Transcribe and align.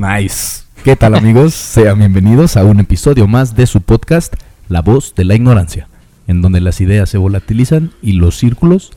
Nice. 0.00 0.62
¿Qué 0.82 0.96
tal 0.96 1.14
amigos? 1.14 1.52
Sean 1.52 1.98
bienvenidos 1.98 2.56
a 2.56 2.64
un 2.64 2.80
episodio 2.80 3.28
más 3.28 3.54
de 3.54 3.66
su 3.66 3.82
podcast 3.82 4.32
La 4.70 4.80
voz 4.80 5.14
de 5.14 5.26
la 5.26 5.34
ignorancia, 5.34 5.88
en 6.26 6.40
donde 6.40 6.62
las 6.62 6.80
ideas 6.80 7.10
se 7.10 7.18
volatilizan 7.18 7.90
y 8.00 8.12
los 8.14 8.38
círculos 8.38 8.92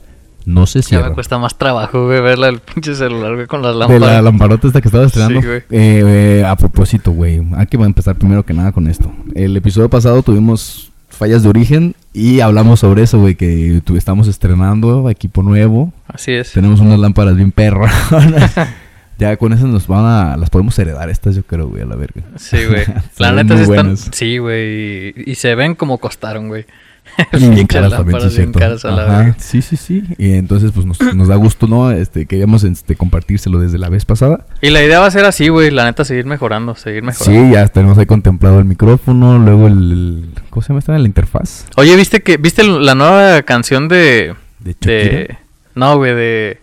no 0.46 0.64
se 0.66 0.78
Ya 0.80 0.88
cierran. 0.88 1.10
me 1.10 1.14
cuesta 1.14 1.36
más 1.36 1.58
trabajo, 1.58 2.06
güey, 2.06 2.22
verla 2.22 2.48
el 2.48 2.60
pinche 2.60 2.94
celular, 2.94 3.34
güey, 3.34 3.46
con 3.46 3.60
las 3.60 3.74
De 3.74 3.78
lámparas. 3.80 4.00
la 4.14 4.22
lamparota 4.22 4.66
esta 4.66 4.80
que 4.80 4.88
estaba 4.88 5.04
estrenando. 5.04 5.42
Sí, 5.42 5.46
güey. 5.46 5.58
Eh, 5.58 6.40
eh, 6.40 6.44
a 6.46 6.56
propósito, 6.56 7.10
güey, 7.12 7.42
hay 7.54 7.66
que 7.66 7.76
empezar 7.76 8.16
primero 8.16 8.42
que 8.46 8.54
nada 8.54 8.72
con 8.72 8.86
esto. 8.86 9.12
El 9.34 9.54
episodio 9.58 9.90
pasado 9.90 10.22
tuvimos 10.22 10.90
fallas 11.10 11.42
de 11.42 11.50
origen 11.50 11.94
y 12.14 12.40
hablamos 12.40 12.80
sobre 12.80 13.02
eso, 13.02 13.20
güey, 13.20 13.34
que 13.34 13.82
estamos 13.94 14.26
estrenando 14.26 15.10
equipo 15.10 15.42
nuevo. 15.42 15.92
Así 16.08 16.32
es. 16.32 16.52
Tenemos 16.52 16.80
unas 16.80 16.98
lámparas 16.98 17.36
bien 17.36 17.52
perras. 17.52 17.92
ya 19.18 19.36
con 19.36 19.52
esas 19.52 19.66
nos 19.66 19.86
van 19.86 20.04
a... 20.04 20.36
Las 20.36 20.50
podemos 20.50 20.78
heredar 20.78 21.08
estas, 21.10 21.36
yo 21.36 21.42
creo, 21.42 21.68
güey, 21.68 21.82
a 21.82 21.86
la 21.86 21.96
verga. 21.96 22.22
Sí, 22.36 22.64
güey. 22.64 22.84
La 23.18 23.32
neta 23.32 23.56
sí 23.56 23.62
están... 23.62 23.96
Sí, 23.96 24.38
güey. 24.38 25.14
Y, 25.30 25.34
se 25.36 25.54
ven 25.54 25.74
como 25.74 25.98
costaron, 25.98 26.48
güey. 26.48 26.66
Bien 27.32 27.66
caras 27.66 27.90
también, 27.90 28.18
sí, 28.18 28.26
bien 28.28 28.32
cierto. 28.34 28.58
caras 28.58 28.84
a 28.86 28.90
la 28.90 29.04
verga. 29.04 29.36
Sí, 29.38 29.60
sí, 29.60 29.76
sí. 29.76 30.02
Y 30.16 30.32
entonces, 30.36 30.72
pues 30.72 30.86
nos, 30.86 30.98
nos 31.14 31.28
da 31.28 31.36
gusto, 31.36 31.66
¿no? 31.66 31.90
Este, 31.90 32.24
queríamos 32.24 32.64
este, 32.64 32.96
compartírselo 32.96 33.60
desde 33.60 33.76
la 33.76 33.90
vez 33.90 34.06
pasada. 34.06 34.46
Y 34.62 34.70
la 34.70 34.82
idea 34.82 35.00
va 35.00 35.06
a 35.06 35.10
ser 35.10 35.26
así, 35.26 35.48
güey. 35.48 35.70
La 35.70 35.84
neta, 35.84 36.06
seguir 36.06 36.24
mejorando, 36.24 36.74
seguir 36.74 37.02
mejorando. 37.02 37.46
Sí, 37.48 37.52
ya 37.52 37.68
tenemos 37.68 37.98
ahí 37.98 38.06
contemplado 38.06 38.58
el 38.58 38.64
micrófono, 38.64 39.38
luego 39.38 39.66
el... 39.66 39.92
el- 39.92 40.28
¿Cómo 40.48 40.62
se 40.62 40.68
llama 40.68 40.78
esta? 40.78 40.96
La 40.96 41.06
interfaz. 41.06 41.66
Oye, 41.76 41.94
¿viste 41.94 42.22
que 42.22 42.38
viste 42.38 42.64
la 42.64 42.94
nueva 42.94 43.42
canción 43.42 43.88
de... 43.88 44.34
De 44.60 44.74
de... 44.80 45.36
No, 45.74 45.98
güey, 45.98 46.14
de... 46.14 46.58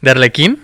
De 0.00 0.10
Arlequín? 0.10 0.58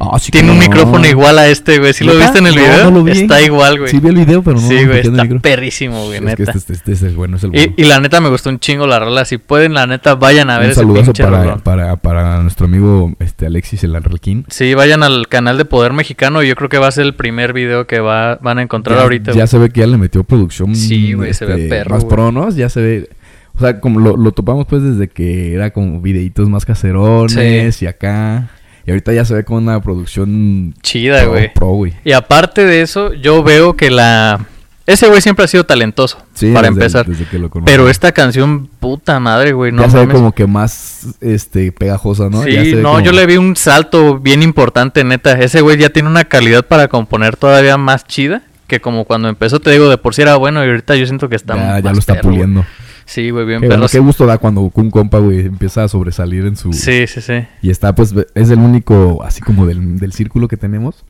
Ah, 0.00 0.18
sí, 0.18 0.30
Tiene 0.30 0.50
un 0.52 0.58
no. 0.58 0.62
micrófono 0.62 1.06
igual 1.06 1.38
a 1.38 1.48
este, 1.48 1.78
güey. 1.80 1.92
¿Sí 1.92 2.04
lo 2.04 2.12
¿Neta? 2.14 2.24
viste 2.26 2.38
en 2.38 2.46
el 2.46 2.54
No, 2.54 2.60
video? 2.62 2.84
no 2.84 2.90
lo 2.98 3.04
vi. 3.04 3.10
Está 3.12 3.42
igual, 3.42 3.78
güey. 3.78 3.90
Sí 3.90 3.98
vi 3.98 4.08
el 4.10 4.14
video, 4.14 4.42
pero 4.42 4.60
no 4.60 4.68
Sí, 4.68 4.84
güey, 4.86 5.00
está 5.00 5.24
perrísimo, 5.40 6.04
güey, 6.06 6.18
Es 6.18 6.22
neta. 6.22 6.36
que 6.36 6.42
este, 6.44 6.58
este, 6.58 6.72
este 6.74 6.92
es 6.92 7.02
el 7.02 7.16
bueno, 7.16 7.36
es 7.36 7.44
el 7.44 7.50
bueno. 7.50 7.74
Y, 7.76 7.82
y 7.82 7.84
la 7.86 7.98
neta 7.98 8.20
me 8.20 8.28
gustó 8.28 8.48
un 8.50 8.60
chingo 8.60 8.86
la 8.86 9.00
rola. 9.00 9.24
Si 9.24 9.38
pueden, 9.38 9.74
la 9.74 9.86
neta, 9.86 10.14
vayan 10.14 10.50
a 10.50 10.58
ver 10.58 10.66
un 10.66 10.70
ese 10.72 10.80
saludazo 10.80 11.06
pinche 11.06 11.24
para, 11.24 11.42
rolón. 11.42 11.60
para, 11.60 11.96
para 11.96 12.40
nuestro 12.42 12.66
amigo 12.66 13.12
este, 13.18 13.46
Alexis 13.46 13.82
el 13.84 13.96
Arlequín. 13.96 14.44
Sí, 14.48 14.74
vayan 14.74 15.02
al 15.02 15.26
canal 15.28 15.58
de 15.58 15.64
Poder 15.64 15.92
Mexicano. 15.92 16.42
y 16.42 16.48
Yo 16.48 16.54
creo 16.54 16.68
que 16.68 16.78
va 16.78 16.86
a 16.86 16.92
ser 16.92 17.04
el 17.04 17.14
primer 17.14 17.52
video 17.52 17.86
que 17.86 17.98
va, 18.00 18.36
van 18.36 18.58
a 18.58 18.62
encontrar 18.62 18.98
ya, 18.98 19.02
ahorita. 19.02 19.32
Ya 19.32 19.46
se 19.48 19.58
ve 19.58 19.70
que 19.70 19.80
ya 19.80 19.86
le 19.88 19.96
metió 19.98 20.22
producción. 20.22 20.70
este, 20.72 20.86
Sí, 20.86 21.12
güey, 21.14 21.34
se 21.34 21.44
ve 21.44 21.66
perro, 21.68 21.90
Más 21.96 22.04
güey. 22.04 22.14
pro, 22.14 22.30
¿no? 22.32 22.48
Ya 22.50 22.68
se 22.68 22.80
ve. 22.80 23.10
O 23.56 23.60
sea, 23.60 23.80
como 23.80 23.98
lo, 23.98 24.16
lo 24.16 24.30
topamos 24.30 24.66
pues 24.68 24.84
desde 24.84 25.08
que 25.08 25.52
era 25.54 25.70
como 25.72 26.00
videitos 26.00 26.48
más 26.48 26.64
caserones 26.64 27.82
y 27.82 27.86
acá. 27.88 28.50
Y 28.88 28.90
ahorita 28.90 29.12
ya 29.12 29.22
se 29.26 29.34
ve 29.34 29.44
como 29.44 29.58
una 29.58 29.82
producción 29.82 30.74
Chida, 30.82 31.24
güey. 31.26 31.52
pro, 31.52 31.66
güey. 31.68 31.92
Y 32.04 32.12
aparte 32.12 32.64
de 32.64 32.80
eso, 32.80 33.12
yo 33.12 33.42
veo 33.42 33.74
que 33.76 33.90
la... 33.90 34.46
Ese 34.86 35.06
güey 35.08 35.20
siempre 35.20 35.44
ha 35.44 35.48
sido 35.48 35.64
talentoso, 35.64 36.16
Sí, 36.32 36.50
para 36.54 36.68
desde- 36.68 36.80
empezar. 36.80 37.04
desde 37.06 37.26
que 37.26 37.38
lo. 37.38 37.50
Pero 37.50 37.90
esta 37.90 38.12
canción, 38.12 38.66
puta 38.80 39.20
madre, 39.20 39.52
güey, 39.52 39.70
no 39.72 39.82
ya 39.82 39.90
se 39.90 39.98
ve 40.06 40.08
como 40.10 40.32
que 40.32 40.46
más 40.46 41.08
este 41.20 41.70
pegajosa, 41.72 42.30
¿no? 42.30 42.46
Ya 42.48 42.62
Sí, 42.64 42.70
se 42.70 42.76
ve 42.76 42.82
no, 42.82 42.92
como- 42.92 43.00
yo 43.04 43.12
le 43.12 43.26
vi 43.26 43.36
un 43.36 43.54
salto 43.54 44.18
bien 44.18 44.42
importante, 44.42 45.04
neta. 45.04 45.32
Ese 45.38 45.60
güey 45.60 45.76
ya 45.76 45.90
tiene 45.90 46.08
una 46.08 46.24
calidad 46.24 46.64
para 46.64 46.88
componer 46.88 47.36
todavía 47.36 47.76
más 47.76 48.06
chida. 48.06 48.40
Que 48.66 48.80
como 48.80 49.04
cuando 49.04 49.28
empezó, 49.28 49.60
te 49.60 49.70
digo, 49.70 49.90
de 49.90 49.98
por 49.98 50.14
sí 50.14 50.22
era 50.22 50.36
bueno 50.36 50.64
y 50.64 50.68
ahorita 50.68 50.96
yo 50.96 51.04
siento 51.04 51.28
que 51.28 51.36
está 51.36 51.54
ya, 51.56 51.80
ya 51.80 51.92
lo 51.92 51.98
está 51.98 52.14
perro, 52.14 52.30
puliendo. 52.30 52.64
Sí, 53.08 53.30
güey, 53.30 53.46
bien 53.46 53.60
Qué, 53.62 53.68
bueno, 53.68 53.84
perro. 53.84 53.90
qué 53.90 53.98
gusto 54.00 54.26
da 54.26 54.36
cuando 54.36 54.60
un 54.72 54.90
compa, 54.90 55.18
güey, 55.18 55.40
empieza 55.40 55.82
a 55.82 55.88
sobresalir 55.88 56.44
en 56.44 56.56
su... 56.56 56.74
Sí, 56.74 57.06
sí, 57.06 57.22
sí. 57.22 57.44
Y 57.62 57.70
está, 57.70 57.94
pues, 57.94 58.14
es 58.34 58.50
el 58.50 58.58
único, 58.58 59.22
así 59.24 59.40
como 59.40 59.64
del, 59.66 59.98
del 59.98 60.12
círculo 60.12 60.46
que 60.46 60.58
tenemos. 60.58 61.04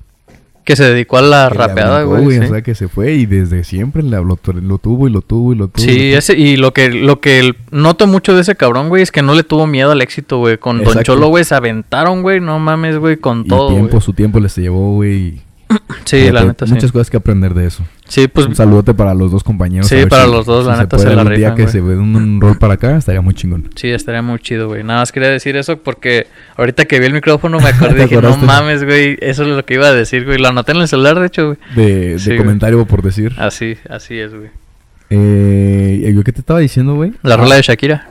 Que 0.65 0.77
se 0.77 0.85
dedicó 0.85 1.17
a 1.19 1.23
la 1.23 1.49
rapeada, 1.49 2.05
güey. 2.05 2.39
sí. 2.39 2.45
O 2.45 2.49
sea, 2.51 2.63
que 2.63 2.75
se 2.77 2.87
fue 2.87 3.15
y 3.15 3.27
desde 3.27 3.65
siempre 3.65 4.03
le 4.05 4.15
habló, 4.15 4.39
lo 4.63 4.79
tuvo 4.79 5.09
y 5.09 5.11
lo 5.11 5.23
tuvo 5.23 5.53
y 5.53 5.57
lo 5.57 5.67
tuvo. 5.69 5.83
y 5.85 5.89
Sí, 5.89 6.13
lo 6.13 6.19
ese, 6.19 6.37
y 6.39 6.57
lo 6.57 6.73
que, 6.73 6.91
lo 6.91 7.21
que 7.21 7.55
noto 7.73 8.07
mucho 8.07 8.33
de 8.35 8.43
ese 8.43 8.55
cabrón, 8.55 8.89
güey, 8.91 9.03
es 9.03 9.11
que 9.11 9.23
no 9.23 9.35
le 9.35 9.43
tuvo 9.43 9.67
miedo 9.67 9.91
al 9.91 10.01
éxito, 10.01 10.39
güey. 10.39 10.59
Con 10.59 10.85
Don. 10.85 11.03
Cholo, 11.03 11.29
güey, 11.29 11.43
se 11.45 11.57
aventaron, 11.57 12.23
güey, 12.23 12.39
no 12.39 12.59
mames, 12.61 12.99
güey, 12.99 13.17
con 13.17 13.45
tuvo. 13.45 13.57
todo, 13.57 13.71
Y 13.71 13.75
tiempo, 13.77 14.01
su 14.01 14.13
tiempo 14.13 14.39
les 14.41 14.55
llevó, 14.57 14.93
güey. 14.95 15.17
y- 15.17 15.43
Sí, 16.05 16.17
fíjate, 16.17 16.33
la 16.33 16.45
neta, 16.45 16.67
Muchas 16.67 16.85
sí. 16.85 16.93
cosas 16.93 17.11
que 17.11 17.17
aprender 17.17 17.55
de 17.55 17.67
eso. 17.67 17.83
Sí, 18.09 18.27
pues, 18.27 18.47
un 18.47 18.55
saludote 18.55 18.95
para 18.95 19.15
los 19.15 19.31
dos 19.31 19.45
compañeros. 19.45 19.87
Sí, 19.87 20.07
para 20.09 20.27
los 20.27 20.47
dos, 20.47 20.67
la 20.67 20.79
neta, 20.79 20.97
se 20.99 21.05
puede 21.05 21.15
la 21.15 21.23
algún 21.23 21.37
día 21.37 21.51
rifan, 21.51 21.67
que 21.67 21.71
se 21.71 21.81
ve 21.81 21.97
un, 21.97 22.17
un 22.17 22.41
rol 22.41 22.59
para 22.59 22.75
acá, 22.75 22.97
estaría 22.97 23.21
muy 23.21 23.35
chingón. 23.35 23.69
sí, 23.75 23.89
estaría 23.91 24.23
muy 24.23 24.39
chido, 24.39 24.67
güey. 24.69 24.83
Nada 24.83 25.01
más 25.01 25.13
quería 25.13 25.29
decir 25.29 25.57
eso 25.57 25.77
porque 25.77 26.27
ahorita 26.57 26.87
que 26.87 26.99
vi 27.01 27.07
el 27.07 27.13
micrófono 27.13 27.59
me 27.61 27.69
acordé 27.69 27.95
¿Te 27.95 28.01
y 28.01 28.03
dije, 28.05 28.23
no 28.23 28.37
mames, 28.39 28.85
güey, 28.85 29.19
eso 29.21 29.43
es 29.43 29.49
lo 29.51 29.65
que 29.65 29.75
iba 29.75 29.89
a 29.89 29.93
decir, 29.93 30.25
güey. 30.25 30.39
Lo 30.39 30.49
anoté 30.49 30.73
en 30.73 30.79
el 30.79 30.89
celular, 30.89 31.21
de 31.21 31.27
hecho, 31.27 31.47
güey. 31.47 31.59
De, 31.77 32.09
de 32.13 32.19
Sí, 32.19 32.37
comentario 32.37 32.85
por 32.87 33.03
decir. 33.03 33.35
Así, 33.39 33.77
así 33.91 34.19
es, 34.19 34.35
güey. 34.35 34.49
Eh, 35.11 36.13
¿Yo 36.15 36.23
qué 36.25 36.33
te 36.33 36.41
estaba 36.41 36.61
diciendo, 36.61 36.95
güey? 36.95 37.13
La 37.23 37.37
rola 37.37 37.55
de 37.57 37.63
Shakira. 37.63 38.09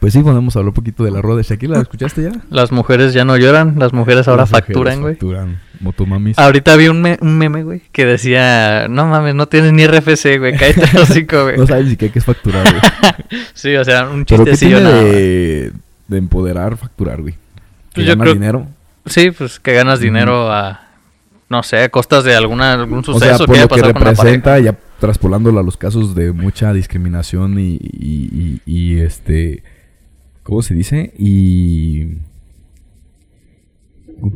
Pues 0.00 0.12
sí, 0.12 0.20
podemos 0.20 0.54
hablar 0.56 0.68
un 0.68 0.74
poquito 0.74 1.04
de 1.04 1.10
la 1.10 1.20
rola 1.22 1.36
de 1.36 1.42
Shakira. 1.42 1.74
¿La 1.76 1.82
escuchaste 1.82 2.22
ya? 2.22 2.32
Las 2.50 2.72
mujeres 2.72 3.12
ya 3.14 3.24
no 3.24 3.36
lloran, 3.36 3.74
las 3.78 3.92
mujeres 3.92 4.28
ahora 4.28 4.42
Las 4.42 4.50
facturan, 4.50 5.00
güey. 5.00 5.14
Facturan. 5.14 5.60
Motomamis. 5.80 6.38
Ahorita 6.38 6.76
vi 6.76 6.88
un, 6.88 7.00
me- 7.02 7.18
un 7.20 7.36
meme, 7.38 7.62
güey, 7.62 7.82
que 7.92 8.04
decía, 8.04 8.86
no 8.88 9.06
mames, 9.06 9.34
no 9.34 9.46
tienes 9.48 9.72
ni 9.72 9.86
RFC, 9.86 10.38
güey, 10.38 10.56
cállate 10.56 10.84
el 10.92 10.98
hocico, 11.02 11.44
güey. 11.44 11.56
No 11.56 11.66
sabes 11.66 11.86
ni 11.86 11.96
qué, 11.96 12.10
qué 12.10 12.18
es 12.18 12.24
facturar, 12.24 12.64
güey. 12.68 12.82
sí, 13.54 13.74
o 13.76 13.84
sea, 13.84 14.08
un 14.08 14.24
Pero 14.24 14.44
¿qué 14.44 14.50
chistecillo 14.52 14.80
nada. 14.80 15.02
de, 15.02 15.72
de 16.08 16.16
empoderar 16.18 16.76
facturar, 16.76 17.20
güey? 17.22 17.34
Que 17.34 17.38
Pues 17.94 18.06
yo 18.06 18.12
ganas 18.12 18.22
creo- 18.24 18.34
dinero. 18.34 18.66
Sí, 19.06 19.30
pues 19.30 19.58
que 19.60 19.72
ganas 19.72 20.00
dinero 20.00 20.52
a, 20.52 20.80
no 21.48 21.62
sé, 21.62 21.82
a 21.82 21.88
costas 21.88 22.24
de 22.24 22.34
alguna, 22.36 22.74
algún 22.74 22.98
O 22.98 23.02
suceso 23.02 23.36
sea, 23.38 23.46
por 23.46 23.54
que 23.54 23.60
haya 23.60 23.68
que 23.68 23.74
pasado 23.80 23.92
con 23.94 24.02
representa, 24.02 24.58
ya 24.58 24.74
traspolándolo 25.00 25.60
a 25.60 25.62
los 25.62 25.76
casos 25.76 26.14
de 26.14 26.32
mucha 26.32 26.72
discriminación 26.72 27.58
y, 27.58 27.76
y, 27.80 27.80
y- 28.32 28.62
y, 28.66 29.00
este... 29.00 29.62
¿Cómo 30.42 30.60
se 30.62 30.74
dice? 30.74 31.12
Y... 31.18 32.18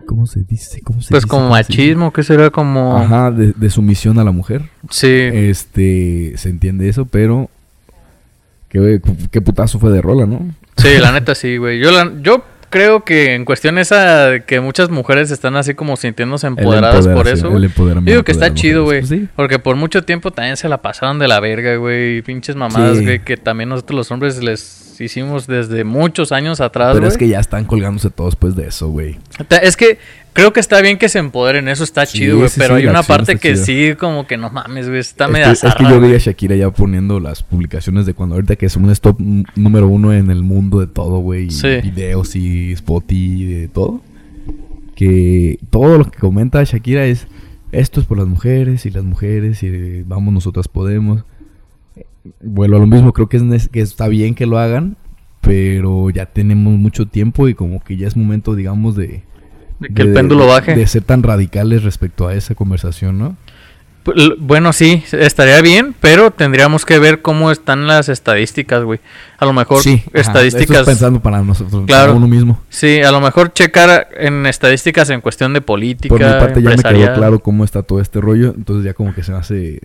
¿Cómo 0.06 0.26
se 0.26 0.44
dice? 0.44 0.80
¿Cómo 0.82 1.00
se 1.02 1.10
Pues 1.10 1.22
dice? 1.24 1.28
como 1.30 1.48
machismo, 1.50 2.12
que 2.12 2.22
será 2.22 2.50
como... 2.50 2.96
Ajá, 2.96 3.30
de, 3.30 3.52
de 3.56 3.70
sumisión 3.70 4.18
a 4.18 4.24
la 4.24 4.30
mujer. 4.30 4.62
Sí, 4.90 5.08
Este, 5.10 6.34
se 6.36 6.48
entiende 6.50 6.88
eso, 6.88 7.04
pero... 7.06 7.50
Qué, 8.68 9.00
qué 9.30 9.40
putazo 9.42 9.78
fue 9.78 9.90
de 9.92 10.00
rola, 10.00 10.24
¿no? 10.26 10.48
sí, 10.76 10.88
la 10.98 11.12
neta 11.12 11.34
sí, 11.34 11.56
güey. 11.58 11.78
Yo, 11.78 11.90
la- 11.90 12.10
yo 12.22 12.42
creo 12.70 13.04
que 13.04 13.34
en 13.34 13.44
cuestión 13.44 13.76
esa 13.76 14.28
de 14.28 14.44
que 14.44 14.60
muchas 14.60 14.88
mujeres 14.88 15.30
están 15.30 15.56
así 15.56 15.74
como 15.74 15.96
sintiéndose 15.96 16.46
empoderadas 16.46 17.06
por 17.06 17.28
eso, 17.28 17.54
el 17.54 17.70
Digo 18.04 18.22
que 18.22 18.32
está 18.32 18.54
chido, 18.54 18.84
güey. 18.84 19.00
Pues 19.00 19.10
sí. 19.10 19.28
Porque 19.36 19.58
por 19.58 19.76
mucho 19.76 20.04
tiempo 20.04 20.30
también 20.30 20.56
se 20.56 20.70
la 20.70 20.80
pasaron 20.80 21.18
de 21.18 21.28
la 21.28 21.38
verga, 21.40 21.76
güey. 21.76 22.22
Pinches 22.22 22.56
mamadas, 22.56 22.96
Sí. 22.98 23.04
güey, 23.04 23.18
que 23.22 23.36
también 23.36 23.68
nosotros 23.68 23.94
los 23.96 24.10
hombres 24.10 24.42
les 24.42 24.91
hicimos 25.04 25.46
desde 25.46 25.84
muchos 25.84 26.32
años 26.32 26.60
atrás, 26.60 26.94
Pero 26.94 27.06
es 27.06 27.16
que 27.16 27.28
ya 27.28 27.40
están 27.40 27.64
colgándose 27.64 28.10
todos 28.10 28.36
pues 28.36 28.54
de 28.56 28.68
eso, 28.68 28.88
güey. 28.88 29.18
Es 29.62 29.76
que 29.76 29.98
creo 30.32 30.52
que 30.52 30.60
está 30.60 30.80
bien 30.80 30.98
que 30.98 31.08
se 31.08 31.18
empoderen, 31.18 31.68
eso 31.68 31.84
está 31.84 32.06
Sí, 32.06 32.18
chido, 32.18 32.38
güey. 32.38 32.48
sí, 32.48 32.58
pero 32.60 32.76
sí, 32.76 32.82
hay 32.82 32.88
una 32.88 33.02
parte 33.02 33.36
que 33.36 33.56
sí, 33.56 33.94
como 33.98 34.26
que 34.26 34.36
no 34.36 34.50
mames, 34.50 34.88
güey. 34.88 35.00
Está 35.00 35.26
Es 35.26 35.30
media 35.30 35.46
que, 35.46 35.52
es 35.68 35.74
que 35.74 35.84
yo 35.84 35.98
güey. 36.00 36.14
a 36.14 36.18
Shakira 36.18 36.56
ya 36.56 36.70
poniendo 36.70 37.20
las 37.20 37.42
publicaciones 37.42 38.06
de 38.06 38.14
cuando 38.14 38.34
ahorita 38.36 38.56
que 38.56 38.66
es 38.66 38.76
un 38.76 38.90
stop 38.90 39.20
n- 39.20 39.44
número 39.56 39.88
uno 39.88 40.12
en 40.12 40.30
el 40.30 40.42
mundo 40.42 40.80
de 40.80 40.86
todo, 40.86 41.18
güey. 41.18 41.48
Videos 41.82 42.34
y 42.36 42.72
spot 42.72 43.10
y 43.12 43.44
de 43.46 43.68
todo. 43.68 44.00
Que 44.94 45.58
todo 45.70 45.98
lo 45.98 46.04
que 46.10 46.18
comenta 46.18 46.62
Shakira 46.64 47.04
es 47.06 47.26
esto 47.72 48.00
es 48.00 48.06
por 48.06 48.18
las 48.18 48.26
mujeres 48.26 48.84
y 48.84 48.90
las 48.90 49.02
mujeres 49.04 49.62
y 49.62 49.66
eh, 49.68 50.04
vamos 50.06 50.34
nosotras 50.34 50.68
podemos. 50.68 51.24
Vuelvo 52.40 52.76
a 52.76 52.80
lo 52.80 52.86
mismo, 52.86 53.12
creo 53.12 53.28
que, 53.28 53.36
es, 53.38 53.68
que 53.68 53.80
está 53.80 54.08
bien 54.08 54.34
que 54.34 54.46
lo 54.46 54.58
hagan, 54.58 54.96
pero 55.40 56.10
ya 56.10 56.26
tenemos 56.26 56.74
mucho 56.78 57.06
tiempo 57.06 57.48
y 57.48 57.54
como 57.54 57.82
que 57.82 57.96
ya 57.96 58.06
es 58.06 58.16
momento, 58.16 58.54
digamos, 58.54 58.94
de... 58.96 59.22
De 59.80 59.88
que 59.88 60.02
el 60.02 60.08
de- 60.08 60.14
péndulo 60.14 60.42
de- 60.44 60.50
baje. 60.50 60.74
De 60.76 60.86
ser 60.86 61.02
tan 61.02 61.22
radicales 61.24 61.82
respecto 61.82 62.28
a 62.28 62.34
esa 62.34 62.54
conversación, 62.54 63.18
¿no? 63.18 63.36
P- 64.04 64.12
l- 64.14 64.34
Bueno, 64.38 64.72
sí, 64.72 65.02
estaría 65.10 65.60
bien, 65.60 65.96
pero 66.00 66.30
tendríamos 66.30 66.84
que 66.84 67.00
ver 67.00 67.22
cómo 67.22 67.50
están 67.50 67.88
las 67.88 68.08
estadísticas, 68.08 68.84
güey. 68.84 69.00
A 69.38 69.44
lo 69.44 69.52
mejor 69.52 69.82
Sí, 69.82 70.02
estadísticas... 70.12 70.86
pensando 70.86 71.18
para 71.20 71.42
nosotros, 71.42 71.84
Claro. 71.86 72.06
para 72.12 72.16
uno 72.18 72.28
mismo. 72.28 72.60
Sí, 72.68 73.00
a 73.02 73.10
lo 73.10 73.20
mejor 73.20 73.52
checar 73.52 74.08
en 74.16 74.46
estadísticas 74.46 75.10
en 75.10 75.20
cuestión 75.20 75.52
de 75.54 75.60
política, 75.60 76.14
Por 76.14 76.24
mi 76.24 76.32
parte 76.32 76.62
ya 76.62 76.70
me 76.70 76.76
quedó 76.76 77.14
claro 77.14 77.40
cómo 77.40 77.64
está 77.64 77.82
todo 77.82 78.00
este 78.00 78.20
rollo, 78.20 78.54
entonces 78.56 78.84
ya 78.84 78.94
como 78.94 79.12
que 79.12 79.24
se 79.24 79.32
me 79.32 79.38
hace 79.38 79.80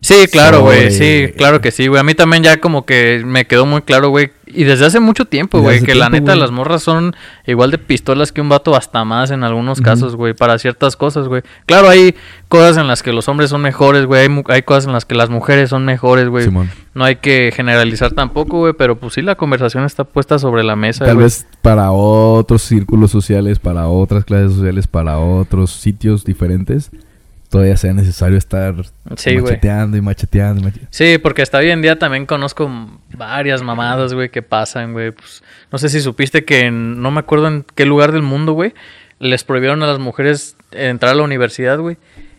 Sí, 0.00 0.26
claro, 0.32 0.62
güey. 0.62 0.90
sobre- 0.90 1.28
Sí, 1.28 1.32
claro 1.34 1.60
que 1.60 1.70
sí, 1.70 1.86
güey. 1.86 2.00
A 2.00 2.02
mí 2.02 2.14
también 2.14 2.42
ya 2.42 2.56
como 2.60 2.84
que 2.84 3.22
me 3.24 3.46
quedó 3.46 3.66
muy 3.66 3.82
claro, 3.82 4.08
güey. 4.08 4.32
Y 4.46 4.64
desde 4.64 4.84
hace 4.84 4.98
mucho 4.98 5.26
tiempo, 5.26 5.60
güey. 5.60 5.80
Que 5.80 5.94
la 5.94 6.10
neta 6.10 6.34
las 6.40 6.50
morras 6.50 6.82
son 6.82 7.14
igual 7.46 7.70
de 7.70 7.78
pistolas 7.78 8.32
que 8.32 8.40
un 8.40 8.48
vato 8.48 8.74
hasta 8.74 9.04
más 9.04 9.30
en 9.30 9.44
algunos 9.44 9.80
casos, 9.80 10.16
güey. 10.16 10.34
Para 10.34 10.58
ciertas 10.58 10.96
cosas, 10.96 11.28
güey. 11.28 11.42
Claro, 11.66 11.88
hay 11.88 12.16
cosas 12.48 12.78
en 12.78 12.88
las 12.88 13.02
que 13.04 13.12
los 13.12 13.28
hombres 13.28 13.50
son 13.50 13.62
mejores, 13.62 14.06
güey. 14.06 14.22
Hay, 14.26 14.42
hay 14.48 14.62
cosas 14.62 14.86
en 14.86 14.92
las 14.92 15.04
que 15.04 15.14
las 15.14 15.30
mujeres 15.30 15.70
son 15.70 15.84
mejores, 15.84 16.28
güey. 16.28 16.44
Simón. 16.46 16.68
No 16.94 17.04
hay 17.04 17.16
que 17.16 17.52
generalizar 17.54 18.10
tampoco, 18.10 18.58
güey. 18.58 18.72
Pero 18.76 18.96
pues 18.96 19.14
sí, 19.14 19.22
la 19.22 19.36
conversación 19.36 19.84
está 19.84 20.02
puesta 20.02 20.38
sobre 20.40 20.64
la 20.64 20.74
mesa, 20.74 21.04
Tal 21.06 21.16
vez 21.16 21.46
para 21.62 21.92
otros 21.92 22.62
círculos 22.62 23.12
sociales, 23.12 23.60
para 23.60 23.86
otras 23.86 24.24
clases 24.24 24.52
sociales, 24.56 24.88
para 24.88 25.18
otros 25.20 25.70
sitios 25.70 26.24
diferentes, 26.24 26.90
todavía 27.52 27.76
sea 27.76 27.92
necesario 27.92 28.38
estar 28.38 28.74
Sí, 29.16 29.36
macheteando 29.36 29.96
y 29.96 30.00
macheteando 30.00 30.60
y 30.60 30.64
macheteando. 30.64 30.88
Sí, 30.90 31.18
porque 31.18 31.42
hasta 31.42 31.58
hoy 31.58 31.70
en 31.70 31.82
día 31.82 31.98
también 31.98 32.24
conozco 32.26 32.68
varias 33.16 33.62
mamadas, 33.62 34.14
güey, 34.14 34.30
que 34.30 34.40
pasan, 34.42 34.92
güey. 34.94 35.12
Pues, 35.12 35.42
no 35.70 35.78
sé 35.78 35.88
si 35.90 36.00
supiste 36.00 36.44
que 36.44 36.60
en- 36.66 37.00
no 37.02 37.10
me 37.10 37.20
acuerdo 37.20 37.46
en 37.48 37.64
qué 37.74 37.84
lugar 37.86 38.10
del 38.12 38.22
mundo, 38.22 38.54
güey, 38.54 38.72
les 39.20 39.44
prohibieron 39.44 39.82
a 39.82 39.86
las 39.86 39.98
mujeres 39.98 40.56
entrar 40.72 41.12
a 41.12 41.14
la 41.14 41.22
universidad, 41.22 41.78
güey. 41.78 41.98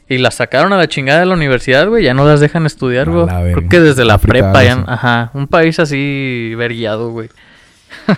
Y 0.09 0.17
las 0.17 0.35
sacaron 0.35 0.73
a 0.73 0.77
la 0.77 0.87
chingada 0.87 1.21
de 1.21 1.25
la 1.27 1.33
universidad, 1.35 1.87
güey. 1.87 2.03
Ya 2.03 2.13
no 2.13 2.25
las 2.27 2.39
dejan 2.41 2.65
estudiar, 2.65 3.09
güey. 3.09 3.25
Creo 3.53 3.69
que 3.69 3.79
desde 3.79 4.03
la 4.03 4.17
prepa 4.17 4.63
ya... 4.63 4.83
Ajá. 4.87 5.31
Un 5.33 5.47
país 5.47 5.79
así 5.79 6.53
verguiado, 6.57 7.11
güey. 7.11 7.29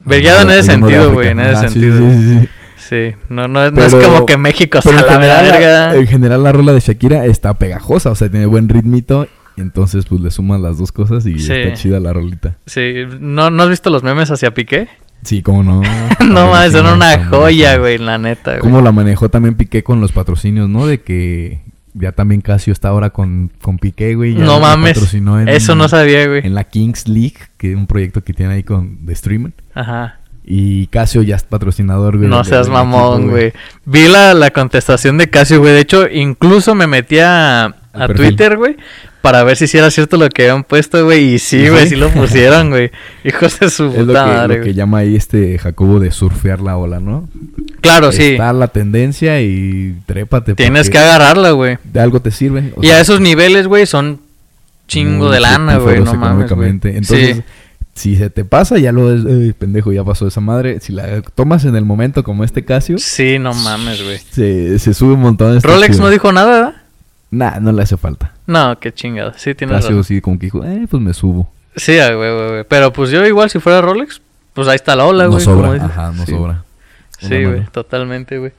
verguiado 0.00 0.42
en 0.42 0.50
ese 0.50 0.62
sentido, 0.64 1.12
güey. 1.12 1.28
En 1.28 1.40
ese 1.40 1.50
Ah, 1.66 1.68
sí, 1.68 1.80
sentido. 1.80 1.98
Sí, 2.42 2.48
sí. 2.90 3.14
No, 3.30 3.48
no, 3.48 3.70
no 3.70 3.82
es 3.84 3.94
como 3.94 4.26
que 4.26 4.36
México 4.36 4.80
Pero 4.84 4.98
sea 4.98 5.06
en 5.06 5.06
la 5.06 5.12
general, 5.14 5.48
la, 5.48 5.52
verga. 5.58 5.94
en 5.96 6.06
general 6.06 6.42
la 6.42 6.52
rola 6.52 6.72
de 6.74 6.80
Shakira 6.80 7.24
está 7.24 7.54
pegajosa, 7.54 8.10
o 8.10 8.14
sea, 8.14 8.28
tiene 8.28 8.44
buen 8.46 8.68
ritmito. 8.68 9.26
Entonces, 9.56 10.06
pues 10.06 10.20
le 10.20 10.30
suman 10.30 10.62
las 10.62 10.78
dos 10.78 10.90
cosas 10.92 11.26
y 11.26 11.38
Sí. 11.38 11.52
está 11.52 11.74
chida 11.74 12.00
la 12.00 12.12
rolita. 12.12 12.56
Sí. 12.66 12.94
¿No, 13.20 13.50
¿No 13.50 13.62
has 13.64 13.68
visto 13.68 13.90
los 13.90 14.02
memes 14.02 14.30
hacia 14.30 14.52
Piqué? 14.54 14.88
Sí, 15.22 15.42
cómo 15.42 15.62
no. 15.62 15.82
no 16.26 16.50
mames, 16.50 16.72
son 16.72 16.86
una 16.86 17.26
joya, 17.26 17.76
güey, 17.76 17.98
la 17.98 18.16
neta, 18.16 18.52
güey. 18.52 18.60
Cómo 18.62 18.80
la 18.80 18.90
manejó 18.90 19.28
también 19.28 19.54
Piqué 19.56 19.82
con 19.82 20.00
los 20.00 20.12
patrocinios, 20.12 20.68
¿no? 20.68 20.86
De 20.86 21.02
que 21.02 21.60
ya 21.92 22.12
también 22.12 22.40
Casio 22.40 22.72
está 22.72 22.88
ahora 22.88 23.10
con, 23.10 23.50
con 23.60 23.78
Piqué, 23.78 24.14
güey. 24.14 24.34
ya 24.34 24.44
No 24.44 24.60
mames. 24.60 24.94
patrocinó 24.94 25.38
en- 25.40 25.48
Eso 25.50 25.74
no 25.74 25.88
sabía, 25.88 26.26
güey. 26.26 26.46
En 26.46 26.54
la 26.54 26.64
Kings 26.64 27.06
League, 27.06 27.36
que 27.58 27.72
es 27.72 27.76
un 27.76 27.86
proyecto 27.86 28.22
que 28.24 28.32
tiene 28.32 28.54
ahí 28.54 28.62
con 28.62 29.04
de 29.04 29.12
streaming. 29.12 29.50
Ajá. 29.74 30.19
Y 30.52 30.88
Casio 30.88 31.22
ya 31.22 31.36
es 31.36 31.44
patrocinador, 31.44 32.16
güey. 32.16 32.28
No 32.28 32.42
seas 32.42 32.68
mamón, 32.68 33.20
equipo, 33.20 33.30
güey. 33.30 33.52
Vi 33.84 34.08
la, 34.08 34.34
la 34.34 34.50
contestación 34.50 35.16
de 35.16 35.30
Casio, 35.30 35.60
güey. 35.60 35.74
De 35.74 35.78
hecho, 35.80 36.08
incluso 36.10 36.74
me 36.74 36.88
metí 36.88 37.20
a, 37.20 37.66
a. 37.92 38.08
Twitter, 38.08 38.56
güey, 38.56 38.76
para 39.22 39.44
ver 39.44 39.56
si 39.56 39.68
sí 39.68 39.78
era 39.78 39.92
cierto 39.92 40.16
lo 40.16 40.28
que 40.28 40.42
habían 40.50 40.64
puesto, 40.64 41.04
güey. 41.04 41.34
Y 41.34 41.38
sí, 41.38 41.68
güey, 41.68 41.86
sí 41.86 41.94
lo 41.94 42.08
pusieron, 42.12 42.70
güey. 42.70 42.90
Hijos 43.22 43.60
de 43.60 43.70
su 43.70 43.84
Es 43.94 43.98
lo 43.98 44.06
puta 44.06 44.24
que, 44.24 44.30
madre, 44.32 44.58
lo 44.58 44.64
que 44.64 44.74
llama 44.74 44.98
ahí 44.98 45.14
este 45.14 45.56
Jacobo 45.56 46.00
de 46.00 46.10
surfear 46.10 46.60
la 46.60 46.76
ola, 46.76 46.98
¿no? 46.98 47.28
Claro, 47.80 48.10
sí. 48.10 48.32
Está 48.32 48.52
la 48.52 48.66
tendencia 48.66 49.40
y 49.40 49.94
trépate. 50.06 50.56
Tienes 50.56 50.90
que 50.90 50.98
agarrarla, 50.98 51.52
güey. 51.52 51.78
De 51.84 52.00
algo 52.00 52.18
te 52.20 52.32
sirve. 52.32 52.72
o 52.74 52.82
Y 52.82 52.88
sea, 52.88 52.96
a 52.96 53.00
esos 53.00 53.20
niveles, 53.20 53.68
güey, 53.68 53.86
son 53.86 54.18
chingo 54.88 55.26
muy 55.26 55.34
de 55.34 55.40
lana, 55.40 55.76
güey. 55.76 56.00
No 56.00 56.14
mames. 56.14 56.50
Entonces, 56.50 57.36
Sí. 57.36 57.42
Si 57.94 58.16
se 58.16 58.30
te 58.30 58.44
pasa, 58.44 58.78
ya 58.78 58.92
lo 58.92 59.12
es, 59.14 59.24
"Ey, 59.24 59.52
pendejo, 59.52 59.92
ya 59.92 60.04
pasó 60.04 60.26
esa 60.26 60.40
madre. 60.40 60.80
Si 60.80 60.92
la 60.92 61.20
tomas 61.22 61.64
en 61.64 61.76
el 61.76 61.84
momento 61.84 62.22
como 62.24 62.44
este 62.44 62.64
Casio, 62.64 62.98
Sí, 62.98 63.38
no 63.38 63.52
mames, 63.52 64.02
güey. 64.02 64.18
se, 64.18 64.78
se 64.78 64.94
sube 64.94 65.12
un 65.14 65.20
montón. 65.20 65.56
está 65.56 65.68
Rolex 65.68 65.98
no 65.98 66.08
dijo 66.08 66.32
nada, 66.32 66.50
¿verdad? 66.52 66.74
Nah, 67.30 67.60
no 67.60 67.72
le 67.72 67.82
hace 67.82 67.96
falta. 67.96 68.32
No, 68.46 68.78
qué 68.80 68.92
chingada. 68.92 69.34
Sí, 69.36 69.54
tienes 69.54 69.76
Casio 69.76 69.90
razón. 69.90 70.04
sí 70.04 70.20
como 70.20 70.38
que 70.38 70.46
dijo, 70.46 70.64
eh, 70.64 70.86
pues 70.90 71.02
me 71.02 71.12
subo. 71.14 71.50
Sí, 71.76 71.98
ah, 71.98 72.14
güey, 72.14 72.34
güey, 72.34 72.48
güey. 72.50 72.64
Pero 72.68 72.92
pues 72.92 73.10
yo 73.10 73.24
igual 73.26 73.48
si 73.50 73.60
fuera 73.60 73.80
Rolex, 73.80 74.20
pues 74.54 74.66
ahí 74.66 74.76
está 74.76 74.96
la 74.96 75.04
ola, 75.04 75.24
no 75.24 75.30
güey. 75.32 75.44
como 75.44 75.62
sobra, 75.62 75.84
ajá, 75.84 76.12
no 76.12 76.24
Sí. 76.26 76.32
sobra. 76.32 76.64
Sí, 77.18 77.44
güey, 77.44 77.64
totalmente, 77.70 78.38
güey. 78.38 78.52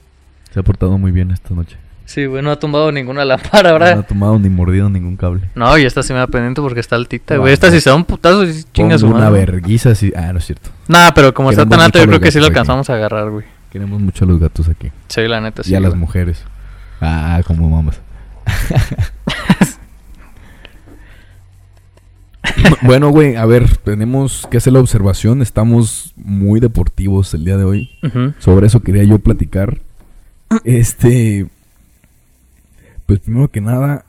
Se 0.54 0.60
ha 0.60 0.62
portado 0.62 0.96
muy 0.98 1.10
bien 1.10 1.30
esta 1.32 1.52
noche. 1.54 1.76
Sí, 2.12 2.26
güey, 2.26 2.42
no 2.42 2.50
ha 2.50 2.58
tumbado 2.58 2.92
ninguna 2.92 3.24
lámpara 3.24 3.70
ahora. 3.70 3.94
No 3.94 4.00
ha 4.02 4.06
tomado 4.06 4.38
ni 4.38 4.50
mordido 4.50 4.90
ningún 4.90 5.16
cable. 5.16 5.48
No, 5.54 5.78
y 5.78 5.84
esta 5.86 6.02
sí 6.02 6.12
me 6.12 6.18
da 6.18 6.26
pendiente 6.26 6.60
porque 6.60 6.80
está 6.80 6.96
altita, 6.96 7.34
Ah, 7.34 7.38
güey. 7.38 7.54
Esta 7.54 7.68
no. 7.68 7.72
si 7.72 7.80
se 7.80 7.88
da 7.88 7.96
un 7.96 8.04
putazo, 8.04 8.46
sí 8.46 8.64
chinga 8.74 8.98
su 8.98 9.06
Pongo 9.06 9.16
una 9.16 9.30
madre. 9.30 9.46
verguiza 9.46 9.90
así. 9.92 10.12
Ah, 10.14 10.30
no 10.32 10.38
es 10.38 10.44
cierto. 10.44 10.68
Nah, 10.88 11.12
pero 11.14 11.32
como 11.32 11.50
está 11.50 11.64
tan 11.64 11.80
alto, 11.80 11.98
yo 11.98 12.06
creo 12.06 12.20
que 12.20 12.30
sí 12.30 12.38
lo 12.38 12.44
gatos 12.44 12.50
aquí. 12.50 12.58
alcanzamos 12.58 12.90
a 12.90 12.94
agarrar, 12.94 13.30
güey. 13.30 13.46
Queremos 13.70 13.98
mucho 14.00 14.26
a 14.26 14.28
los 14.28 14.38
gatos 14.38 14.68
aquí. 14.68 14.90
Sí, 15.08 15.22
la 15.22 15.40
neta, 15.40 15.62
sí. 15.62 15.72
y 15.72 15.74
a 15.74 15.80
las 15.80 15.94
mujeres. 15.94 16.44
Ah, 17.00 17.40
como 17.46 17.70
mamas. 17.70 17.98
bueno, 22.82 23.10
güey, 23.10 23.36
a 23.36 23.44
ver, 23.46 23.76
tenemos 23.78 24.46
que 24.50 24.56
hacer 24.58 24.72
la 24.72 24.80
observación. 24.80 25.42
Estamos 25.42 26.12
muy 26.16 26.60
deportivos 26.60 27.32
el 27.34 27.44
día 27.44 27.56
de 27.56 27.64
hoy. 27.64 27.90
Sobre 28.38 28.66
eso 28.66 28.80
quería 28.80 29.04
yo 29.04 29.18
platicar. 29.18 29.78
Este. 30.64 31.46
Pues 33.12 33.20
primero 33.20 33.48
que 33.50 33.60
nada, 33.60 34.06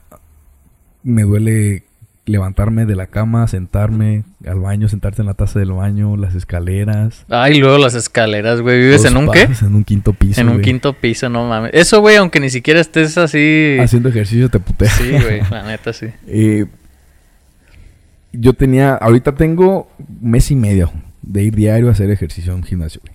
me 1.04 1.24
duele 1.24 1.84
levantarme 2.26 2.86
de 2.86 2.96
la 2.96 3.08
cama, 3.08 3.46
sentarme 3.50 4.24
al 4.48 4.62
baño, 4.62 4.88
sentarte 4.88 5.22
en 5.22 5.26
la 5.26 5.34
taza 5.34 5.60
del 5.60 5.74
baño, 5.74 6.16
las 6.16 6.36
escaleras. 6.36 7.26
Ay, 7.28 7.60
luego 7.60 7.78
las 7.80 7.96
escaleras, 7.96 8.62
güey. 8.62 8.80
¿Vives 8.80 9.04
en 9.04 9.18
un 9.18 9.30
qué? 9.30 9.50
En 9.62 9.76
un 9.76 9.84
quinto 9.84 10.14
piso. 10.14 10.40
En 10.40 10.48
un 10.48 10.54
güey. 10.54 10.64
quinto 10.64 10.94
piso, 10.94 11.28
no 11.28 11.46
mames. 11.50 11.72
Eso, 11.74 12.00
güey, 12.00 12.16
aunque 12.16 12.40
ni 12.40 12.50
siquiera 12.50 12.80
estés 12.80 13.18
así. 13.18 13.76
Haciendo 13.78 14.08
ejercicio 14.08 14.48
te 14.48 14.62
putea. 14.62 14.90
Sí, 14.90 15.12
güey, 15.12 15.42
la 15.52 15.64
neta, 15.64 15.92
sí. 15.92 16.06
Eh, 16.28 16.66
yo 18.32 18.54
tenía, 18.54 18.96
ahorita 18.96 19.36
tengo 19.36 19.92
mes 20.22 20.50
y 20.50 20.56
medio 20.56 20.94
de 21.22 21.44
ir 21.44 21.56
diario 21.56 21.90
a 21.90 21.92
hacer 21.92 22.10
ejercicio 22.10 22.54
en 22.54 22.60
un 22.60 22.64
gimnasio. 22.64 23.02
güey. 23.04 23.13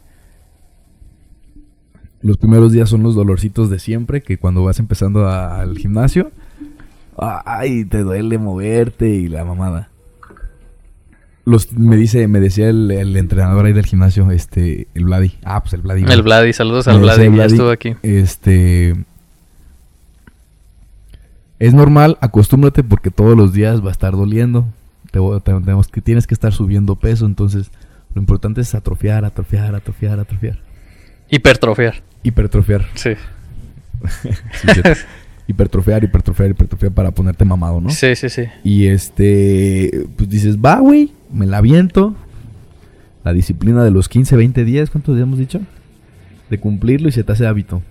Los 2.23 2.37
primeros 2.37 2.73
días 2.73 2.89
son 2.89 3.03
los 3.03 3.15
dolorcitos 3.15 3.71
de 3.71 3.79
siempre, 3.79 4.23
que 4.23 4.39
cuando 4.39 4.65
vas 4.65 4.79
empezando 4.81 5.27
a- 5.29 5.61
al 5.61 5.79
gimnasio, 5.79 6.33
ay, 7.17 7.85
te 7.85 7.99
duele 8.03 8.39
moverte 8.39 9.09
y 9.11 9.29
la 9.29 9.45
mamada. 9.45 9.91
Los, 11.45 11.73
me 11.73 11.97
dice, 11.97 12.29
me 12.29 12.41
decía 12.41 12.69
el, 12.69 12.91
el 12.91 13.17
entrenador 13.17 13.65
ahí 13.65 13.73
del 13.73 13.87
gimnasio, 13.87 14.31
este, 14.31 14.87
el 14.95 15.05
Vladi. 15.05 15.33
Ah, 15.45 15.61
pues 15.63 15.73
el 15.73 15.81
Vladi. 15.81 16.05
El 16.07 16.23
Vladi, 16.23 16.53
saludos 16.53 16.89
al 16.89 17.01
Vladi, 17.01 17.25
ya 17.25 17.31
Vladi, 17.31 17.53
estuvo 17.55 17.71
aquí. 17.71 17.95
Este. 18.03 18.95
Es 21.59 21.75
normal, 21.75 22.19
acostúmbrate 22.21 22.85
porque 22.85 23.11
todos 23.11 23.37
los 23.37 23.53
días 23.53 23.83
va 23.83 23.89
a 23.89 23.93
estar 23.93 24.13
doliendo. 24.13 24.67
Te, 25.11 25.19
te- 25.43 25.61
tenemos 25.61 25.89
que, 25.89 26.01
tienes 26.03 26.27
que 26.27 26.35
estar 26.35 26.53
subiendo 26.53 26.97
peso, 26.97 27.25
entonces 27.27 27.71
lo 28.15 28.21
importante 28.21 28.61
es 28.61 28.75
atrofiar, 28.75 29.25
atrofiar, 29.25 29.75
atrofiar, 29.75 30.21
atrofiar. 30.21 30.59
Hipertrofiar. 31.31 32.03
Hipertrofiar. 32.23 32.87
Sí. 32.95 33.11
Sí, 34.63 34.69
hipertrofiar, 35.49 36.05
hipertrofiar, 36.05 36.51
hipertrofiar 36.51 36.93
para 36.93 37.11
ponerte 37.11 37.45
mamado, 37.45 37.81
¿no? 37.81 37.91
Sí, 37.91 38.15
sí, 38.15 38.29
sí. 38.29 38.45
Y 38.63 38.87
este, 38.87 40.07
pues 40.17 40.29
dices, 40.29 40.57
va, 40.59 40.79
güey, 40.79 41.13
me 41.33 41.47
la 41.47 41.59
aviento. 41.59 42.15
La 43.25 43.33
disciplina 43.33 43.83
de 43.83 43.91
los 43.91 44.09
15, 44.09 44.37
20 44.37 44.65
días, 44.65 44.91
¿cuántos 44.91 45.17
días 45.17 45.27
hemos 45.27 45.39
dicho? 45.39 45.61
De 46.49 46.59
cumplirlo 46.61 47.09
y 47.09 47.13
se 47.13 47.25
te 47.25 47.33
hace 47.33 47.47
hábito. 47.47 47.83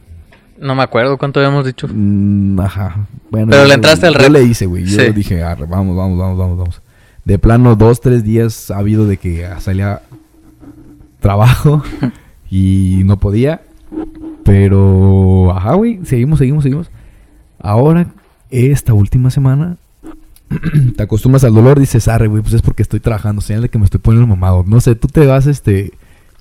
No 0.59 0.75
me 0.75 0.81
acuerdo 0.83 1.17
cuánto 1.17 1.39
habíamos 1.41 1.65
dicho. 1.65 1.87
Mm, 1.91 2.59
ajá. 2.61 3.05
Bueno, 3.29 3.47
Pero 3.51 3.63
yo- 3.63 3.67
le 3.67 3.73
entraste 3.73 4.07
al 4.07 4.13
Yo 4.13 4.19
reto. 4.19 4.31
le 4.31 4.43
hice, 4.43 4.65
güey. 4.65 4.85
Yo 4.85 5.01
Sí. 5.03 5.11
dije, 5.11 5.43
arre, 5.43 5.65
vamos, 5.65 5.95
vamos, 5.97 6.17
vamos, 6.17 6.37
vamos, 6.37 6.57
vamos. 6.57 6.81
De 7.25 7.37
plano, 7.37 7.75
dos, 7.75 7.99
tres 8.01 8.23
días 8.23 8.71
ha 8.71 8.77
habido 8.77 9.05
de 9.05 9.17
que 9.17 9.45
salía 9.59 10.01
trabajo 11.19 11.83
y 12.49 13.01
no 13.05 13.17
podía. 13.17 13.61
Pero, 14.43 15.51
ajá, 15.55 15.73
güey. 15.73 15.99
Seguimos, 16.05 16.39
seguimos, 16.39 16.63
seguimos. 16.63 16.89
Ahora, 17.59 18.07
esta 18.49 18.93
última 18.93 19.29
semana, 19.29 19.77
te 20.95 21.03
acostumbras 21.03 21.43
al 21.43 21.53
dolor, 21.53 21.79
dices, 21.79 22.07
arre, 22.07 22.27
güey, 22.27 22.41
pues 22.41 22.53
es 22.53 22.61
porque 22.61 22.81
estoy 22.83 22.99
trabajando, 22.99 23.41
señal 23.41 23.63
de 23.63 23.69
que 23.69 23.77
me 23.77 23.85
estoy 23.85 23.99
poniendo 23.99 24.27
mamado. 24.27 24.63
No 24.67 24.79
sé, 24.79 24.95
tú 24.95 25.07
te 25.07 25.25
vas, 25.25 25.47
este, 25.47 25.91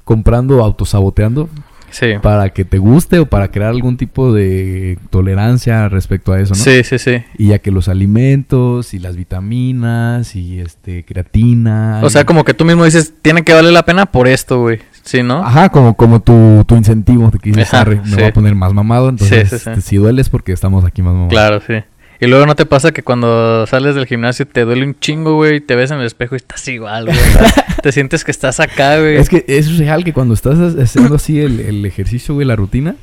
comprando, 0.05 0.63
autosaboteando 0.63 1.49
Sí. 1.91 2.07
para 2.21 2.51
que 2.51 2.65
te 2.65 2.79
guste 2.79 3.21
o 3.21 3.27
para 3.27 3.51
crear 3.51 3.71
algún 3.71 3.97
tipo 3.97 4.33
de 4.33 4.99
tolerancia 5.11 5.89
respecto 5.89 6.33
a 6.33 6.41
eso, 6.41 6.51
¿no? 6.55 6.61
Sí, 6.61 6.83
sí, 6.85 6.99
sí. 6.99 7.23
Y 7.39 7.49
ya 7.49 7.61
que 7.61 7.71
los 7.71 7.89
alimentos 7.89 8.93
y 8.93 8.99
las 8.99 9.17
vitaminas 9.17 10.35
y 10.37 10.61
este 10.61 11.05
creatina. 11.05 12.01
O 12.03 12.11
sea, 12.11 12.27
como 12.27 12.45
que 12.45 12.55
tú 12.55 12.65
mismo 12.65 12.85
dices, 12.85 13.15
tiene 13.23 13.45
que 13.45 13.55
valer 13.55 13.73
la 13.73 13.85
pena 13.85 14.07
por 14.07 14.29
esto, 14.29 14.61
güey. 14.61 14.81
Sí, 15.07 15.23
¿no? 15.23 15.43
Ajá, 15.43 15.69
como, 15.71 15.97
como 15.97 16.21
tu, 16.21 16.65
tu 16.67 16.77
incentivo 16.77 17.31
de 17.31 17.39
que 17.39 17.51
dices, 17.51 17.73
Ajá, 17.73 17.81
"Arre, 17.83 17.97
me 18.03 18.07
sí. 18.09 18.15
voy 18.17 18.25
a 18.25 18.33
poner 18.35 18.55
más 18.55 18.75
mamado, 18.75 19.09
entonces 19.09 19.49
Sí, 19.49 19.57
sí, 19.57 19.65
sí. 19.65 19.71
este, 19.71 19.81
si 19.81 19.97
dueles 19.97 20.29
porque 20.29 20.53
estamos 20.53 20.85
aquí 20.85 21.01
más 21.01 21.13
mamados. 21.13 21.31
Claro, 21.31 21.61
sí. 21.67 21.75
Y 22.21 22.27
luego 22.27 22.45
no 22.47 22.55
te 22.57 22.67
pasa 22.67 22.93
que 22.93 23.03
cuando 23.03 23.67
sales 23.67 23.95
del 23.95 24.07
gimnasio 24.07 24.47
te 24.47 24.65
duele 24.65 24.85
un 24.87 24.99
chingo, 24.99 25.35
güey, 25.37 25.57
y 25.57 25.61
te 25.61 25.77
ves 25.77 25.91
en 25.91 25.99
el 26.01 26.07
espejo 26.07 26.35
y 26.35 26.39
estás 26.39 26.67
igual, 26.69 27.07
güey. 27.07 27.17
o 27.19 27.23
sea, 27.23 27.53
te 27.83 27.93
sientes 27.93 28.25
que 28.25 28.31
estás 28.31 28.59
acá, 28.59 28.99
güey. 28.99 29.17
Es 29.17 29.29
que 29.29 29.45
es 29.47 29.79
real 29.79 30.03
que 30.03 30.13
cuando 30.13 30.35
estás 30.35 30.59
haciendo 30.77 31.15
así 31.15 31.41
el, 31.41 31.61
el 31.61 31.85
ejercicio, 31.87 32.35
güey, 32.35 32.47
la 32.47 32.57
rutina, 32.57 32.97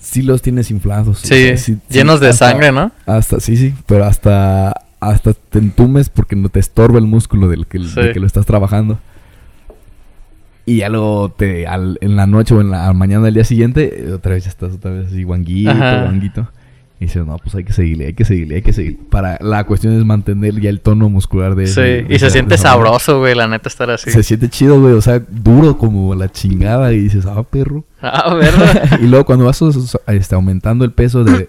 sí 0.00 0.22
los 0.22 0.40
tienes 0.40 0.70
inflados. 0.70 1.22
o 1.24 1.26
Sí, 1.26 1.52
llenos 1.90 2.20
de 2.20 2.28
hasta- 2.30 2.48
sangre, 2.50 2.72
¿no? 2.72 2.90
Hasta, 3.06 3.38
sí, 3.40 3.56
sí, 3.56 3.74
pero 3.86 4.04
hasta 4.06 4.72
hasta 5.00 5.32
te 5.34 5.58
entumes 5.58 6.08
porque 6.10 6.36
no 6.36 6.48
te 6.50 6.60
estorba 6.60 6.98
el 6.98 7.06
músculo 7.06 7.48
del 7.48 7.66
que, 7.66 7.78
Sí. 7.80 8.00
que 8.14 8.20
lo 8.20 8.26
estás 8.26 8.46
trabajando. 8.46 8.98
Y 10.70 10.76
ya 10.78 10.88
luego 10.88 11.30
te, 11.36 11.66
al- 11.66 11.98
en 12.00 12.16
la 12.16 12.26
noche 12.26 12.54
o 12.54 12.60
en 12.60 12.70
la 12.70 12.92
mañana 12.92 13.24
del 13.24 13.34
día 13.34 13.44
siguiente, 13.44 14.04
eh, 14.08 14.12
otra 14.12 14.34
vez 14.34 14.44
ya 14.44 14.50
estás 14.50 14.74
otra 14.74 14.90
vez 14.92 15.06
así 15.08 15.22
guanguito, 15.24 15.70
Ajá. 15.70 16.02
guanguito. 16.02 16.48
Y 17.00 17.06
dices, 17.06 17.24
no, 17.26 17.38
pues 17.38 17.54
hay 17.54 17.64
que 17.64 17.72
seguirle, 17.72 18.06
hay 18.08 18.12
que 18.12 18.26
seguirle, 18.26 18.56
hay 18.56 18.62
que 18.62 18.72
seguir. 18.74 18.98
Para, 19.08 19.38
la 19.40 19.64
cuestión 19.64 19.94
es 19.98 20.04
mantener 20.04 20.60
ya 20.60 20.68
el 20.68 20.80
tono 20.80 21.08
muscular 21.08 21.54
de... 21.54 21.66
Sí, 21.66 21.80
de- 21.80 22.04
y 22.06 22.12
de- 22.12 22.18
se 22.18 22.26
de- 22.26 22.30
siente 22.30 22.58
sabroso, 22.58 23.18
güey, 23.20 23.34
la 23.34 23.48
neta 23.48 23.68
estar 23.70 23.90
así. 23.90 24.10
Se 24.10 24.22
siente 24.22 24.48
chido, 24.50 24.78
güey, 24.80 24.92
o 24.92 25.00
sea, 25.00 25.18
duro 25.28 25.78
como 25.78 26.14
la 26.14 26.30
chingada. 26.30 26.92
Y 26.92 26.98
dices, 27.00 27.24
ah, 27.26 27.42
perro. 27.42 27.84
Ah, 28.02 28.34
¿verdad? 28.34 28.98
y 29.02 29.06
luego 29.06 29.24
cuando 29.24 29.46
vas 29.46 29.62
este, 30.08 30.34
aumentando 30.34 30.84
el 30.84 30.92
peso 30.92 31.24
de 31.24 31.48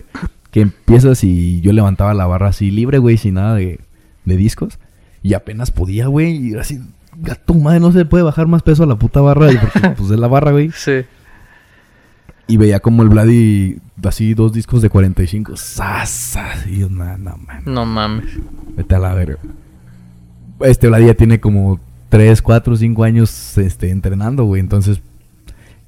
que 0.51 0.61
empiezas 0.61 1.23
y 1.25 1.59
yo 1.61 1.73
levantaba 1.73 2.13
la 2.13 2.25
barra 2.27 2.47
así 2.47 2.71
libre, 2.71 2.97
güey, 2.97 3.17
sin 3.17 3.33
nada 3.35 3.55
de, 3.55 3.81
de 4.25 4.37
discos. 4.37 4.79
Y 5.21 5.33
apenas 5.33 5.69
podía, 5.69 6.07
güey. 6.07 6.33
Y 6.47 6.51
era 6.53 6.61
así, 6.61 6.79
gato 7.21 7.53
madre, 7.53 7.79
no 7.79 7.91
se 7.91 8.05
puede 8.05 8.23
bajar 8.23 8.47
más 8.47 8.63
peso 8.63 8.83
a 8.83 8.87
la 8.87 8.95
puta 8.95 9.21
barra. 9.21 9.51
y 9.51 9.57
Porque 9.57 9.89
pues 9.97 10.11
es 10.11 10.19
la 10.19 10.27
barra, 10.27 10.51
güey. 10.51 10.71
Sí. 10.71 11.03
Y 12.47 12.57
veía 12.57 12.79
como 12.79 13.03
el 13.03 13.09
Vladi, 13.09 13.79
así 14.03 14.33
dos 14.33 14.51
discos 14.51 14.81
de 14.81 14.89
45. 14.89 15.55
¡Sas! 15.55 16.37
Y 16.67 16.79
yo, 16.79 16.89
no, 16.89 17.17
no, 17.17 17.37
man. 17.37 17.63
No 17.65 17.85
mames. 17.85 18.25
Vete 18.75 18.95
a 18.95 18.99
la 18.99 19.13
verga. 19.13 19.37
Este 20.59 20.87
Vladi 20.87 21.05
ya 21.05 21.13
tiene 21.13 21.39
como 21.39 21.79
3, 22.09 22.41
4, 22.41 22.75
5 22.75 23.03
años 23.03 23.57
este, 23.57 23.89
entrenando, 23.89 24.43
güey. 24.43 24.59
Entonces, 24.59 25.01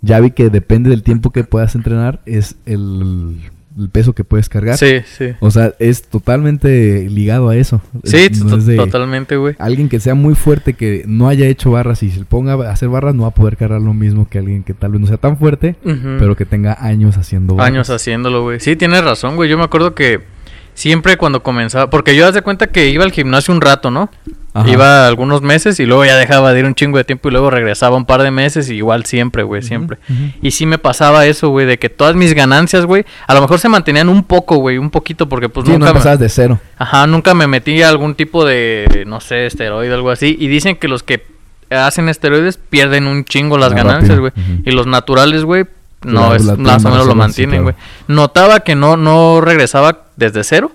ya 0.01 0.19
vi 0.19 0.31
que 0.31 0.49
depende 0.49 0.89
del 0.89 1.03
tiempo 1.03 1.31
que 1.31 1.43
puedas 1.43 1.75
entrenar, 1.75 2.21
es 2.25 2.55
el, 2.65 3.41
el 3.77 3.89
peso 3.89 4.13
que 4.13 4.23
puedes 4.23 4.49
cargar. 4.49 4.77
Sí, 4.77 5.01
sí. 5.05 5.33
O 5.39 5.51
sea, 5.51 5.73
es 5.79 6.03
totalmente 6.03 7.09
ligado 7.09 7.49
a 7.49 7.55
eso. 7.55 7.81
Sí, 8.03 8.27
no 8.45 8.57
es 8.57 8.75
totalmente, 8.75 9.35
güey. 9.35 9.55
Alguien 9.59 9.89
que 9.89 9.99
sea 9.99 10.15
muy 10.15 10.35
fuerte, 10.35 10.73
que 10.73 11.03
no 11.07 11.27
haya 11.27 11.47
hecho 11.47 11.71
barras 11.71 12.03
y 12.03 12.11
se 12.11 12.23
ponga 12.25 12.53
a 12.53 12.71
hacer 12.71 12.89
barras, 12.89 13.15
no 13.15 13.23
va 13.23 13.29
a 13.29 13.33
poder 13.33 13.57
cargar 13.57 13.81
lo 13.81 13.93
mismo 13.93 14.27
que 14.29 14.39
alguien 14.39 14.63
que 14.63 14.73
tal 14.73 14.91
vez 14.91 15.01
no 15.01 15.07
sea 15.07 15.17
tan 15.17 15.37
fuerte, 15.37 15.75
pero 15.83 16.35
que 16.35 16.45
tenga 16.45 16.77
años 16.79 17.17
haciendo 17.17 17.55
barras. 17.55 17.73
Años 17.73 17.89
haciéndolo, 17.89 18.43
güey. 18.43 18.59
Sí, 18.59 18.75
tienes 18.75 19.03
razón, 19.03 19.35
güey. 19.35 19.49
Yo 19.49 19.57
me 19.57 19.63
acuerdo 19.63 19.95
que 19.95 20.32
siempre 20.73 21.17
cuando 21.17 21.43
comenzaba... 21.43 21.89
Porque 21.89 22.15
yo 22.15 22.27
haz 22.27 22.33
de 22.33 22.41
cuenta 22.41 22.67
que 22.67 22.87
iba 22.89 23.03
al 23.03 23.11
gimnasio 23.11 23.53
un 23.53 23.61
rato, 23.61 23.91
¿no? 23.91 24.09
Ajá. 24.55 24.69
Iba 24.69 25.07
algunos 25.07 25.41
meses 25.41 25.79
y 25.79 25.85
luego 25.87 26.05
ya 26.05 26.15
dejaba 26.15 26.53
de 26.53 26.59
ir 26.59 26.65
un 26.65 26.75
chingo 26.75 26.99
de 26.99 27.03
tiempo 27.03 27.27
y 27.27 27.31
luego 27.31 27.49
regresaba 27.49 27.95
un 27.97 28.05
par 28.05 28.21
de 28.21 28.29
meses 28.29 28.69
y 28.69 28.75
igual 28.75 29.03
siempre, 29.05 29.41
güey, 29.41 29.63
siempre. 29.63 29.97
Y 30.43 30.51
sí 30.51 30.67
me 30.67 30.77
pasaba 30.77 31.25
eso, 31.25 31.49
güey, 31.49 31.65
de 31.65 31.79
que 31.79 31.89
todas 31.89 32.15
mis 32.15 32.35
ganancias, 32.35 32.85
güey, 32.85 33.03
a 33.25 33.33
lo 33.33 33.41
mejor 33.41 33.57
se 33.59 33.67
mantenían 33.67 34.09
un 34.09 34.23
poco, 34.23 34.57
güey, 34.57 34.77
un 34.77 34.91
poquito 34.91 35.27
porque 35.27 35.49
pues 35.49 35.65
Sí, 35.65 35.71
no 35.71 35.79
nunca... 35.79 35.93
me- 35.93 35.97
empezabas 35.97 36.19
de 36.19 36.29
cero. 36.29 36.59
Ajá, 36.77 37.07
nunca 37.07 37.33
me 37.33 37.47
metí 37.47 37.81
a 37.81 37.89
algún 37.89 38.13
tipo 38.13 38.45
de, 38.45 39.05
no 39.07 39.21
sé, 39.21 39.47
esteroide 39.47 39.91
o 39.91 39.95
algo 39.95 40.11
así. 40.11 40.37
Y 40.39 40.47
dicen 40.49 40.75
que 40.75 40.87
los 40.87 41.01
que 41.01 41.25
hacen 41.71 42.07
esteroides 42.07 42.57
pierden 42.57 43.07
un 43.07 43.25
chingo 43.25 43.57
las 43.57 43.71
Ah, 43.71 43.75
ganancias, 43.75 44.19
güey. 44.19 44.33
Y 44.65 44.69
los 44.71 44.85
naturales, 44.85 45.45
güey, 45.45 45.65
no, 46.05 46.35
es 46.35 46.43
más 46.57 46.83
o 46.85 46.89
menos 46.89 47.07
lo 47.07 47.15
mantienen, 47.15 47.63
güey. 47.63 47.75
Notaba 48.07 48.61
que 48.61 48.75
no, 48.75 48.97
no 48.97 49.41
regresaba 49.41 50.05
desde 50.15 50.43
cero, 50.43 50.71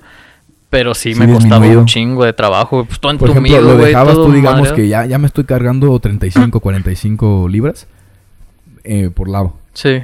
pero 0.71 0.95
sí, 0.95 1.15
Sí, 1.15 1.21
me 1.21 1.27
costaba 1.27 1.57
disminuido. 1.57 1.81
un 1.81 1.87
chingo 1.87 2.25
de 2.25 2.33
trabajo. 2.33 2.85
Pues 2.85 3.01
todo 3.01 3.17
Por 3.19 3.31
ejemplo, 3.31 3.61
lo 3.61 3.77
dejabas 3.77 4.15
todo 4.15 4.27
tú, 4.27 4.33
digamos 4.33 4.59
madreado. 4.61 4.77
que 4.77 4.89
ya, 4.89 5.07
ya 5.07 5.19
me 5.19 5.27
estoy 5.27 5.45
cargando 5.45 5.99
35, 5.99 6.61
45 6.61 7.49
libras 7.51 7.87
eh, 8.85 9.11
por 9.15 9.29
lado. 9.29 9.55
Sí. 9.73 10.01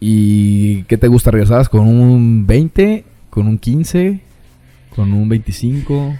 ¿Y 0.00 0.82
qué 0.84 0.96
te 0.98 1.08
gusta? 1.08 1.30
¿Regresabas 1.30 1.68
con 1.68 1.80
un 1.82 2.46
20? 2.46 3.04
¿Con 3.30 3.46
un 3.46 3.58
15? 3.58 4.20
¿Con 4.94 5.12
un 5.12 5.28
25? 5.28 6.14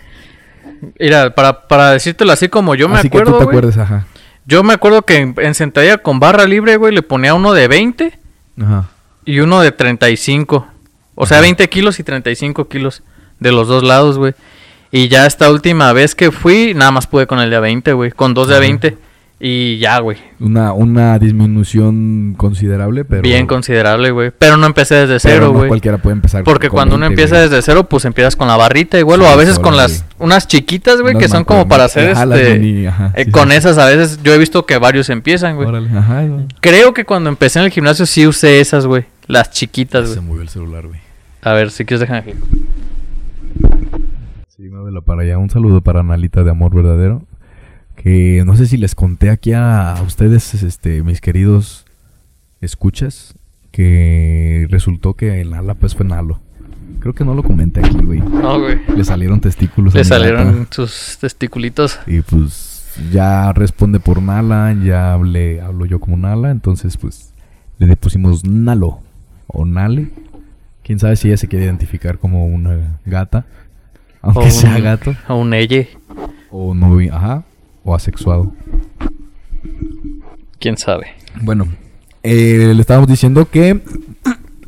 Mira, 1.01 1.35
para, 1.35 1.67
para 1.69 1.91
decírtelo 1.93 2.33
así 2.33 2.49
como 2.49 2.75
yo 2.75 2.89
me 2.89 2.99
Así 2.99 3.09
acuerdo, 3.09 3.27
que 3.27 3.33
tú 3.33 3.39
te 3.39 3.45
güey, 3.45 3.57
acuerdas, 3.59 3.79
ajá. 3.79 4.07
Yo 4.45 4.63
me 4.63 4.75
acuerdo 4.75 5.03
que 5.03 5.17
en, 5.19 5.35
en 5.39 5.55
sentadilla 5.55 5.99
con 5.99 6.21
barra 6.21 6.45
libre, 6.47 6.77
güey, 6.77 6.95
le 6.95 7.03
ponía 7.03 7.35
uno 7.35 7.53
de 7.53 7.67
20 7.69 8.19
Ajá. 8.61 8.89
y 9.25 9.41
uno 9.41 9.61
de 9.61 9.73
35. 9.73 10.67
O 11.15 11.27
sea, 11.27 11.39
Ajá. 11.39 11.43
20 11.43 11.69
kilos 11.69 11.99
y 11.99 12.03
35 12.05 12.69
kilos 12.69 13.03
de 13.41 13.53
los 13.53 13.69
dos 13.69 13.83
lados, 13.83 14.19
güey. 14.19 14.35
Y 14.93 15.09
ya 15.09 15.27
esta 15.27 15.51
última 15.51 15.93
vez 15.93 16.15
que 16.15 16.31
fui, 16.31 16.73
nada 16.75 16.91
más 16.91 17.07
pude 17.07 17.27
con 17.27 17.39
el 17.41 17.51
de 17.51 17.57
a 17.57 17.61
20, 17.61 17.93
güey. 17.93 18.11
Con 18.13 18.35
dos 18.35 18.49
de 18.49 18.55
a 18.55 18.59
Ajá. 18.59 18.67
20. 18.67 18.99
Y 19.39 19.77
ya, 19.79 19.99
güey. 19.99 20.17
Una, 20.41 20.73
una 20.73 21.19
disminución 21.19 22.35
considerable, 22.39 23.05
pero... 23.05 23.21
Bien 23.21 23.47
considerable, 23.47 24.11
güey. 24.11 24.31
Pero 24.39 24.57
no 24.57 24.67
empecé 24.67 24.95
desde 24.95 25.21
cero, 25.21 25.49
no 25.49 25.59
güey. 25.59 25.69
cualquiera 25.69 25.99
puede 25.99 26.15
empezar 26.15 26.43
Porque 26.43 26.69
con 26.69 26.77
cuando 26.77 26.95
uno 26.95 27.07
20, 27.07 27.23
empieza 27.23 27.43
desde 27.43 27.61
cero, 27.61 27.85
pues 27.87 28.07
empiezas 28.07 28.35
con 28.35 28.49
la 28.49 28.57
barrita 28.57 28.99
igual. 28.99 29.21
o 29.21 29.27
a 29.27 29.37
veces 29.37 29.59
con 29.59 29.77
las... 29.77 30.07
Unas 30.19 30.49
chiquitas, 30.49 31.03
güey, 31.03 31.19
que 31.19 31.29
son 31.29 31.45
como 31.45 31.69
para 31.69 31.85
hacer 31.85 32.11
este... 32.11 32.59
mini, 32.59 32.87
ajá, 32.87 33.13
eh, 33.15 33.27
sí, 33.27 33.31
con 33.31 33.53
esas 33.53 33.77
a 33.77 33.85
veces 33.85 34.21
yo 34.23 34.33
he 34.33 34.39
visto 34.39 34.65
que 34.65 34.79
varios 34.79 35.11
empiezan, 35.11 35.57
güey. 35.57 35.69
Creo 36.61 36.95
que 36.95 37.05
cuando 37.05 37.29
empecé 37.29 37.59
en 37.59 37.67
el 37.67 37.71
gimnasio 37.71 38.07
sí 38.07 38.27
usé 38.27 38.61
esas, 38.61 38.87
güey. 38.87 39.05
Las 39.27 39.51
chiquitas, 39.51 40.09
Se 40.09 40.15
güey. 40.15 40.27
movió 40.29 40.43
el 40.43 40.49
celular, 40.49 40.87
güey. 40.87 41.01
A 41.43 41.53
ver, 41.53 41.71
si 41.71 41.85
quieres 41.85 42.01
dejar 42.01 42.19
aquí. 42.23 42.33
Sí, 44.49 44.63
muévelo 44.71 45.03
para 45.03 45.23
allá. 45.23 45.37
Un 45.37 45.51
saludo 45.51 45.83
para 45.83 46.01
Analita 46.01 46.43
de 46.43 46.51
Amor 46.51 46.75
Verdadero. 46.75 47.23
Que 48.07 48.45
no 48.47 48.55
sé 48.57 48.67
si 48.67 48.77
les 48.77 48.95
conté 48.95 49.31
aquí 49.31 49.53
a, 49.53 49.97
a 49.97 50.03
ustedes, 50.03 50.55
este, 50.63 51.03
mis 51.03 51.21
queridos 51.21 51.87
escuchas, 52.61 53.35
que 53.73 54.69
resultó 54.71 55.15
que 55.15 55.41
el 55.41 55.53
ala 55.53 55.75
pues 55.75 55.97
fue 55.97 56.07
Nalo. 56.07 56.41
Creo 57.01 57.15
que 57.15 57.25
no 57.25 57.35
lo 57.35 57.43
comenté 57.43 57.81
aquí, 57.81 57.99
güey. 57.99 58.21
No, 58.21 58.61
güey. 58.61 58.79
Le 58.97 59.05
salieron 59.05 59.41
testículos. 59.41 59.93
a 59.95 59.99
Le 59.99 60.05
gata. 60.05 60.15
salieron 60.19 60.69
sus 60.71 61.19
testiculitos. 61.21 61.99
Y 62.07 62.21
pues 62.21 62.95
ya 63.13 63.53
responde 63.53 63.99
por 63.99 64.23
Nala, 64.23 64.73
ya 64.85 65.13
hablé, 65.13 65.61
hablo 65.61 65.85
yo 65.85 65.99
como 65.99 66.17
Nala, 66.17 66.53
entonces 66.53 66.97
pues 66.97 67.33
le 67.79 67.97
pusimos 67.97 68.45
Nalo 68.45 69.01
o 69.49 69.65
Nale. 69.65 70.11
Quién 70.85 71.01
sabe 71.01 71.17
si 71.17 71.27
ella 71.27 71.37
se 71.39 71.49
quiere 71.49 71.65
identificar 71.65 72.19
como 72.19 72.47
una 72.47 72.99
gata, 73.05 73.47
aunque 74.23 74.47
O 74.47 74.51
sea 74.53 74.77
un- 74.77 74.83
gato. 74.85 75.15
O 75.29 75.35
un 75.41 75.53
elle. 75.55 75.89
O 76.53 76.73
no, 76.73 76.97
ajá, 77.13 77.43
o 77.87 77.95
asexuado. 77.95 78.53
Quién 80.61 80.77
sabe. 80.77 81.07
Bueno, 81.43 81.67
eh, 82.23 82.73
le 82.75 82.81
estábamos 82.81 83.09
diciendo 83.09 83.49
que, 83.49 83.81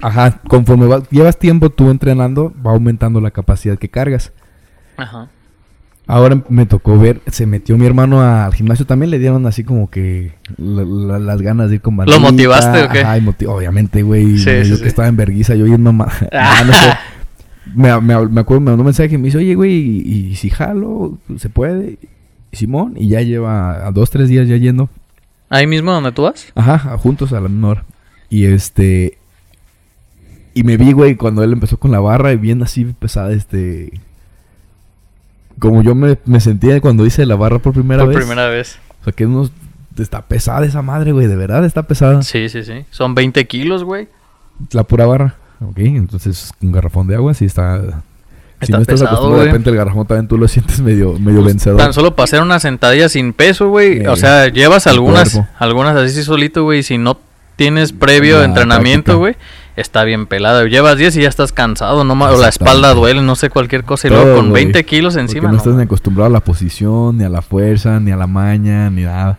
ajá, 0.00 0.40
conforme 0.48 0.86
va- 0.86 1.02
llevas 1.10 1.38
tiempo 1.38 1.70
tú 1.70 1.90
entrenando, 1.90 2.52
va 2.64 2.70
aumentando 2.72 3.20
la 3.20 3.30
capacidad 3.30 3.78
que 3.78 3.88
cargas. 3.88 4.32
Ajá. 4.96 5.28
Ahora 6.06 6.42
me 6.48 6.64
tocó 6.64 6.98
ver, 6.98 7.20
se 7.26 7.44
metió 7.44 7.76
mi 7.76 7.84
hermano 7.84 8.22
al 8.22 8.54
gimnasio, 8.54 8.86
también 8.86 9.10
le 9.10 9.18
dieron 9.18 9.44
así 9.46 9.62
como 9.62 9.90
que 9.90 10.32
la- 10.56 10.82
la- 10.84 11.18
las 11.18 11.42
ganas 11.42 11.68
de 11.68 11.76
ir 11.76 11.80
con 11.82 11.94
¿Lo 11.96 11.98
bandita. 12.04 12.18
motivaste 12.20 12.82
o 12.84 12.88
qué? 12.88 13.00
Ajá, 13.00 13.18
y 13.18 13.20
moti- 13.20 13.46
obviamente, 13.46 14.02
güey. 14.02 14.38
Sí, 14.38 14.50
yo 14.64 14.76
sí. 14.76 14.82
que 14.82 14.88
estaba 14.88 15.08
en 15.08 15.16
verguiza, 15.16 15.54
yo 15.54 15.64
bien 15.64 15.82
mamá. 15.82 16.08
Ah, 16.32 16.62
no 16.66 16.72
sé. 16.72 16.90
Me, 17.74 18.00
me, 18.00 18.26
me 18.28 18.40
acuerdo, 18.40 18.60
me 18.62 18.70
mandó 18.70 18.80
un 18.82 18.86
mensaje 18.86 19.14
y 19.14 19.18
me 19.18 19.24
dice, 19.24 19.36
oye, 19.38 19.54
güey, 19.54 19.72
y, 19.74 20.26
y 20.30 20.36
si 20.36 20.48
jalo, 20.48 21.18
se 21.36 21.50
puede. 21.50 21.98
Simón, 22.52 22.94
y 22.96 23.08
ya 23.08 23.20
lleva 23.22 23.86
a 23.86 23.92
dos, 23.92 24.10
tres 24.10 24.28
días 24.28 24.48
ya 24.48 24.56
yendo. 24.56 24.88
Ahí 25.50 25.66
mismo 25.66 25.92
donde 25.92 26.12
tú 26.12 26.22
vas. 26.22 26.52
Ajá, 26.54 26.96
juntos 26.98 27.32
a 27.32 27.40
la 27.40 27.48
misma 27.48 27.68
hora. 27.68 27.84
Y 28.30 28.44
este. 28.44 29.18
Y 30.54 30.64
me 30.64 30.76
vi, 30.76 30.92
güey, 30.92 31.16
cuando 31.16 31.42
él 31.42 31.52
empezó 31.52 31.78
con 31.78 31.90
la 31.90 32.00
barra 32.00 32.32
y 32.32 32.36
bien 32.36 32.62
así 32.62 32.84
pesada, 32.84 33.32
este. 33.32 34.00
Como 35.58 35.82
yo 35.82 35.94
me, 35.94 36.18
me 36.24 36.40
sentía 36.40 36.80
cuando 36.80 37.04
hice 37.06 37.26
la 37.26 37.36
barra 37.36 37.58
por 37.58 37.72
primera 37.72 38.04
por 38.04 38.14
vez. 38.14 38.18
primera 38.18 38.48
vez. 38.48 38.78
O 39.00 39.04
sea, 39.04 39.12
que 39.12 39.26
unos. 39.26 39.52
Está 39.98 40.22
pesada 40.22 40.64
esa 40.64 40.80
madre, 40.80 41.10
güey, 41.10 41.26
de 41.26 41.34
verdad 41.34 41.64
está 41.64 41.82
pesada. 41.82 42.22
Sí, 42.22 42.48
sí, 42.48 42.62
sí. 42.62 42.84
Son 42.90 43.16
20 43.16 43.48
kilos, 43.48 43.82
güey. 43.82 44.06
La 44.70 44.84
pura 44.84 45.06
barra. 45.06 45.34
Ok, 45.60 45.78
entonces 45.78 46.52
un 46.62 46.70
garrafón 46.70 47.08
de 47.08 47.16
agua 47.16 47.34
sí 47.34 47.44
está. 47.46 48.04
Si 48.60 48.64
Está 48.66 48.76
no 48.78 48.82
estás 48.82 48.94
pesado, 48.94 49.08
acostumbrado, 49.10 49.44
de 49.44 49.46
repente 49.52 49.70
el 49.70 49.76
garrafón 49.76 50.06
también 50.06 50.28
tú 50.28 50.36
lo 50.38 50.48
sientes 50.48 50.80
medio, 50.80 51.18
medio 51.18 51.42
vencedor. 51.44 51.78
Tan 51.78 51.92
solo 51.92 52.16
para 52.16 52.24
hacer 52.24 52.42
una 52.42 52.58
sentadilla 52.60 53.08
sin 53.08 53.32
peso, 53.32 53.68
güey. 53.68 54.04
O 54.06 54.16
sea, 54.16 54.48
llevas 54.48 54.86
algunas, 54.86 55.32
cuerpo. 55.34 55.48
algunas 55.58 55.96
así 55.96 56.14
sí 56.16 56.22
solito, 56.24 56.64
güey. 56.64 56.80
y 56.80 56.82
Si 56.82 56.98
no 56.98 57.18
tienes 57.56 57.92
previo 57.92 58.38
La 58.38 58.44
entrenamiento, 58.44 59.18
güey, 59.18 59.36
está 59.76 60.04
bien 60.04 60.26
pelada. 60.26 60.64
Llevas 60.66 60.96
10 60.96 61.16
y 61.16 61.22
ya 61.22 61.28
estás 61.28 61.52
cansado, 61.52 62.02
no 62.04 62.14
ma- 62.14 62.30
o 62.30 62.36
la 62.40 62.48
espalda 62.48 62.94
duele, 62.94 63.20
no 63.22 63.34
sé, 63.36 63.48
cualquier 63.50 63.84
cosa. 63.84 64.08
Y 64.08 64.10
Todo, 64.10 64.22
luego 64.24 64.36
con 64.38 64.50
güey. 64.50 64.64
20 64.64 64.84
kilos 64.84 65.14
Porque 65.14 65.22
encima, 65.22 65.42
no, 65.48 65.52
no. 65.52 65.58
estás 65.58 65.74
ni 65.74 65.82
acostumbrado 65.82 66.26
a 66.26 66.32
la 66.32 66.40
posición, 66.40 67.16
ni 67.18 67.24
a 67.24 67.28
la 67.28 67.42
fuerza, 67.42 67.98
ni 68.00 68.10
a 68.12 68.16
la 68.16 68.26
maña, 68.26 68.90
ni 68.90 69.02
nada. 69.02 69.38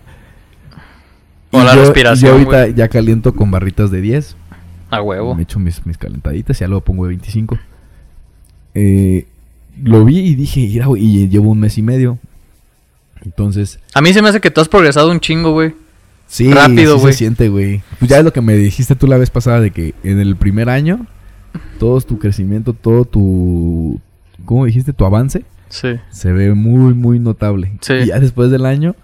O 1.51 1.61
Y 1.61 1.65
la 1.65 1.75
yo- 1.75 1.81
respiración, 1.81 2.31
Yo 2.31 2.33
ahorita 2.51 2.67
ya 2.75 2.87
caliento 2.89 3.33
con 3.33 3.51
barritas 3.51 3.89
de 3.91 4.01
10. 4.01 4.35
A 4.91 5.01
huevo. 5.01 5.35
Me 5.35 5.43
echo 5.43 5.59
mis, 5.59 5.85
mis 5.85 5.97
calentaditas 5.97 6.57
y 6.57 6.61
ya 6.61 6.67
luego 6.67 6.81
pongo 6.81 7.03
de 7.05 7.09
25. 7.09 7.57
Eh, 8.81 9.25
lo 9.83 10.05
vi 10.05 10.19
y 10.19 10.35
dije, 10.35 10.81
güey, 10.85 11.03
y 11.03 11.27
llevo 11.29 11.51
un 11.51 11.59
mes 11.59 11.77
y 11.77 11.81
medio. 11.81 12.17
Entonces, 13.25 13.79
A 13.93 14.01
mí 14.01 14.13
se 14.13 14.21
me 14.21 14.29
hace 14.29 14.39
que 14.39 14.51
tú 14.51 14.61
has 14.61 14.69
progresado 14.69 15.11
un 15.11 15.19
chingo, 15.19 15.51
güey. 15.51 15.73
sí, 16.27 16.51
Rápido, 16.53 16.95
sí 16.95 17.01
güey. 17.01 17.13
se 17.13 17.17
siente, 17.19 17.49
güey. 17.49 17.81
Pues 17.99 18.09
ya 18.09 18.19
es 18.19 18.23
lo 18.23 18.31
que 18.31 18.41
me 18.41 18.55
dijiste 18.55 18.95
tú 18.95 19.07
la 19.07 19.17
vez 19.17 19.29
pasada 19.29 19.59
de 19.59 19.71
que 19.71 19.93
en 20.03 20.19
el 20.19 20.35
primer 20.37 20.69
año, 20.69 21.05
todo 21.79 21.99
tu 22.01 22.17
crecimiento, 22.19 22.73
todo 22.73 23.03
tu, 23.05 23.99
¿cómo 24.45 24.65
dijiste? 24.65 24.93
Tu 24.93 25.05
avance 25.05 25.43
Sí. 25.69 25.89
Se 26.09 26.31
ve 26.31 26.53
muy, 26.55 26.93
muy 26.95 27.19
notable. 27.19 27.73
Sí. 27.81 27.93
Y 27.93 28.05
ya 28.07 28.19
después 28.19 28.49
del 28.49 28.65
año, 28.65 28.95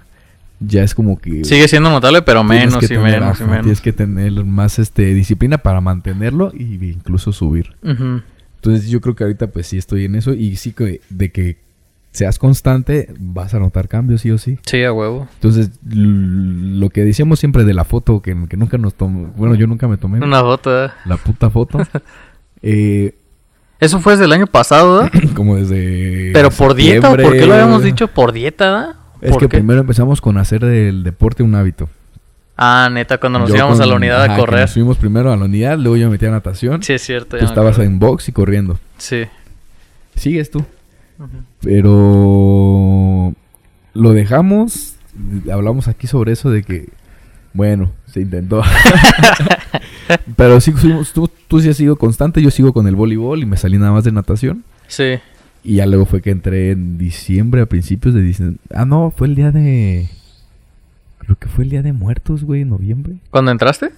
ya 0.60 0.82
es 0.84 0.96
como 0.96 1.20
que... 1.20 1.44
Sigue 1.46 1.68
siendo 1.68 1.92
notable, 1.92 2.24
pero 2.24 2.44
menos 2.44 2.90
y 2.90 2.98
menos 2.98 3.40
y 3.40 3.44
menos. 3.44 3.62
Tienes 3.62 3.82
que 3.82 3.94
tener 3.94 4.32
más 4.46 4.80
este, 4.80 5.14
disciplina 5.14 5.60
para 5.60 5.80
mantenerlo 5.82 6.52
y 6.58 6.74
incluso 6.90 7.32
subir. 7.34 7.76
Ujú. 7.84 8.22
Entonces 8.66 8.90
yo 8.90 9.00
creo 9.00 9.16
que 9.16 9.24
ahorita 9.24 9.48
pues 9.48 9.68
sí 9.68 9.78
estoy 9.78 10.06
en 10.06 10.16
eso 10.16 10.34
y 10.34 10.56
sí 10.56 10.72
que 10.72 11.00
de 11.10 11.32
que 11.32 11.58
seas 12.12 12.40
constante 12.40 13.14
vas 13.20 13.54
a 13.54 13.60
notar 13.60 13.88
cambios 13.88 14.22
sí 14.22 14.32
o 14.32 14.40
sí. 14.40 14.58
Sí, 14.66 14.84
a 14.84 14.92
huevo. 14.92 15.28
Entonces 15.36 15.70
lo 15.88 16.90
que 16.90 17.04
decíamos 17.04 17.40
siempre 17.40 17.64
de 17.64 17.76
la 17.76 17.84
foto 17.84 18.24
que, 18.24 18.36
que 18.50 18.58
nunca 18.58 18.80
nos 18.80 18.96
tomó, 18.96 19.28
bueno 19.38 19.54
yo 19.54 19.68
nunca 19.68 19.88
me 19.88 19.98
tomé 19.98 20.18
Una 20.18 20.42
foto, 20.42 20.86
¿eh? 20.86 20.90
la 21.06 21.18
puta 21.18 21.52
foto, 21.52 21.78
eh, 22.64 23.14
Eso 23.80 24.00
fue 24.00 24.14
desde 24.14 24.26
el 24.26 24.34
año 24.34 24.48
pasado, 24.48 25.04
¿verdad? 25.04 25.12
como 25.36 25.58
desde... 25.58 26.32
Pero 26.34 26.50
por 26.50 26.74
dieta, 26.74 27.12
¿o 27.12 27.18
¿por 27.18 27.34
qué 27.34 27.46
lo 27.46 27.54
habíamos 27.54 27.84
dicho 27.84 28.08
por 28.08 28.32
dieta, 28.32 28.72
¿verdad? 28.72 28.96
Es 29.22 29.30
¿Por 29.30 29.42
que 29.42 29.48
qué? 29.48 29.58
primero 29.58 29.82
empezamos 29.82 30.22
con 30.22 30.40
hacer 30.40 30.66
del 30.66 31.04
deporte 31.04 31.44
un 31.44 31.54
hábito. 31.54 31.88
Ah, 32.58 32.90
neta, 32.92 33.18
cuando 33.18 33.40
nos 33.40 33.50
Yo 33.50 33.56
íbamos 33.56 33.80
a 33.80 33.86
la 33.86 33.96
unidad 33.96 34.24
ajá, 34.24 34.36
a 34.36 34.38
correr. 34.38 34.62
Nos 34.62 34.74
fuimos 34.74 34.98
primero 34.98 35.32
a 35.32 35.36
la 35.36 35.46
unidad, 35.46 35.78
luego 35.78 35.98
yo 35.98 36.06
me 36.08 36.14
metí 36.14 36.26
a 36.26 36.32
natación. 36.32 36.82
Sí, 36.84 36.94
es 36.94 37.02
cierto. 37.02 37.38
tú 37.38 37.46
estabas 37.46 37.78
en 37.80 38.00
box 38.00 38.30
y 38.30 38.32
corriendo. 38.32 38.80
Sí. 38.98 39.24
Sigues 40.16 40.52
tú. 40.52 40.66
Pero 41.62 43.34
lo 43.94 44.14
dejamos. 44.14 44.96
Hablamos 45.52 45.88
aquí 45.88 46.08
sobre 46.08 46.34
eso 46.34 46.50
de 46.50 46.64
que, 46.64 46.90
bueno, 47.54 47.92
se 48.12 48.22
intentó. 48.22 48.62
Pero 50.36 50.62
sí, 50.62 50.74
tú, 51.14 51.30
tú 51.48 51.60
sí 51.60 51.70
has 51.70 51.78
sido 51.78 51.96
constante, 51.96 52.42
yo 52.42 52.52
sigo 52.52 52.74
con 52.74 52.88
el 52.88 52.96
voleibol 52.96 53.42
y 53.42 53.46
me 53.46 53.58
salí 53.58 53.78
nada 53.78 53.92
más 53.92 54.04
de 54.04 54.12
natación. 54.12 54.64
Sí. 54.88 55.20
Y 55.64 55.76
ya 55.76 55.86
luego 55.86 56.06
fue 56.06 56.22
que 56.22 56.30
entré 56.30 56.72
en 56.72 56.98
diciembre, 56.98 57.62
a 57.62 57.66
principios 57.66 58.14
de 58.14 58.22
diciembre. 58.22 58.60
Ah, 58.74 58.86
no, 58.86 59.12
fue 59.16 59.28
el 59.28 59.36
día 59.36 59.52
de... 59.52 60.10
Creo 61.26 61.38
que 61.40 61.48
fue 61.48 61.64
el 61.64 61.72
día 61.72 61.82
de 61.82 61.92
muertos, 61.92 62.44
güey, 62.44 62.62
en 62.62 62.70
noviembre. 62.70 63.16
¿Cuándo 63.32 63.52
entraste? 63.52 63.92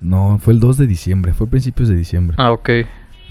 No, 0.00 0.40
fue 0.42 0.52
el 0.52 0.60
2 0.60 0.76
de 0.76 0.86
diciembre, 0.86 1.32
fue 1.32 1.46
principios 1.46 1.88
de 1.88 1.94
diciembre. 1.94 2.36
Ah, 2.38 2.50
ok. 2.50 2.68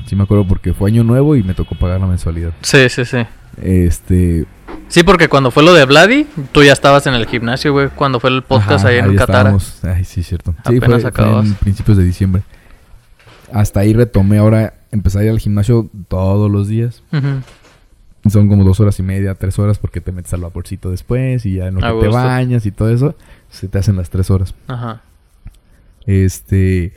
Sí 0.05 0.15
me 0.15 0.23
acuerdo 0.23 0.47
porque 0.47 0.73
fue 0.73 0.89
año 0.89 1.03
nuevo 1.03 1.35
y 1.35 1.43
me 1.43 1.53
tocó 1.53 1.75
pagar 1.75 1.99
la 1.99 2.07
mensualidad. 2.07 2.53
Sí, 2.61 2.89
sí, 2.89 3.05
sí. 3.05 3.25
Este... 3.61 4.45
Sí, 4.87 5.03
porque 5.03 5.27
cuando 5.27 5.51
fue 5.51 5.63
lo 5.63 5.73
de 5.73 5.85
Vladi, 5.85 6.27
tú 6.51 6.63
ya 6.63 6.71
estabas 6.71 7.05
en 7.07 7.15
el 7.15 7.25
gimnasio, 7.25 7.73
güey. 7.73 7.89
Cuando 7.89 8.19
fue 8.19 8.29
el 8.29 8.43
podcast 8.43 8.85
Ajá, 8.85 8.89
ahí 8.89 8.97
en 8.99 9.15
Catara. 9.15 9.39
estábamos. 9.39 9.83
Ay, 9.83 10.05
sí, 10.05 10.23
cierto. 10.23 10.53
Sí, 10.67 10.77
Apenas 10.77 11.01
fue, 11.01 11.39
en 11.39 11.53
principios 11.55 11.97
de 11.97 12.03
diciembre. 12.03 12.43
Hasta 13.51 13.81
ahí 13.81 13.93
retomé 13.93 14.37
ahora, 14.37 14.73
empecé 14.91 15.19
a 15.19 15.23
ir 15.23 15.29
al 15.31 15.39
gimnasio 15.39 15.89
todos 16.07 16.51
los 16.51 16.67
días. 16.67 17.03
Ujú. 17.11 17.41
Son 18.29 18.47
como 18.49 18.63
dos 18.63 18.79
horas 18.79 18.99
y 18.99 19.03
media, 19.03 19.35
tres 19.35 19.59
horas, 19.59 19.77
porque 19.77 20.01
te 20.01 20.11
metes 20.11 20.33
al 20.33 20.41
vaporcito 20.41 20.89
después 20.89 21.45
y 21.45 21.55
ya 21.55 21.67
en 21.67 21.75
lo 21.75 21.81
que 21.81 22.07
te 22.07 22.11
bañas 22.11 22.65
y 22.65 22.71
todo 22.71 22.89
eso, 22.89 23.15
se 23.49 23.67
te 23.67 23.77
hacen 23.77 23.95
las 23.95 24.09
tres 24.09 24.31
horas. 24.31 24.55
Ajá. 24.67 25.03
Este, 26.05 26.93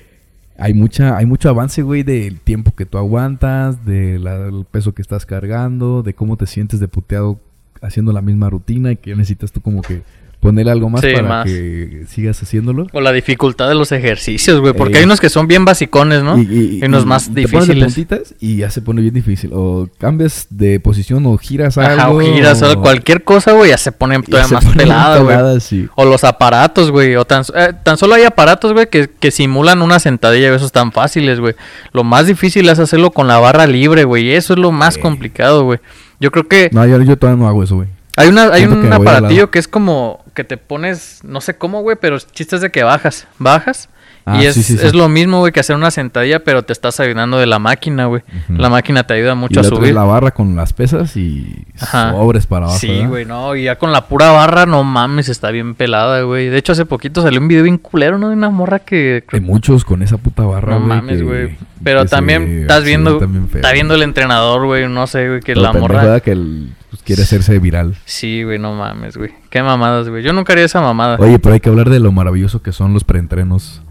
hay 0.59 0.75
mucha, 0.75 1.17
hay 1.17 1.27
mucho 1.27 1.49
avance, 1.49 1.83
güey, 1.83 2.03
del 2.03 2.41
tiempo 2.41 2.75
que 2.75 2.87
tú 2.87 2.99
aguantas, 2.99 3.85
del 3.85 4.67
peso 4.71 4.95
que 4.95 5.03
estás 5.03 5.27
cargando, 5.27 6.03
de 6.03 6.15
cómo 6.15 6.37
te 6.37 6.47
sientes 6.47 6.81
de 6.81 6.89
puteado 6.89 7.41
haciendo 7.81 8.13
la 8.13 8.23
misma 8.23 8.51
rutina 8.51 8.93
y 8.93 8.97
que 8.97 9.15
necesitas 9.15 9.53
tú 9.53 9.61
como 9.61 9.83
que 9.83 10.03
ponerle 10.41 10.71
algo 10.71 10.89
más 10.89 11.01
Sí, 11.01 11.09
para 11.15 11.29
más. 11.29 11.45
que 11.47 12.05
sigas 12.09 12.41
haciéndolo. 12.43 12.87
O 12.93 13.01
la 13.01 13.11
dificultad 13.13 13.69
de 13.69 13.75
los 13.75 13.91
ejercicios, 13.93 14.61
güey. 14.61 14.73
Porque 14.73 14.95
Ey. 14.95 14.99
hay 15.01 15.05
unos 15.05 15.21
que 15.21 15.29
son 15.29 15.49
bien 15.49 15.65
basicones, 15.65 16.23
¿no? 16.23 16.39
Y, 16.39 16.81
unos 16.85 17.05
más 17.07 17.33
te 17.35 17.49
pones 17.49 17.67
de 17.69 17.75
difíciles. 17.75 18.35
y 18.41 18.57
ya 18.59 18.71
se 18.71 18.81
pone 18.81 19.03
bien 19.03 19.15
difícil. 19.15 19.51
O 19.53 19.89
cambias 19.99 20.47
de 20.51 20.79
posición 20.81 21.27
o 21.27 21.37
giras 21.39 21.77
Ajá, 21.77 22.05
algo. 22.05 22.19
o 22.19 22.21
giras, 22.21 22.63
o 22.63 22.81
cualquier 22.81 23.25
cosa, 23.25 23.53
güey, 23.53 23.71
ya 23.71 23.79
se 23.79 23.91
pone 23.93 24.17
y 24.17 24.23
todavía 24.23 24.49
se 24.49 24.55
más 24.55 24.65
pone 24.65 24.77
pelada, 24.77 25.19
güey. 25.19 25.61
sí. 25.61 25.89
O 25.97 26.05
los 26.05 26.23
aparatos, 26.25 26.91
güey. 26.93 27.17
O 27.17 27.25
tan, 27.25 27.43
eh, 27.57 27.73
tan 27.83 27.97
solo 27.99 28.15
hay 28.15 28.23
aparatos, 28.25 28.73
güey, 28.73 28.89
que, 28.89 29.09
que 29.09 29.31
simulan 29.31 29.83
una 29.83 29.99
sentadilla. 29.99 30.55
Esos 30.55 30.73
tan 30.73 30.93
fáciles, 30.93 31.41
güey. 31.41 31.55
Lo 31.93 32.05
más 32.05 32.27
difícil 32.27 32.69
es 32.69 32.79
hacerlo 32.79 33.11
con 33.11 33.27
la 33.27 33.39
barra 33.39 33.67
libre, 33.67 34.05
güey. 34.05 34.31
Eso 34.33 34.53
es 34.55 34.59
lo 34.61 34.71
más 34.73 34.95
Sí. 34.95 35.01
complicado, 35.01 35.65
güey. 35.65 35.81
Yo 36.21 36.31
creo 36.31 36.47
que 36.49 36.71
No, 36.73 36.87
yo, 36.87 37.01
yo 37.03 37.17
todavía 37.19 37.43
no 37.43 37.49
hago 37.49 37.63
eso, 37.63 37.77
güey. 37.77 37.89
hay, 38.17 38.29
una, 38.29 38.45
hay 38.53 38.63
siento 38.63 38.77
un 38.81 38.89
que 38.89 38.95
aparatillo 38.95 39.51
que 39.51 39.59
es 39.61 39.69
como 39.69 40.25
que 40.39 40.45
te 40.45 40.57
pones, 40.57 41.19
no 41.25 41.41
sé 41.41 41.57
cómo, 41.57 41.83
güey, 41.83 41.97
pero 42.01 42.17
chistes 42.21 42.61
de 42.61 42.71
que 42.71 42.85
bajas. 42.85 43.27
Bajas. 43.41 43.89
Ah, 44.31 44.43
y 44.43 44.47
es, 44.47 44.55
sí, 44.55 44.63
sí, 44.63 44.77
sí. 44.79 44.87
es 44.87 44.95
lo 44.95 45.09
mismo, 45.09 45.39
güey, 45.41 45.53
que 45.53 45.61
hacer 45.61 45.75
una 45.77 45.91
sentadilla, 45.91 46.41
pero 46.45 46.63
te 46.63 46.73
estás 46.73 47.01
ayudando 47.01 47.39
de 47.39 47.47
la 47.47 47.59
máquina, 47.59 48.07
güey. 48.07 48.23
La 48.49 48.69
máquina 48.69 49.05
te 49.07 49.15
ayuda 49.15 49.33
Y 49.33 49.37
mucho 49.37 49.61
a 49.61 49.65
subir. 49.65 49.95
la 49.95 50.05
barra 50.05 50.31
con 50.33 50.55
las 50.57 50.73
pesas 50.73 51.17
y 51.17 51.65
Ajá. 51.81 52.13
sobres 52.13 52.47
para 52.47 52.67
abajo. 52.67 52.79
Sí, 52.79 53.05
güey, 53.07 53.25
no, 53.25 53.55
y 53.57 53.65
ya 53.65 53.77
con 53.77 53.93
la 53.93 54.07
pura 54.07 54.31
barra, 54.31 54.67
no 54.67 54.85
mames, 54.85 55.29
está 55.29 55.51
bien 55.51 55.75
pelada, 55.75 56.23
güey. 56.23 56.49
De 56.49 56.59
hecho, 56.59 56.73
hace 56.73 56.85
poquito 56.85 57.23
salió 57.23 57.41
un 57.41 57.49
video 57.49 57.63
bien 57.65 57.79
culero, 57.79 58.19
¿no? 58.19 58.29
De 58.29 58.35
una 58.35 58.51
morra 58.51 58.79
que... 58.81 59.25
Hay 59.33 59.41
muchos 59.41 59.85
con 59.85 60.03
esa 60.03 60.17
puta 60.19 60.43
barra, 60.45 60.75
No 60.79 60.87
güey. 60.87 60.89
mames, 60.89 61.19
que- 61.19 61.25
güey. 61.25 61.57
Pero 61.85 62.03
que 62.03 62.09
se 62.09 62.17
también 62.17 62.63
estás 62.63 62.85
viendo... 62.85 63.19
feo. 63.21 63.29
Está 63.55 63.73
viendo 63.73 63.95
el 63.95 64.03
entrenador, 64.03 64.67
güey, 64.67 64.89
no 64.89 65.07
sé, 65.07 65.29
güey, 65.29 65.41
que 65.41 65.55
la 65.55 65.73
morra... 65.73 66.21
que 66.21 66.33
el- 66.33 66.73
pues, 66.91 67.03
quiere 67.03 67.23
hacerse 67.23 67.59
viral. 67.59 67.97
Sí, 68.07 68.43
güey, 68.45 68.59
no 68.59 68.75
mames, 68.75 69.17
güey. 69.17 69.31
Qué 69.51 69.63
mamadas, 69.63 70.09
güey. 70.09 70.23
Yo 70.23 70.33
nunca 70.33 70.55
haría 70.55 70.65
esa 70.65 70.81
mamada. 70.81 71.17
Oye, 71.21 71.39
pero 71.39 71.53
hay 71.55 71.61
que 71.61 71.69
hablar 71.69 71.91
de 71.91 72.01
lo 72.01 72.13
maravilloso 72.13 72.63
que 72.63 72.73
son 72.73 72.95
los 72.95 73.05
preentrenos. 73.05 73.83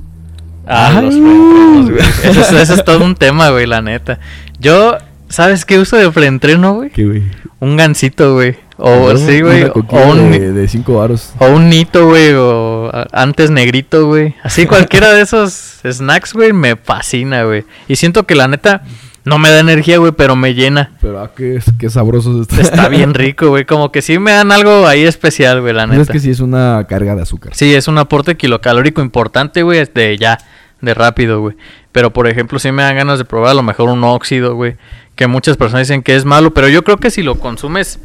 Ah, 0.67 1.01
los 1.01 1.15
preentrenos, 1.15 1.91
güey. 1.91 2.01
Eso, 2.23 2.41
es- 2.41 2.51
eso 2.51 2.73
es 2.73 2.83
todo 2.83 3.03
un 3.03 3.15
tema, 3.15 3.49
güey, 3.49 3.65
la 3.67 3.81
neta. 3.81 4.19
Yo, 4.59 4.97
¿sabes 5.29 5.65
qué 5.65 5.79
uso 5.79 5.95
de 5.97 6.09
preentreno, 6.11 6.75
güey? 6.75 6.89
¿Qué, 6.89 7.05
güey? 7.05 7.23
Un 7.59 7.77
gansito, 7.77 8.33
güey. 8.33 8.55
O 8.77 9.09
Una- 9.11 9.17
sí, 9.19 9.41
güey. 9.41 9.63
O 9.63 10.11
un, 10.11 10.31
de, 10.31 10.51
de 10.53 10.67
cinco 10.67 10.95
varos. 10.99 11.33
o 11.39 11.47
un 11.47 11.69
nito, 11.69 12.07
güey. 12.07 12.33
O 12.35 12.91
antes 13.11 13.49
negrito, 13.49 14.05
güey. 14.07 14.35
Así 14.43 14.65
cualquiera 14.67 15.13
de 15.13 15.21
esos 15.21 15.79
snacks, 15.89 16.33
güey, 16.33 16.53
me 16.53 16.75
fascina, 16.75 17.43
güey. 17.43 17.63
Y 17.87 17.95
siento 17.95 18.25
que 18.27 18.35
la 18.35 18.47
neta 18.47 18.83
no 19.25 19.39
me 19.39 19.49
da 19.49 19.59
energía, 19.59 19.97
güey, 19.97 20.11
pero 20.11 20.35
me 20.35 20.53
llena. 20.53 20.91
Pero 21.01 21.19
ah, 21.19 21.31
qué, 21.35 21.59
qué 21.79 21.89
sabroso 21.89 22.39
está. 22.41 22.61
Está 22.61 22.87
bien 22.87 23.13
rico, 23.15 23.49
güey. 23.49 23.65
Como 23.65 23.91
que 23.91 24.01
sí 24.03 24.19
me 24.19 24.31
dan 24.31 24.51
algo 24.51 24.85
ahí 24.87 25.01
especial, 25.03 25.59
güey, 25.61 25.73
la 25.73 25.87
neta. 25.87 26.03
es 26.03 26.09
que 26.09 26.19
sí 26.19 26.29
es 26.29 26.39
una 26.39 26.85
carga 26.87 27.15
de 27.15 27.23
azúcar. 27.23 27.53
Sí, 27.55 27.73
es 27.73 27.87
un 27.87 27.97
aporte 27.97 28.37
kilocalórico 28.37 29.01
importante, 29.01 29.63
güey, 29.63 29.83
de 29.93 30.17
ya, 30.17 30.37
de 30.81 30.93
rápido, 30.93 31.41
güey. 31.41 31.55
Pero, 31.91 32.11
por 32.13 32.27
ejemplo, 32.27 32.59
sí 32.59 32.71
me 32.71 32.83
dan 32.83 32.95
ganas 32.95 33.17
de 33.19 33.25
probar 33.25 33.51
a 33.51 33.53
lo 33.55 33.63
mejor 33.63 33.89
un 33.89 34.03
óxido, 34.03 34.55
güey. 34.55 34.75
Que 35.15 35.27
muchas 35.27 35.57
personas 35.57 35.87
dicen 35.87 36.03
que 36.03 36.15
es 36.15 36.25
malo, 36.25 36.53
pero 36.53 36.69
yo 36.69 36.83
creo 36.83 36.97
que 36.97 37.09
si 37.09 37.23
lo 37.23 37.39
consumes, 37.39 37.99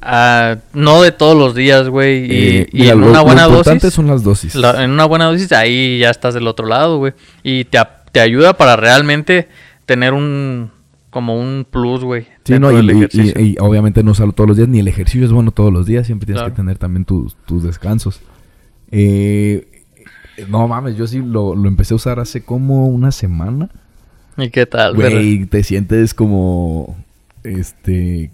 ah, 0.00 0.56
no 0.72 1.02
de 1.02 1.12
todos 1.12 1.36
los 1.36 1.54
días, 1.54 1.88
güey, 1.88 2.24
y, 2.26 2.56
Eh, 2.58 2.68
y 2.72 2.80
mira, 2.82 2.92
en 2.94 3.02
una 3.04 3.18
lo 3.18 3.24
buena 3.24 3.42
importante 3.44 3.86
dosis, 3.86 3.94
son 3.94 4.06
las 4.08 4.22
dosis. 4.24 4.54
la- 4.56 4.82
en 4.82 4.90
una 4.90 5.04
buena 5.04 5.26
dosis, 5.26 5.52
ahí 5.52 5.98
ya 6.00 6.10
estás 6.10 6.34
del 6.34 6.46
otro 6.48 6.66
lado, 6.66 6.98
güey. 6.98 7.12
Y 7.44 7.64
te, 7.64 8.20
ayuda 8.20 8.54
para 8.54 8.74
realmente 8.76 9.48
tener 9.86 10.12
un, 10.12 10.70
como 11.10 11.38
un 11.40 11.64
plus, 11.70 12.02
güey. 12.02 12.26
Sí, 12.44 12.58
no, 12.58 12.72
y, 12.72 13.56
obviamente 13.60 14.02
no 14.02 14.10
usarlo 14.10 14.32
todos 14.32 14.48
los 14.48 14.56
días, 14.56 14.68
ni 14.68 14.80
el 14.80 14.88
ejercicio 14.88 15.24
es 15.24 15.30
bueno 15.32 15.52
todos 15.52 15.72
los 15.72 15.86
días, 15.86 16.06
siempre 16.06 16.26
tienes 16.26 16.40
Claro. 16.42 16.52
que 16.54 16.56
tener 16.60 16.76
también 16.78 17.04
tus, 17.04 17.36
tus 17.46 17.62
descansos. 17.62 18.20
Eh, 18.90 19.68
no 20.48 20.66
mames, 20.68 20.96
yo 20.96 21.06
sí 21.06 21.18
lo, 21.18 21.54
lo 21.54 21.68
empecé 21.68 21.94
a 21.94 21.96
usar 21.96 22.18
hace 22.20 22.42
como 22.44 22.86
una 22.86 23.10
semana. 23.12 23.68
¿Y 24.36 24.50
qué 24.50 24.64
tal, 24.66 24.94
güey? 24.94 25.12
Güey, 25.12 25.46
te 25.46 25.62
sientes 25.62 26.14
como, 26.14 26.96
este, 27.44 28.30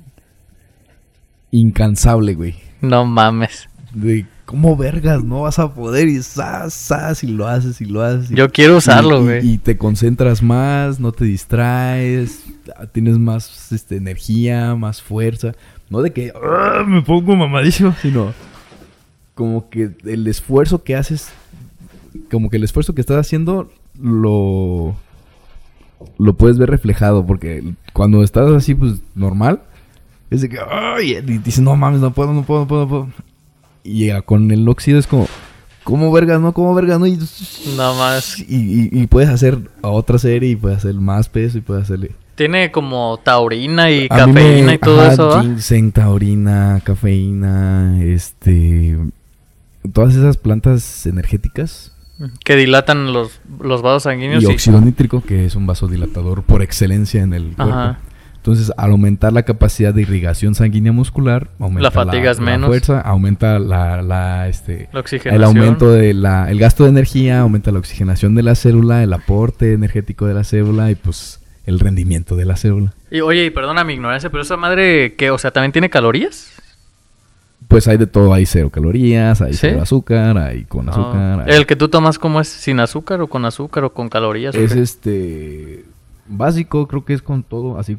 incansable, 1.51 2.35
güey. 2.35 2.55
No 2.81 3.05
mames. 3.05 3.69
De 3.93 4.27
cómo 4.45 4.77
vergas 4.77 5.25
no 5.25 5.43
vas 5.43 5.59
a 5.59 5.75
poder 5.75 6.09
y 6.09 6.23
sas, 6.23 6.73
sas, 6.73 7.25
y 7.25 7.27
lo 7.27 7.47
haces 7.47 7.81
y 7.81 7.85
lo 7.87 8.03
haces. 8.03 8.31
y- 8.31 8.35
Yo 8.35 8.51
quiero 8.51 8.77
usarlo, 8.77 9.19
y- 9.19 9.21
y- 9.21 9.25
güey. 9.25 9.49
Y, 9.55 9.59
te 9.59 9.77
concentras 9.77 10.43
más, 10.43 11.01
no 11.01 11.13
te 11.13 11.25
distraes, 11.25 12.45
tienes 12.93 13.19
más 13.19 13.73
este, 13.73 13.97
energía, 13.97 14.75
más 14.75 15.03
fuerza. 15.03 15.53
No 15.91 16.03
de 16.03 16.13
que 16.13 16.33
"Ah, 16.35 16.85
me 16.87 17.03
pongo 17.03 17.35
mamadísimo, 17.35 17.95
sino 18.03 18.33
como 19.35 19.69
que 19.71 19.91
el 20.05 20.27
esfuerzo 20.27 20.83
que 20.83 20.97
haces, 20.97 21.29
como 22.31 22.51
que 22.51 22.57
el 22.59 22.65
esfuerzo 22.65 22.95
que 22.95 23.01
estás 23.01 23.17
haciendo 23.19 23.71
lo 24.01 24.95
lo 26.19 26.35
puedes 26.35 26.59
ver 26.59 26.71
reflejado 26.71 27.27
porque 27.27 27.65
cuando 27.93 28.23
estás 28.23 28.51
así 28.53 28.75
pues 28.75 29.01
normal 29.15 29.63
es 30.31 30.43
de 30.43 30.49
que 30.49 30.59
ay, 30.71 31.13
y 31.17 31.21
dices 31.39 31.61
no 31.61 31.75
mames 31.77 32.01
no 32.01 32.13
puedo 32.13 32.33
no 32.33 32.43
puedo 32.45 32.61
no 32.61 32.67
puedo, 32.69 32.83
no 32.83 32.89
puedo". 32.89 33.09
y 33.85 34.07
ya 34.07 34.23
con 34.23 34.51
el 34.51 34.69
óxido 34.69 34.99
es 34.99 35.07
como 35.07 35.27
cómo 35.85 36.13
vergas 36.13 36.41
no 36.41 36.53
cómo 36.53 36.75
vergas 36.75 37.01
no 37.01 37.07
y, 37.07 37.19
No 37.77 37.95
más. 37.95 38.39
y, 38.41 38.45
y- 38.49 38.89
y 38.93 39.07
puedes 39.07 39.29
hacer 39.31 39.59
a 39.83 39.89
otra 39.89 40.19
serie 40.19 40.51
y 40.51 40.57
puedes 40.57 40.79
hacer 40.79 40.95
más 40.95 41.29
peso 41.29 41.59
y 41.59 41.63
puedes 41.63 41.85
hacerle 41.85 42.13
Tiene 42.37 42.71
como 42.71 43.19
taurina 43.25 43.91
y 43.91 44.07
A 44.11 44.27
mí 44.27 44.33
me- 44.33 44.41
cafeína 44.41 44.75
y 44.75 44.79
todo 44.79 45.01
ajá, 45.01 45.13
eso, 45.15 45.41
ginseng, 45.43 45.91
taurina, 45.93 46.81
cafeína, 46.85 48.01
este... 48.05 48.97
Todas 49.93 50.15
esas 50.15 50.37
plantas 50.37 51.07
energéticas. 51.07 51.93
Que 52.45 52.57
dilatan 52.57 53.13
los, 53.13 53.41
los 53.61 53.83
vasos 53.83 54.05
sanguíneos. 54.05 54.43
Y 54.43 54.47
y- 54.47 54.51
óxido 54.51 54.81
nítrico, 54.81 55.23
que 55.23 55.45
es 55.45 55.55
un 55.55 55.67
vasodilatador 55.67 56.43
por 56.43 56.63
excelencia 56.63 57.23
en 57.23 57.33
el 57.35 57.55
cuerpo. 57.55 57.73
Ajá. 57.73 57.99
Entonces, 58.37 58.73
al 58.77 58.93
aumentar 58.93 59.33
la 59.33 59.43
capacidad 59.43 59.93
de 59.93 60.03
irrigación 60.03 60.55
sanguínea 60.55 60.91
muscular, 60.93 61.51
aumenta 61.59 61.83
La 61.83 61.91
fatiga 61.91 62.31
es 62.31 62.41
menos. 62.41 62.69
fuerza, 62.69 63.01
aumenta 63.01 63.59
la, 63.59 64.01
la, 64.01 64.49
este, 64.49 64.89
La 64.93 65.03
el 65.35 65.45
aumento 65.45 65.91
de 65.93 66.15
la, 66.15 66.51
el 66.51 66.59
gasto 66.59 66.85
de 66.85 66.91
energía, 66.91 67.41
aumenta 67.41 67.73
la 67.73 67.79
oxigenación 67.81 68.35
de 68.35 68.43
la 68.45 68.55
célula, 68.55 69.03
el 69.03 69.13
aporte 69.13 69.73
energético 69.75 70.27
de 70.27 70.35
la 70.35 70.45
célula 70.45 70.91
y 70.91 70.95
pues 70.95 71.41
el 71.67 71.79
rendimiento 71.79 72.37
de 72.37 72.47
la 72.47 72.57
célula. 72.57 72.95
Y 73.11 73.21
oye, 73.21 73.45
y 73.45 73.51
perdona 73.51 73.85
mi 73.85 73.93
ignorancia, 73.95 74.31
pero 74.31 74.43
esa 74.43 74.57
madre, 74.57 75.15
¿qué? 75.17 75.31
O 75.31 75.37
sea, 75.37 75.51
¿también 75.51 75.73
tiene 75.73 75.91
calorías? 75.91 76.53
Pues 77.69 77.87
hay 77.87 77.99
de 77.99 78.07
todo, 78.07 78.33
hay 78.33 78.47
cero 78.47 78.71
calorías, 78.71 79.43
hay 79.43 79.53
¿Sí? 79.53 79.59
cero 79.61 79.83
azúcar, 79.83 80.39
hay 80.39 80.65
con 80.65 80.89
azúcar. 80.89 81.41
Ah, 81.41 81.45
hay- 81.47 81.55
¿El 81.55 81.67
que 81.67 81.77
tú 81.77 81.89
tomas 81.89 82.19
cómo 82.19 82.41
es? 82.41 82.49
¿Sin 82.49 82.81
azúcar 82.81 83.21
o 83.21 83.29
con 83.29 83.45
azúcar 83.45 83.85
o 83.85 83.93
con 83.93 84.09
calorías? 84.09 84.55
es 84.55 84.73
este 84.73 85.85
básico, 86.27 86.89
creo 86.89 87.05
que 87.05 87.13
es 87.13 87.23
con 87.23 87.43
todo, 87.43 87.79
así. 87.79 87.99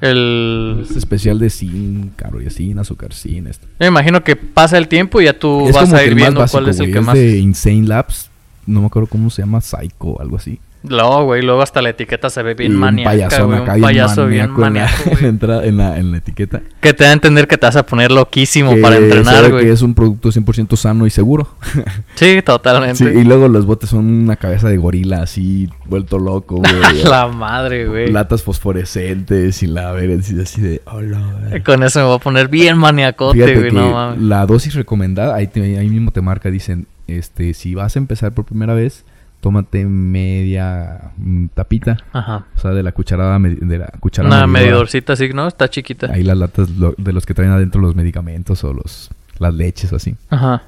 El... 0.00 0.84
Es 0.88 0.96
especial 0.96 1.38
de 1.38 1.50
zinc, 1.50 2.16
calorías 2.16 2.54
sin, 2.54 2.78
azúcar 2.78 3.12
sin, 3.12 3.46
esto. 3.46 3.66
Me 3.78 3.86
imagino 3.86 4.22
que 4.22 4.36
pasa 4.36 4.78
el 4.78 4.88
tiempo 4.88 5.20
y 5.20 5.24
ya 5.24 5.38
tú 5.38 5.68
es 5.68 5.74
vas 5.74 5.92
a 5.92 6.04
ir 6.04 6.14
viendo 6.14 6.40
básico, 6.40 6.60
cuál 6.60 6.70
es 6.70 6.78
el 6.78 6.86
güey, 6.86 6.92
que 6.92 6.98
es 6.98 7.04
más... 7.04 7.14
de 7.14 7.38
Insane 7.38 7.82
Labs, 7.86 8.30
no 8.66 8.80
me 8.80 8.86
acuerdo 8.86 9.08
cómo 9.08 9.30
se 9.30 9.42
llama, 9.42 9.60
Psycho 9.60 9.94
o 10.00 10.20
algo 10.20 10.36
así. 10.36 10.60
No, 10.90 11.24
güey, 11.24 11.42
luego 11.42 11.62
hasta 11.62 11.82
la 11.82 11.90
etiqueta 11.90 12.30
se 12.30 12.42
ve 12.42 12.54
bien 12.54 12.72
Y 12.72 12.74
un 12.74 12.80
maníaca, 12.80 13.10
payasón 13.10 13.46
güey, 13.48 13.58
acá 13.60 13.72
un 13.72 13.76
bien 13.76 13.82
payaso 13.84 14.26
bien 14.26 14.50
maníaco 14.52 15.02
en 15.20 15.26
en 15.26 15.38
la 15.48 15.64
en 15.64 15.76
la, 15.76 15.98
en 15.98 16.10
la 16.12 16.18
etiqueta. 16.18 16.60
Que 16.80 16.94
te 16.94 17.04
da 17.04 17.10
a 17.10 17.12
entender 17.12 17.46
que 17.48 17.56
te 17.58 17.66
vas 17.66 17.76
a 17.76 17.84
poner 17.86 18.10
loquísimo 18.10 18.74
Que 18.74 18.80
para 18.80 18.96
entrenar, 18.96 19.50
güey. 19.50 19.64
que 19.66 19.72
es 19.72 19.82
un 19.82 19.94
producto 19.94 20.30
100% 20.30 20.76
sano 20.76 21.06
y 21.06 21.10
seguro. 21.10 21.48
Sí, 22.14 22.42
totalmente. 22.44 22.96
Sí, 22.96 23.04
y 23.04 23.22
luego 23.22 23.46
los 23.46 23.64
botes 23.64 23.90
son 23.90 24.04
una 24.06 24.34
cabeza 24.34 24.68
de 24.68 24.76
gorila 24.76 25.22
así, 25.22 25.68
vuelto 25.84 26.18
loco, 26.18 26.56
güey. 26.58 27.04
la 27.04 27.28
madre, 27.28 27.86
güey. 27.86 28.10
Latas 28.10 28.42
fosforescentes 28.42 29.62
y 29.62 29.66
la 29.66 29.92
verga 29.92 30.16
así, 30.42 30.60
de... 30.60 30.82
hola, 30.86 31.20
güey". 31.48 31.62
Con 31.62 31.82
eso 31.82 32.00
me 32.00 32.06
voy 32.06 32.16
a 32.16 32.18
poner 32.18 32.48
bien 32.48 32.76
maniacote, 32.76 33.54
güey, 33.54 33.70
no 33.72 33.92
mames. 33.92 34.20
la 34.22 34.46
dosis 34.46 34.74
recomendada, 34.74 35.34
ahí, 35.34 35.46
te- 35.46 35.78
ahí 35.78 35.88
mismo 35.88 36.10
te 36.10 36.20
marca, 36.20 36.50
dicen, 36.50 36.86
este, 37.06 37.54
si 37.54 37.74
vas 37.74 37.94
a 37.96 37.98
empezar 37.98 38.32
por 38.32 38.44
primera 38.44 38.74
vez, 38.74 39.04
tómate 39.40 39.84
media 39.84 41.12
mm, 41.16 41.46
tapita, 41.54 41.96
Ajá. 42.12 42.46
o 42.56 42.58
sea, 42.58 42.72
de 42.72 42.82
la 42.82 42.92
cucharada, 42.92 43.38
de 43.38 43.78
la 43.78 43.86
cucharada 44.00 44.36
Una 44.36 44.46
medidorcita 44.46 45.12
así, 45.12 45.28
¿no? 45.32 45.46
Está 45.46 45.68
chiquita. 45.68 46.12
Ahí 46.12 46.22
las 46.24 46.36
latas 46.36 46.70
lo- 46.70 46.94
de 46.98 47.12
los 47.12 47.24
que 47.26 47.34
traen 47.34 47.52
adentro 47.52 47.80
los 47.80 47.94
medicamentos 47.94 48.64
o 48.64 48.72
los 48.72 49.10
las 49.38 49.54
leches 49.54 49.92
o 49.92 49.96
así. 49.96 50.16
Ajá. 50.30 50.62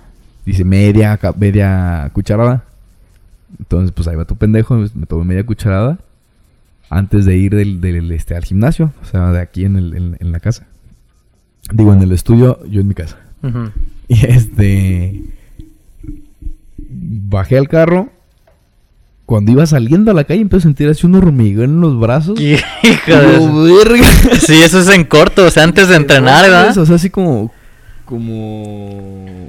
Dice 0.46 0.64
media, 0.64 1.18
media 1.37 2.09
cucharada. 2.12 2.64
Entonces, 3.59 3.90
pues 3.92 4.06
ahí 4.06 4.14
va 4.14 4.24
tu 4.24 4.37
pendejo, 4.37 4.76
me 4.94 5.06
tomé 5.06 5.24
media 5.24 5.44
cucharada 5.44 5.98
antes 6.88 7.24
de 7.24 7.37
ir 7.37 7.54
del, 7.54 7.80
del, 7.80 8.11
este, 8.12 8.37
al 8.37 8.44
gimnasio, 8.44 8.92
o 9.02 9.04
sea, 9.04 9.33
de 9.33 9.40
aquí 9.40 9.64
en, 9.64 9.76
el, 9.76 9.96
en, 9.96 10.16
en 10.20 10.30
la 10.33 10.38
casa. 10.40 10.66
Digo, 11.72 11.92
en 11.92 12.00
el 12.02 12.12
estudio, 12.12 12.64
yo 12.66 12.80
en 12.80 12.88
mi 12.88 12.94
casa. 12.94 13.18
Ujú. 13.42 13.70
Y 14.09 14.26
este. 14.26 15.22
Bajé 16.78 17.59
al 17.59 17.68
carro. 17.68 18.11
Cuando 19.30 19.52
iba 19.52 19.64
saliendo 19.64 20.10
a 20.10 20.14
la 20.14 20.24
calle, 20.24 20.40
empecé 20.40 20.58
a 20.58 20.62
sentir 20.62 20.88
así 20.88 21.06
un 21.06 21.14
hormigueo 21.14 21.62
en 21.62 21.80
los 21.80 21.96
brazos. 22.00 22.40
Hijo 22.40 22.58
Y 22.82 22.88
de. 22.88 24.02
Sí, 24.40 24.60
eso 24.60 24.80
es 24.80 24.88
en 24.88 25.04
corto, 25.04 25.44
o 25.44 25.50
sea, 25.52 25.62
antes 25.62 25.86
de 25.88 25.94
entrenar, 25.94 26.42
¿verdad? 26.42 26.76
O 26.76 26.84
sea, 26.84 26.96
así 26.96 27.10
como. 27.10 27.52
Como. 28.04 29.48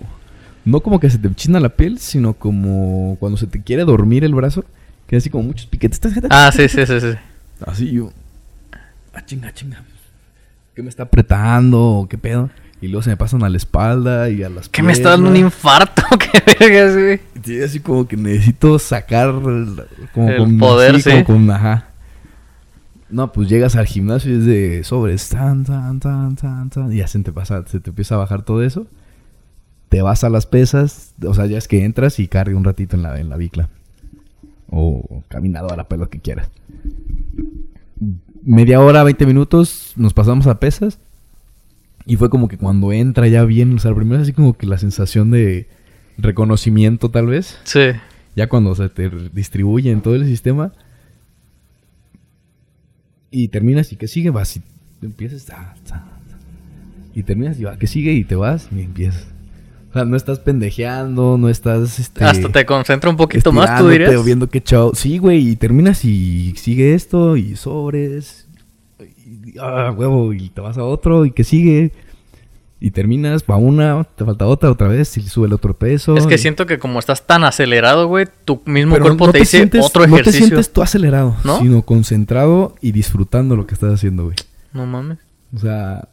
No 0.65 0.81
como 0.81 0.99
que 0.99 1.09
se 1.09 1.17
te 1.17 1.33
china 1.33 1.59
la 1.59 1.69
piel, 1.69 1.97
sino 1.97 2.35
como 2.35 3.17
cuando 3.19 3.39
se 3.39 3.47
te 3.47 3.59
quiere 3.63 3.83
dormir 3.83 4.23
el 4.23 4.35
brazo. 4.35 4.63
Que 5.07 5.15
así 5.15 5.31
como 5.31 5.45
muchos 5.45 5.65
piquetes. 5.65 5.99
Ah, 6.29 6.51
sí, 6.55 6.69
sí, 6.69 6.85
sí, 6.85 7.01
sí. 7.01 7.13
Así 7.65 7.91
yo. 7.91 8.13
Ah, 9.15 9.25
chinga, 9.25 9.51
chinga. 9.51 9.83
¿Qué 10.75 10.83
me 10.83 10.89
está 10.89 11.03
apretando? 11.03 11.81
¿O 11.81 12.07
¿Qué 12.07 12.19
pedo? 12.19 12.51
Y 12.81 12.87
luego 12.87 13.03
se 13.03 13.11
me 13.11 13.17
pasan 13.17 13.43
a 13.43 13.49
la 13.49 13.57
espalda 13.57 14.29
y 14.31 14.41
a 14.43 14.49
las 14.49 14.67
Que 14.67 14.81
me 14.81 14.91
está 14.91 15.09
dando 15.11 15.29
un 15.29 15.37
infarto, 15.37 16.01
qué 16.19 16.41
vergas, 16.59 16.93
güey. 16.95 17.19
Sí, 17.43 17.61
así 17.61 17.79
como 17.79 18.07
que 18.07 18.17
necesito 18.17 18.79
sacar 18.79 19.29
el- 19.29 19.83
como 20.13 20.29
El 20.29 20.37
con, 20.37 20.57
poder, 20.57 20.95
así, 20.95 21.03
sí. 21.03 21.09
como 21.11 21.25
con- 21.25 21.51
ajá. 21.51 21.87
No, 23.09 23.31
pues 23.33 23.49
llegas 23.49 23.75
al 23.75 23.85
gimnasio 23.85 24.31
y 24.33 24.37
es 24.37 24.45
de 24.45 24.83
sobres, 24.83 25.29
tan, 25.29 25.63
tan, 25.65 25.99
tan, 25.99 26.35
tan, 26.37 26.69
tan, 26.69 26.91
y 26.93 26.97
ya 26.97 27.07
se 27.07 27.19
te 27.19 27.31
pasa, 27.33 27.63
se 27.67 27.79
te 27.81 27.89
empieza 27.89 28.15
a 28.15 28.19
bajar 28.19 28.41
todo 28.43 28.63
eso. 28.63 28.87
Te 29.89 30.01
vas 30.01 30.23
a 30.23 30.29
las 30.29 30.45
pesas, 30.47 31.13
o 31.27 31.33
sea, 31.33 31.45
ya 31.45 31.57
es 31.57 31.67
que 31.67 31.83
entras 31.83 32.19
y 32.19 32.27
carga 32.29 32.55
un 32.55 32.63
ratito 32.63 32.95
en 32.95 33.03
la, 33.03 33.19
en 33.19 33.27
la 33.29 33.35
bicla. 33.37 33.67
O 34.69 35.21
caminadora, 35.27 35.83
pues 35.89 35.99
lo 35.99 36.09
que 36.09 36.19
quieras. 36.19 36.49
Media 38.43 38.79
hora, 38.79 39.03
20 39.03 39.25
minutos, 39.25 39.91
nos 39.97 40.13
pasamos 40.13 40.47
a 40.47 40.59
pesas. 40.59 40.97
Y 42.05 42.15
fue 42.15 42.29
como 42.29 42.47
que 42.47 42.57
cuando 42.57 42.91
entra 42.91 43.27
ya 43.27 43.43
bien, 43.45 43.75
o 43.75 43.79
sea, 43.79 43.93
primero 43.93 44.17
es 44.17 44.23
así 44.23 44.33
como 44.33 44.57
que 44.57 44.65
la 44.65 44.77
sensación 44.77 45.31
de 45.31 45.67
reconocimiento 46.17 47.09
tal 47.09 47.27
vez. 47.27 47.57
Sí. 47.63 47.91
Ya 48.35 48.47
cuando 48.47 48.73
se 48.75 48.89
te 48.89 49.09
distribuye 49.33 49.91
en 49.91 50.01
todo 50.01 50.15
el 50.15 50.25
sistema. 50.25 50.71
Y 53.29 53.47
terminas 53.47 53.91
y 53.93 53.95
que 53.95 54.07
sigue, 54.07 54.29
vas 54.29 54.57
y 54.57 54.61
empiezas. 55.01 55.45
ta, 55.45 55.75
ta, 55.87 56.05
ta. 56.29 56.37
y 57.13 57.23
terminas 57.23 57.59
y 57.59 57.63
va, 57.63 57.77
que 57.77 57.87
sigue 57.87 58.11
y 58.13 58.23
te 58.23 58.35
vas 58.35 58.67
y 58.75 58.81
empiezas. 58.81 59.27
O 59.91 59.93
sea, 59.93 60.05
no 60.05 60.15
estás 60.15 60.39
pendejeando, 60.39 61.37
no 61.37 61.49
estás. 61.49 61.99
Este, 61.99 62.23
Hasta 62.23 62.49
te 62.49 62.65
concentra 62.65 63.09
un 63.09 63.17
poquito 63.17 63.51
más, 63.51 63.77
tú 63.79 63.89
dirías. 63.89 64.23
viendo 64.23 64.47
qué 64.49 64.61
show. 64.61 64.91
Sí, 64.95 65.17
güey, 65.17 65.49
y 65.49 65.55
terminas 65.57 66.05
y 66.05 66.53
sigue 66.55 66.93
esto 66.93 67.35
y 67.35 67.57
sobres. 67.57 68.47
Y, 69.31 69.55
ah, 69.59 69.93
huevo, 69.95 70.33
y 70.33 70.49
te 70.49 70.61
vas 70.61 70.77
a 70.77 70.83
otro 70.83 71.25
y 71.25 71.31
que 71.31 71.43
sigue. 71.43 71.91
Y 72.83 72.89
terminas, 72.91 73.43
va 73.49 73.57
una, 73.57 74.03
te 74.03 74.25
falta 74.25 74.47
otra 74.47 74.71
otra 74.71 74.87
vez 74.87 75.15
y 75.15 75.21
sube 75.21 75.45
el 75.45 75.53
otro 75.53 75.75
peso. 75.75 76.17
Es 76.17 76.25
que 76.25 76.35
y- 76.35 76.37
siento 76.39 76.65
que 76.65 76.79
como 76.79 76.97
estás 76.97 77.27
tan 77.27 77.43
acelerado, 77.43 78.07
güey, 78.07 78.25
tu 78.43 78.59
mismo 78.65 78.93
pero 78.93 79.05
cuerpo 79.05 79.27
no 79.27 79.31
te, 79.33 79.39
dice 79.39 79.57
sientes- 79.59 79.85
otro 79.85 80.07
No 80.07 80.15
te 80.15 80.21
ejercicio. 80.21 80.47
sientes 80.47 80.73
tú 80.73 80.81
acelerado, 80.81 81.35
¿No? 81.43 81.59
sino 81.59 81.83
concentrado 81.83 82.73
y 82.81 82.91
disfrutando 82.91 83.55
lo 83.55 83.67
que 83.67 83.75
estás 83.75 83.93
haciendo, 83.93 84.23
güey. 84.25 84.35
No 84.73 84.87
mames. 84.87 85.19
O 85.55 85.59
sea, 85.59 86.07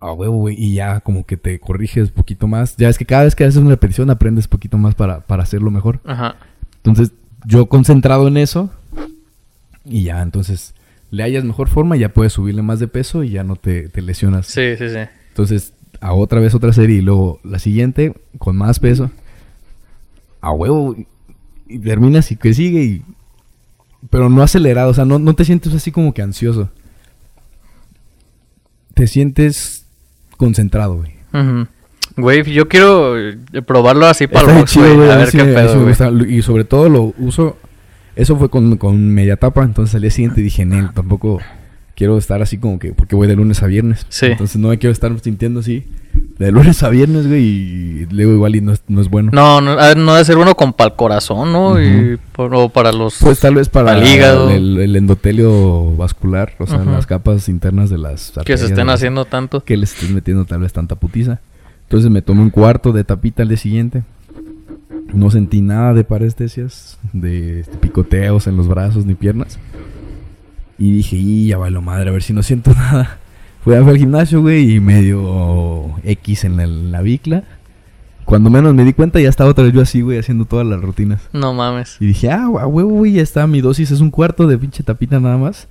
a 0.00 0.12
huevo, 0.12 0.36
güey. 0.36 0.54
Y 0.58 0.74
ya 0.74 1.00
como 1.00 1.24
que 1.24 1.38
te 1.38 1.58
corriges 1.60 2.08
un 2.08 2.14
poquito 2.14 2.46
más. 2.46 2.76
Ya 2.76 2.90
es 2.90 2.98
que 2.98 3.06
cada 3.06 3.24
vez 3.24 3.34
que 3.34 3.44
haces 3.44 3.56
una 3.56 3.70
repetición 3.70 4.10
aprendes 4.10 4.44
un 4.44 4.50
poquito 4.50 4.76
más 4.76 4.94
para, 4.94 5.20
para 5.20 5.42
hacerlo 5.44 5.70
mejor. 5.70 6.00
Ajá. 6.04 6.36
Entonces, 6.76 7.12
yo 7.46 7.66
concentrado 7.66 8.28
en 8.28 8.36
eso. 8.36 8.70
Y 9.84 10.02
ya, 10.02 10.20
entonces, 10.20 10.74
le 11.10 11.22
hayas 11.22 11.44
mejor 11.44 11.68
forma 11.68 11.96
y 11.96 12.00
ya 12.00 12.08
puedes 12.10 12.32
subirle 12.32 12.62
más 12.62 12.80
de 12.80 12.88
peso 12.88 13.22
y 13.22 13.30
ya 13.30 13.44
no 13.44 13.56
te, 13.56 13.88
te 13.88 14.02
lesionas. 14.02 14.46
Sí, 14.46 14.76
sí, 14.76 14.88
sí. 14.90 14.98
Entonces, 15.28 15.72
a 16.00 16.12
otra 16.12 16.40
vez 16.40 16.54
otra 16.54 16.72
serie 16.72 16.96
y 16.98 17.00
luego 17.02 17.40
la 17.44 17.58
siguiente 17.58 18.14
con 18.38 18.56
más 18.56 18.80
peso. 18.80 19.10
A 20.40 20.50
huevo. 20.52 20.94
y- 21.68 21.78
terminas 21.80 22.30
y 22.30 22.36
que 22.36 22.54
sigue 22.54 22.82
y... 22.84 23.02
Pero 24.10 24.28
no 24.28 24.42
acelerado, 24.42 24.90
o 24.90 24.94
sea, 24.94 25.04
no, 25.04 25.18
no 25.18 25.34
te 25.34 25.44
sientes 25.44 25.74
así 25.74 25.90
como 25.90 26.14
que 26.14 26.22
ansioso. 26.22 26.70
Te 28.94 29.06
sientes 29.06 29.84
concentrado, 30.36 30.96
güey. 30.96 31.12
Ujú. 31.32 31.66
Güey, 32.16 32.42
yo 32.44 32.68
quiero 32.68 33.18
eh, 33.18 33.36
probarlo 33.66 34.06
así 34.06 34.26
para 34.26 34.50
el 34.52 34.58
box, 34.58 34.72
chido, 34.72 34.94
güey. 34.96 35.10
A 35.10 35.16
ver 35.16 35.30
qué 35.30 35.44
me- 35.44 35.52
pedo, 35.54 35.82
güey. 35.82 36.34
Y 36.36 36.42
sobre 36.42 36.64
todo 36.64 36.88
lo 36.88 37.14
uso... 37.18 37.58
Eso 38.16 38.36
fue 38.36 38.48
con, 38.48 38.76
con 38.78 39.10
media 39.14 39.36
tapa, 39.36 39.62
entonces 39.62 39.94
al 39.94 40.00
día 40.02 40.10
siguiente 40.10 40.40
dije, 40.40 40.64
Nel, 40.64 40.90
tampoco 40.92 41.38
quiero 41.94 42.16
estar 42.18 42.40
así 42.42 42.58
como 42.58 42.78
que... 42.78 42.92
Porque 42.92 43.14
voy 43.14 43.26
de 43.28 43.36
lunes 43.36 43.62
a 43.62 43.66
viernes. 43.66 44.06
Sí. 44.08 44.26
Entonces 44.26 44.56
no 44.56 44.68
me 44.68 44.78
quiero 44.78 44.92
estar 44.92 45.12
sintiendo 45.20 45.60
así. 45.60 45.84
De 46.38 46.50
lunes 46.50 46.82
a 46.82 46.88
viernes, 46.88 47.26
güey, 47.26 47.42
y 47.44 48.06
luego 48.10 48.32
igual 48.32 48.56
y 48.56 48.60
no 48.62 48.72
es, 48.72 48.82
no 48.88 49.00
es 49.02 49.08
bueno. 49.10 49.30
No, 49.34 49.60
no, 49.60 49.76
no 49.94 50.12
debe 50.14 50.24
ser 50.24 50.36
bueno 50.36 50.54
con 50.54 50.72
para 50.72 50.90
el 50.90 50.96
corazón, 50.96 51.52
¿no? 51.52 51.80
Y 51.82 52.18
por- 52.32 52.54
o 52.54 52.68
para 52.70 52.90
los... 52.92 53.16
Pues 53.20 53.38
tal 53.40 53.54
vez 53.54 53.68
para 53.68 53.98
hígado. 54.06 54.50
El, 54.50 54.78
el 54.78 54.96
endotelio 54.96 55.94
vascular, 55.96 56.54
o 56.58 56.66
sea, 56.66 56.78
Ujú. 56.78 56.90
las 56.90 57.06
capas 57.06 57.48
internas 57.50 57.90
de 57.90 57.98
las 57.98 58.32
que 58.46 58.56
se 58.56 58.66
estén 58.66 58.88
haciendo 58.90 59.24
tanto. 59.26 59.62
Que 59.64 59.76
les 59.76 59.92
estés 59.92 60.10
metiendo 60.10 60.44
tal 60.46 60.60
vez 60.60 60.72
tanta 60.72 60.96
putiza. 60.96 61.40
Entonces 61.82 62.10
me 62.10 62.22
tomé 62.22 62.40
un 62.42 62.50
cuarto 62.50 62.92
de 62.92 63.04
tapita 63.04 63.42
al 63.42 63.48
día 63.48 63.58
siguiente. 63.58 64.02
No 65.12 65.30
sentí 65.30 65.60
nada 65.62 65.94
de 65.94 66.04
parestesias, 66.04 66.98
de 67.12 67.60
este, 67.60 67.76
picoteos 67.78 68.46
en 68.46 68.56
los 68.56 68.68
brazos 68.68 69.04
ni 69.06 69.14
piernas. 69.14 69.58
Y 70.78 70.92
dije, 70.92 71.16
y 71.16 71.48
ya 71.48 71.58
vale 71.58 71.80
madre, 71.80 72.10
a 72.10 72.12
ver 72.12 72.22
si 72.22 72.32
no 72.32 72.42
siento 72.42 72.72
nada. 72.74 73.18
Fui 73.64 73.74
al 73.74 73.96
gimnasio, 73.96 74.40
güey, 74.42 74.74
y 74.76 74.80
medio 74.80 75.96
X 76.04 76.44
en 76.44 76.56
la, 76.56 76.64
en 76.64 76.92
la 76.92 77.02
bicla. 77.02 77.44
Cuando 78.24 78.50
menos 78.50 78.74
me 78.74 78.84
di 78.84 78.92
cuenta, 78.92 79.20
ya 79.20 79.28
estaba 79.28 79.50
otra 79.50 79.64
vez 79.64 79.72
yo 79.72 79.80
así, 79.80 80.00
güey, 80.02 80.18
haciendo 80.18 80.44
todas 80.44 80.66
las 80.66 80.80
rutinas. 80.80 81.28
No 81.32 81.54
mames. 81.54 81.96
Y 82.00 82.06
dije, 82.06 82.30
ah, 82.30 82.48
huevo, 82.48 82.90
güey, 82.90 83.12
ya 83.12 83.22
está. 83.22 83.46
Mi 83.46 83.60
dosis 83.60 83.90
es 83.92 84.00
un 84.00 84.10
cuarto 84.10 84.46
de 84.46 84.58
pinche 84.58 84.82
tapita 84.82 85.18
nada 85.20 85.36
más. 85.38 85.68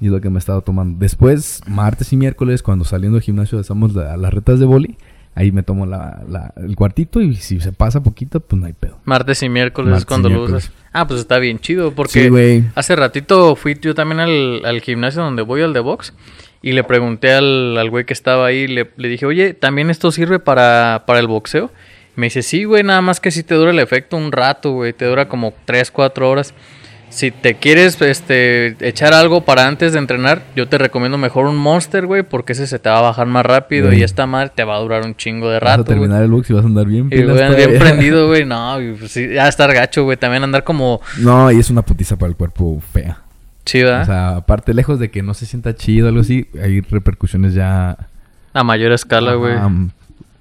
Y 0.00 0.06
es 0.06 0.12
lo 0.12 0.20
que 0.20 0.28
me 0.28 0.36
he 0.36 0.38
estado 0.38 0.60
tomando. 0.62 0.98
Después, 0.98 1.60
martes 1.66 2.12
y 2.12 2.16
miércoles, 2.16 2.62
cuando 2.62 2.84
saliendo 2.84 3.16
del 3.16 3.22
gimnasio 3.22 3.58
hacemos 3.58 3.94
la- 3.94 4.16
las 4.16 4.34
retas 4.34 4.58
de 4.60 4.66
boli, 4.66 4.96
Ahí 5.36 5.52
me 5.52 5.62
tomo 5.62 5.86
la, 5.86 6.22
la- 6.28 6.52
el 6.56 6.74
cuartito 6.74 7.20
y 7.20 7.36
si 7.36 7.60
se 7.60 7.70
pasa 7.72 8.02
poquito, 8.02 8.40
pues 8.40 8.58
no 8.58 8.66
hay 8.66 8.72
pedo. 8.72 8.98
Martes 9.04 9.42
y 9.42 9.48
miércoles 9.48 9.90
Martes 9.90 10.02
es 10.02 10.06
cuando 10.06 10.28
lo 10.30 10.42
usas. 10.42 10.72
Ah, 10.92 11.06
pues 11.06 11.20
está 11.20 11.38
bien 11.38 11.58
chido 11.60 11.92
porque 11.92 12.30
Sí, 12.30 12.64
hace 12.74 12.96
ratito 12.96 13.54
fui 13.54 13.78
yo 13.80 13.94
también 13.94 14.18
al, 14.20 14.64
al 14.64 14.80
gimnasio 14.80 15.22
donde 15.22 15.42
voy, 15.42 15.60
al 15.60 15.74
de 15.74 15.80
box, 15.80 16.14
y 16.62 16.72
le 16.72 16.82
pregunté 16.84 17.32
al, 17.34 17.76
al 17.76 17.90
güey 17.90 18.06
que 18.06 18.14
estaba 18.14 18.46
ahí, 18.46 18.66
le, 18.66 18.90
le 18.96 19.08
dije, 19.08 19.26
oye, 19.26 19.52
¿también 19.52 19.90
esto 19.90 20.10
sirve 20.10 20.38
para, 20.38 21.04
para 21.06 21.20
el 21.20 21.26
boxeo? 21.26 21.70
Me 22.16 22.26
dice, 22.28 22.40
sí, 22.40 22.64
güey, 22.64 22.82
nada 22.82 23.02
más 23.02 23.20
que 23.20 23.30
si 23.30 23.42
te 23.42 23.54
dura 23.56 23.72
el 23.72 23.78
efecto 23.78 24.16
un 24.16 24.32
rato, 24.32 24.72
güey, 24.72 24.94
te 24.94 25.04
dura 25.04 25.28
como 25.28 25.52
3, 25.66 25.90
4 25.90 26.30
horas. 26.30 26.54
Si 27.08 27.30
te 27.30 27.54
quieres 27.54 28.00
este, 28.02 28.76
echar 28.86 29.14
algo 29.14 29.42
para 29.42 29.66
antes 29.66 29.92
de 29.92 29.98
entrenar, 29.98 30.42
yo 30.54 30.68
te 30.68 30.76
recomiendo 30.76 31.16
mejor 31.16 31.46
un 31.46 31.56
Monster, 31.56 32.04
güey, 32.04 32.22
porque 32.22 32.52
ese 32.52 32.66
se 32.66 32.78
te 32.78 32.90
va 32.90 32.98
a 32.98 33.02
bajar 33.02 33.26
más 33.26 33.46
rápido 33.46 33.92
y 33.92 34.02
esta 34.02 34.26
madre 34.26 34.50
te 34.54 34.64
va 34.64 34.76
a 34.76 34.80
durar 34.80 35.06
un 35.06 35.14
chingo 35.14 35.48
de 35.48 35.60
Vas 35.60 35.62
a 35.72 35.76
rato. 35.78 35.84
güey. 35.84 36.00
terminar 36.00 36.22
el 36.22 36.30
box 36.30 36.50
y 36.50 36.52
vas 36.52 36.64
a 36.64 36.66
andar 36.66 36.86
bien. 36.86 37.08
Y 37.10 37.22
güey, 37.22 37.56
bien 37.56 37.78
prendido, 37.78 38.26
güey. 38.26 38.44
No, 38.46 38.80
y, 38.80 38.92
pues, 38.94 39.12
sí, 39.12 39.28
ya 39.28 39.42
va 39.42 39.46
a 39.46 39.48
estar 39.48 39.72
gacho, 39.72 40.04
güey. 40.04 40.16
También 40.16 40.42
andar 40.44 40.64
como 40.64 41.00
No, 41.18 41.50
y 41.50 41.58
es 41.58 41.70
una 41.70 41.82
putiza 41.82 42.16
para 42.16 42.28
el 42.30 42.36
cuerpo 42.36 42.82
fea. 42.92 43.18
chida. 43.64 44.02
O 44.02 44.04
sea, 44.04 44.36
aparte, 44.36 44.74
lejos 44.74 44.98
de 44.98 45.10
que 45.10 45.22
no 45.22 45.32
se 45.32 45.46
sienta 45.46 45.74
chido 45.74 46.06
o 46.06 46.08
algo 46.10 46.20
así, 46.20 46.48
hay 46.62 46.80
repercusiones 46.82 47.54
ya... 47.54 47.96
a 48.52 48.64
mayor 48.64 48.92
escala, 48.92 49.34
güey. 49.34 49.54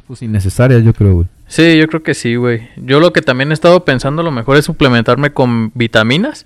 pues 0.07 0.21
innecesarias, 0.21 0.83
yo 0.83 0.93
creo, 0.93 1.13
güey. 1.13 1.27
Sí, 1.47 1.77
yo 1.77 1.87
creo 1.87 2.01
que 2.03 2.15
sí, 2.15 2.35
güey. 2.35 2.67
Yo 2.75 2.99
lo 2.99 3.13
que 3.13 3.21
también 3.21 3.51
he 3.51 3.53
estado 3.53 3.85
pensando, 3.85 4.21
a 4.21 4.25
lo 4.25 4.31
mejor 4.31 4.57
es 4.57 4.65
suplementarme 4.65 5.31
con 5.31 5.71
vitaminas. 5.75 6.45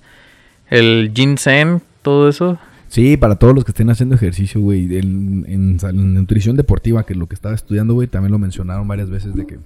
El 0.70 1.12
ginseng, 1.14 1.82
todo 2.02 2.30
eso. 2.30 2.58
Sí, 2.88 3.18
para 3.18 3.36
todos 3.36 3.54
los 3.54 3.64
que 3.66 3.72
estén 3.72 3.90
haciendo 3.90 4.16
ejercicio, 4.16 4.60
güey. 4.62 4.98
En, 4.98 5.46
en 5.48 5.80
sal- 5.80 5.96
en 5.96 6.14
nutrición 6.16 6.56
deportiva, 6.56 7.06
que 7.06 7.14
es 7.14 7.20
lo 7.20 7.28
que 7.28 7.36
estaba 7.36 7.54
estudiando, 7.54 7.94
güey, 7.94 8.08
también 8.08 8.32
lo 8.32 8.40
mencionaron 8.40 8.88
varias 8.88 9.10
veces 9.10 9.36
de 9.36 9.46
que 9.46 9.60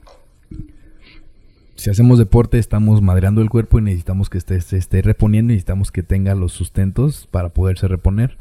si 1.76 1.90
hacemos 1.90 2.18
deporte 2.20 2.60
estamos 2.60 3.02
madreando 3.02 3.42
el 3.42 3.50
cuerpo 3.50 3.80
y 3.80 3.82
necesitamos 3.82 4.30
que 4.30 4.38
esté, 4.38 4.62
se 4.62 4.78
esté 4.78 5.02
reponiendo 5.02 5.52
y 5.52 5.56
necesitamos 5.56 5.92
que 5.92 6.04
tenga 6.04 6.36
los 6.36 6.52
sustentos 6.54 7.28
para 7.32 7.50
poderse 7.50 7.88
reponer. 7.88 8.38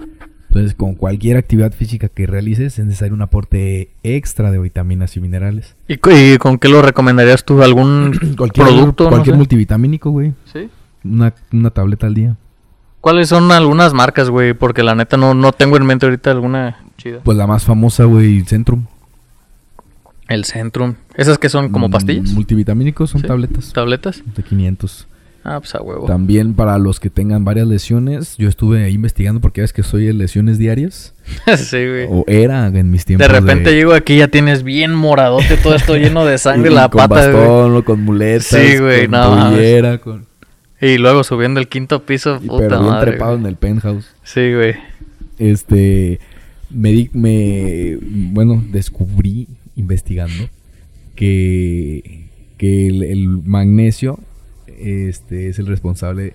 Entonces, 0.49 0.75
con 0.75 0.95
cualquier 0.97 1.39
actividad 1.39 1.73
física 1.73 2.09
que 2.09 2.27
realices 2.27 2.79
es 2.79 2.85
necesario 2.85 3.15
un 3.15 3.23
aporte 3.23 3.89
extra 4.03 4.51
de 4.51 4.59
vitaminas 4.59 5.17
y 5.17 5.21
minerales. 5.21 5.77
¿Y, 5.89 5.97
con 6.37 6.59
qué 6.59 6.69
lo 6.69 6.83
recomendarías 6.83 7.43
tú? 7.45 7.63
¿Algún 7.63 8.13
Cualquier, 8.37 8.67
producto? 8.67 9.05
no 9.05 9.11
cualquier 9.11 9.35
sé? 9.35 9.39
multivitamínico, 9.39 10.11
güey. 10.11 10.35
¿Sí? 10.53 10.69
Una, 11.05 11.33
una 11.53 11.71
tableta 11.71 12.07
al 12.07 12.15
día. 12.15 12.37
¿Cuáles 13.03 13.29
son 13.29 13.53
algunas 13.53 13.93
marcas, 13.93 14.31
güey? 14.31 14.55
Porque 14.55 14.83
la 14.83 14.95
neta 14.95 15.19
no, 15.19 15.35
no 15.35 15.53
tengo 15.53 15.77
en 15.77 15.85
mente 15.85 16.07
ahorita 16.07 16.31
alguna 16.31 16.79
chida. 16.97 17.19
Pues 17.23 17.37
la 17.37 17.47
más 17.47 17.65
famosa, 17.65 18.05
güey, 18.05 18.41
Centrum. 18.43 18.87
El 20.29 20.45
Centrum. 20.45 20.95
¿Esas 21.17 21.37
que 21.39 21.49
son 21.51 21.69
como 21.71 21.89
Mm, 21.89 21.91
pastillas? 21.91 22.31
Multivitamínicos 22.31 23.11
son 23.11 23.21
Sí. 23.21 23.27
tabletas. 23.27 23.73
¿Tabletas? 23.75 24.23
De 24.35 24.43
500. 24.43 25.07
Ah, 25.45 25.59
pues 25.59 25.75
a 25.75 25.83
huevo. 25.83 26.07
También 26.07 26.55
para 26.55 26.79
los 26.79 27.01
que 27.01 27.11
tengan 27.11 27.45
varias 27.45 27.67
lesiones, 27.67 28.37
yo 28.39 28.49
estuve 28.49 28.85
ahí 28.85 28.95
investigando 28.95 29.41
porque 29.41 29.61
ves 29.63 29.73
que 29.73 29.83
soy 29.83 30.07
de 30.07 30.13
lesiones 30.13 30.57
diarias. 30.57 31.13
sí, 31.57 31.77
güey. 31.85 32.07
O 32.09 32.25
era 32.29 32.69
en 32.69 32.91
mis 32.93 33.01
De 33.05 33.17
tiempos. 33.17 33.27
repente 33.29 33.75
llego 33.75 33.93
aquí 33.95 34.17
ya 34.19 34.29
tienes 34.29 34.63
bien 34.63 34.95
moradote, 34.95 35.57
todo 35.57 35.75
esto 35.75 35.97
lleno 35.97 36.25
de 36.25 36.39
sangre, 36.39 36.71
la 36.75 36.89
con 36.89 36.99
pata, 37.09 37.33
güey. 37.33 37.35
bastón, 37.45 37.83
con 37.83 38.01
muletas, 38.05 38.47
Sí, 38.47 38.79
güey, 38.79 39.03
con 39.09 39.11
no 39.11 39.31
mames. 39.35 39.53
pollera, 39.59 39.99
con... 39.99 40.27
Y 40.83 40.99
luego 40.99 41.25
subiendo 41.25 41.61
el 41.61 41.69
quinto 41.69 42.05
piso, 42.05 42.39
puta 42.41 42.57
pero 42.59 42.81
bien 42.81 42.91
madre, 42.93 43.11
trepado 43.13 43.33
güey. 43.33 43.41
en 43.45 43.47
el 43.47 43.57
penthouse. 43.57 44.15
Sí, 44.25 44.53
güey. 44.53 44.75
Este, 45.39 46.19
me, 46.71 46.91
di- 46.91 47.11
me, 47.15 47.97
bueno, 48.33 48.63
descubrí 48.71 49.49
investigando 49.77 50.49
que, 51.15 52.27
que 52.59 52.89
el, 52.89 53.03
el 53.05 53.29
magnesio 53.45 54.19
este, 54.67 55.49
es 55.49 55.59
el 55.59 55.67
responsable 55.67 56.35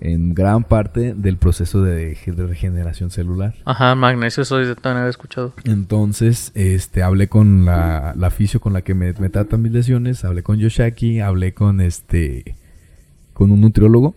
en 0.00 0.34
gran 0.34 0.64
parte 0.64 1.14
del 1.14 1.36
proceso 1.36 1.82
de, 1.82 2.16
de 2.26 2.46
regeneración 2.46 3.10
celular. 3.10 3.54
Ajá, 3.64 3.94
magnesio, 3.94 4.42
eso 4.42 4.60
yo 4.62 4.74
también 4.74 4.98
había 5.02 5.10
escuchado. 5.10 5.54
Entonces, 5.64 6.50
este, 6.54 7.02
hablé 7.04 7.28
con 7.28 7.64
la, 7.64 8.12
la 8.16 8.30
fisio 8.30 8.58
con 8.58 8.72
la 8.72 8.82
que 8.82 8.94
me, 8.94 9.12
me 9.12 9.28
tratan 9.28 9.62
mis 9.62 9.70
lesiones, 9.70 10.24
hablé 10.24 10.42
con 10.42 10.58
Yoshaki, 10.58 11.20
hablé 11.20 11.54
con 11.54 11.80
este, 11.80 12.56
con 13.42 13.50
un 13.50 13.60
nutriólogo 13.60 14.14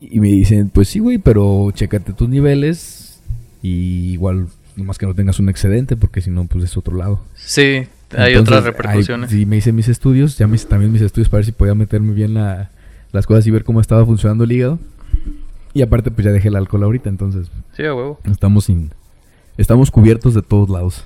y 0.00 0.18
me 0.20 0.28
dicen, 0.28 0.70
pues 0.70 0.88
sí, 0.88 0.98
güey, 1.00 1.18
pero 1.18 1.70
chécate 1.72 2.12
tus 2.14 2.28
niveles 2.28 3.20
y 3.62 4.12
igual, 4.12 4.46
nomás 4.74 4.96
que 4.98 5.06
no 5.06 5.14
tengas 5.14 5.38
un 5.38 5.48
excedente 5.50 5.96
porque 5.96 6.20
si 6.22 6.30
no, 6.30 6.44
pues 6.46 6.64
es 6.64 6.76
otro 6.76 6.96
lado. 6.96 7.20
Sí, 7.34 7.60
hay 7.60 7.86
Entonces, 8.32 8.40
otras 8.40 8.64
repercusiones. 8.64 9.30
sí, 9.30 9.44
me 9.46 9.58
hice 9.58 9.72
mis 9.72 9.88
estudios, 9.88 10.38
ya 10.38 10.46
me 10.46 10.56
hice 10.56 10.66
también 10.66 10.90
mis 10.92 11.02
estudios 11.02 11.28
para 11.28 11.38
ver 11.40 11.44
si 11.46 11.52
podía 11.52 11.74
meterme 11.74 12.14
bien 12.14 12.34
la- 12.34 12.70
las 13.12 13.26
cosas 13.26 13.46
y 13.46 13.50
ver 13.50 13.64
cómo 13.64 13.80
estaba 13.80 14.04
funcionando 14.06 14.44
el 14.44 14.52
hígado. 14.52 14.78
Y 15.74 15.82
aparte, 15.82 16.10
pues 16.10 16.24
ya 16.24 16.32
dejé 16.32 16.48
el 16.48 16.56
alcohol 16.56 16.82
ahorita, 16.84 17.08
entonces 17.10 17.48
Sí, 17.76 17.84
a 17.84 17.94
huevo. 17.94 18.18
Estamos 18.24 18.64
sin. 18.64 18.90
Estamos 19.58 19.90
cubiertos 19.90 20.32
de 20.34 20.40
todos 20.42 20.68
lados. 20.70 21.04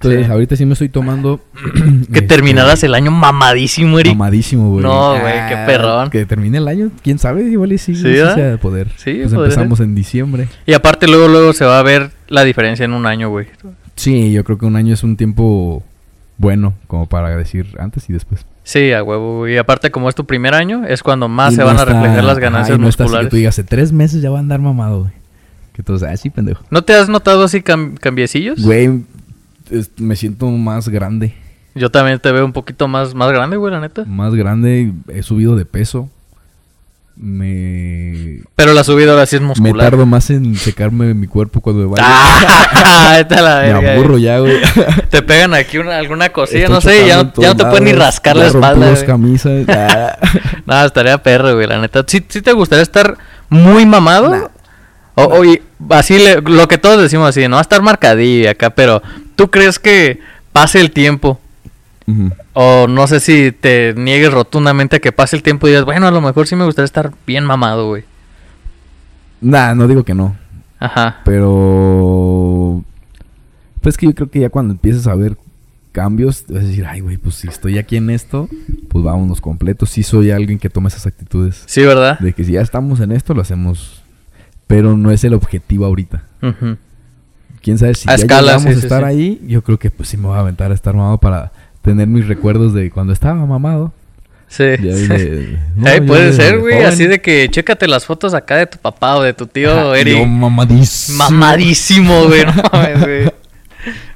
Entonces, 0.00 0.26
Sí. 0.26 0.32
ahorita 0.32 0.54
sí 0.56 0.64
me 0.64 0.72
estoy 0.74 0.88
tomando. 0.88 1.40
Que 2.12 2.20
este, 2.20 2.22
terminaras 2.22 2.82
el 2.84 2.94
año 2.94 3.10
mamadísimo, 3.10 3.98
Eric. 3.98 4.12
Mamadísimo, 4.14 4.70
güey. 4.70 4.84
No, 4.84 5.18
güey, 5.20 5.34
qué 5.48 5.56
perrón. 5.66 6.10
Que 6.10 6.24
termine 6.24 6.58
el 6.58 6.68
año, 6.68 6.90
quién 7.02 7.18
sabe, 7.18 7.42
igual 7.44 7.72
y 7.72 7.78
sí. 7.78 7.94
Sí, 7.96 8.02
no 8.04 8.34
de 8.36 8.58
poder. 8.58 8.88
Sí, 8.96 9.18
Pues 9.22 9.32
empezamos 9.32 9.80
en 9.80 9.94
diciembre. 9.94 10.48
Y 10.66 10.72
aparte 10.74 11.08
luego, 11.08 11.26
luego 11.28 11.52
se 11.52 11.64
va 11.64 11.78
a 11.78 11.82
ver 11.82 12.10
la 12.28 12.44
diferencia 12.44 12.84
en 12.84 12.92
un 12.92 13.06
año, 13.06 13.28
güey. 13.30 13.46
Sí, 13.96 14.32
yo 14.32 14.44
creo 14.44 14.56
que 14.58 14.66
un 14.66 14.76
año 14.76 14.94
es 14.94 15.02
un 15.02 15.16
tiempo 15.16 15.82
bueno, 16.36 16.74
como 16.86 17.06
para 17.06 17.36
decir 17.36 17.66
antes 17.80 18.08
y 18.08 18.12
después. 18.12 18.46
Sí, 18.62 18.92
a 18.92 19.02
huevo. 19.02 19.38
güey. 19.38 19.54
Y 19.54 19.56
aparte 19.58 19.90
como 19.90 20.08
es 20.08 20.14
tu 20.14 20.24
primer 20.26 20.54
año, 20.54 20.84
es 20.86 21.02
cuando 21.02 21.28
más 21.28 21.52
Y 21.54 21.56
se 21.56 21.62
no 21.62 21.66
van 21.66 21.78
a 21.78 21.84
reflejar 21.84 22.22
las 22.22 22.38
ganancias 22.38 22.78
y 22.78 22.80
no 22.80 22.88
está 22.88 23.04
así 23.04 23.08
que 23.10 23.14
musculares. 23.16 23.30
tú 23.30 23.36
digas, 23.36 23.54
hace 23.54 23.64
tres 23.64 23.92
meses 23.92 24.22
ya 24.22 24.30
va 24.30 24.36
a 24.36 24.40
andar 24.40 24.60
mamado, 24.60 25.00
güey. 25.00 25.12
Que 25.72 25.82
todos, 25.82 26.02
ah, 26.04 26.16
sí, 26.16 26.30
pendejo. 26.30 26.62
¿No 26.70 26.82
te 26.82 26.92
has 26.94 27.08
notado 27.08 27.42
así 27.44 27.60
cam- 27.62 27.98
cambiecillos? 27.98 28.62
Güey, 28.62 29.02
es- 29.70 29.90
me 29.98 30.16
siento 30.16 30.46
más 30.50 30.88
grande. 30.88 31.34
Yo 31.74 31.90
también 31.90 32.18
te 32.18 32.32
veo 32.32 32.44
un 32.44 32.52
poquito 32.52 32.88
más, 32.88 33.14
más 33.14 33.30
grande, 33.30 33.56
güey, 33.56 33.72
la 33.72 33.80
neta. 33.80 34.04
Más 34.04 34.34
grande, 34.34 34.92
he 35.08 35.22
subido 35.22 35.54
de 35.56 35.64
peso. 35.64 36.08
Me 37.20 38.42
Pero 38.54 38.72
la 38.74 38.84
subida 38.84 39.10
ahora 39.10 39.26
sí 39.26 39.34
es 39.36 39.42
Me 39.42 39.48
muscular. 39.48 39.90
tardo 39.90 40.06
más 40.06 40.30
en 40.30 40.54
secarme 40.54 41.14
mi 41.14 41.26
cuerpo 41.26 41.60
cuando 41.60 41.82
me 41.82 41.88
baño. 41.88 42.04
¡Ah! 42.06 43.18
La 43.30 43.62
me 43.62 43.72
verga, 43.72 43.92
aburro 43.94 44.10
güey. 44.10 44.22
ya, 44.22 44.38
güey. 44.38 44.56
Te 45.10 45.22
pegan 45.22 45.52
aquí 45.54 45.78
una, 45.78 45.96
alguna 45.96 46.28
cosilla, 46.28 46.64
Estoy 46.66 46.74
no 46.74 46.80
sé, 46.80 47.06
ya, 47.08 47.24
no- 47.24 47.32
ya 47.36 47.48
no 47.48 47.56
te 47.56 47.64
puedes 47.64 47.82
ni 47.82 47.92
rascar 47.92 48.36
la 48.36 48.46
espalda. 48.46 48.90
dos 48.90 49.02
camisas. 49.02 49.66
No, 50.66 50.84
estaría 50.84 51.18
perro, 51.22 51.54
güey, 51.54 51.66
la 51.66 51.80
neta. 51.80 52.04
¿Sí, 52.06 52.24
sí 52.28 52.40
te 52.42 52.52
gustaría 52.52 52.82
estar 52.82 53.16
muy 53.48 53.84
mamado? 53.86 54.28
Nah. 54.30 54.46
O, 55.14 55.24
oye, 55.38 55.62
así 55.90 56.18
le- 56.18 56.40
lo 56.42 56.68
que 56.68 56.76
todos 56.78 57.00
decimos 57.02 57.30
así, 57.30 57.48
no 57.48 57.56
va 57.56 57.60
a 57.60 57.62
estar 57.62 57.82
marcadillo 57.82 58.50
acá, 58.50 58.70
pero 58.70 59.02
¿tú 59.38 59.52
crees 59.52 59.78
que 59.78 60.20
pase 60.52 60.80
el 60.80 60.90
tiempo? 60.90 61.40
O 62.54 62.86
no 62.88 63.06
sé 63.06 63.20
si 63.20 63.52
te 63.52 63.94
niegues 63.94 64.32
rotundamente 64.32 64.96
a 64.96 64.98
que 64.98 65.12
pase 65.12 65.36
el 65.36 65.42
tiempo 65.42 65.66
y 65.66 65.70
digas, 65.70 65.84
bueno, 65.84 66.08
a 66.08 66.10
lo 66.10 66.20
mejor 66.20 66.48
sí 66.48 66.56
me 66.56 66.64
gustaría 66.64 66.86
estar 66.86 67.12
bien 67.26 67.44
mamado, 67.44 67.86
güey. 67.86 68.02
Nah, 69.40 69.74
no 69.74 69.86
digo 69.86 70.04
que 70.04 70.14
no. 70.14 70.36
Ajá. 70.80 71.20
Pero. 71.24 72.82
Pues 73.80 73.96
que 73.96 74.06
yo 74.06 74.14
creo 74.14 74.30
que 74.30 74.40
ya 74.40 74.48
cuando 74.48 74.72
empieces 74.72 75.06
a 75.06 75.14
ver 75.14 75.36
cambios, 75.92 76.44
vas 76.48 76.64
a 76.64 76.66
decir, 76.66 76.86
ay, 76.86 77.00
güey, 77.00 77.18
pues 77.18 77.36
si 77.36 77.46
estoy 77.46 77.78
aquí 77.78 77.96
en 77.96 78.10
esto, 78.10 78.48
pues 78.88 79.04
vámonos 79.04 79.40
completos. 79.40 79.90
Sí 79.90 80.02
soy 80.02 80.32
alguien 80.32 80.58
que 80.58 80.70
toma 80.70 80.88
esas 80.88 81.06
actitudes. 81.06 81.62
Sí, 81.66 81.82
¿verdad? 81.82 82.18
De 82.18 82.32
que 82.32 82.42
si 82.42 82.52
ya 82.52 82.62
estamos 82.62 82.98
en 83.00 83.12
esto, 83.12 83.34
lo 83.34 83.42
hacemos. 83.42 84.02
Pero 84.66 84.96
no 84.96 85.12
es 85.12 85.22
el 85.22 85.34
objetivo 85.34 85.84
ahorita. 85.84 86.24
Ujú. 86.42 86.76
Quién 87.68 87.76
sabe 87.76 87.92
si 87.92 88.08
A 88.08 88.16
ya 88.16 88.22
escala, 88.22 88.40
llegamos 88.52 88.62
sí, 88.62 88.68
a 88.70 88.72
sí, 88.72 88.78
estar 88.80 89.00
sí. 89.02 89.04
ahí, 89.10 89.42
yo 89.46 89.62
creo 89.62 89.78
que 89.78 89.90
pues 89.90 90.08
sí 90.08 90.16
me 90.16 90.26
voy 90.28 90.36
a 90.38 90.40
aventar 90.40 90.70
a 90.70 90.74
estar 90.74 90.94
mamado 90.94 91.18
para 91.18 91.52
tener 91.82 92.06
mis 92.06 92.26
recuerdos 92.26 92.72
de 92.72 92.90
cuando 92.90 93.12
estaba 93.12 93.34
mamado. 93.44 93.92
Sí. 94.46 94.62
De- 94.64 95.58
no, 95.76 95.86
Ay, 95.86 96.00
puede 96.00 96.28
de 96.28 96.32
ser, 96.32 96.60
güey, 96.60 96.82
así 96.84 97.06
de 97.06 97.20
que 97.20 97.46
chécate 97.50 97.86
las 97.86 98.06
fotos 98.06 98.32
acá 98.32 98.56
de 98.56 98.64
tu 98.68 98.78
papá 98.78 99.16
o 99.16 99.22
de 99.22 99.34
tu 99.34 99.46
tío 99.46 99.70
Ajá, 99.70 99.98
Eric. 99.98 100.16
Yo 100.16 100.24
mamadísimo. 100.24 101.18
Mamadísimo, 101.18 102.24
güey, 102.24 102.46
no 102.46 102.54
mames, 102.72 103.00
güey. 103.02 103.32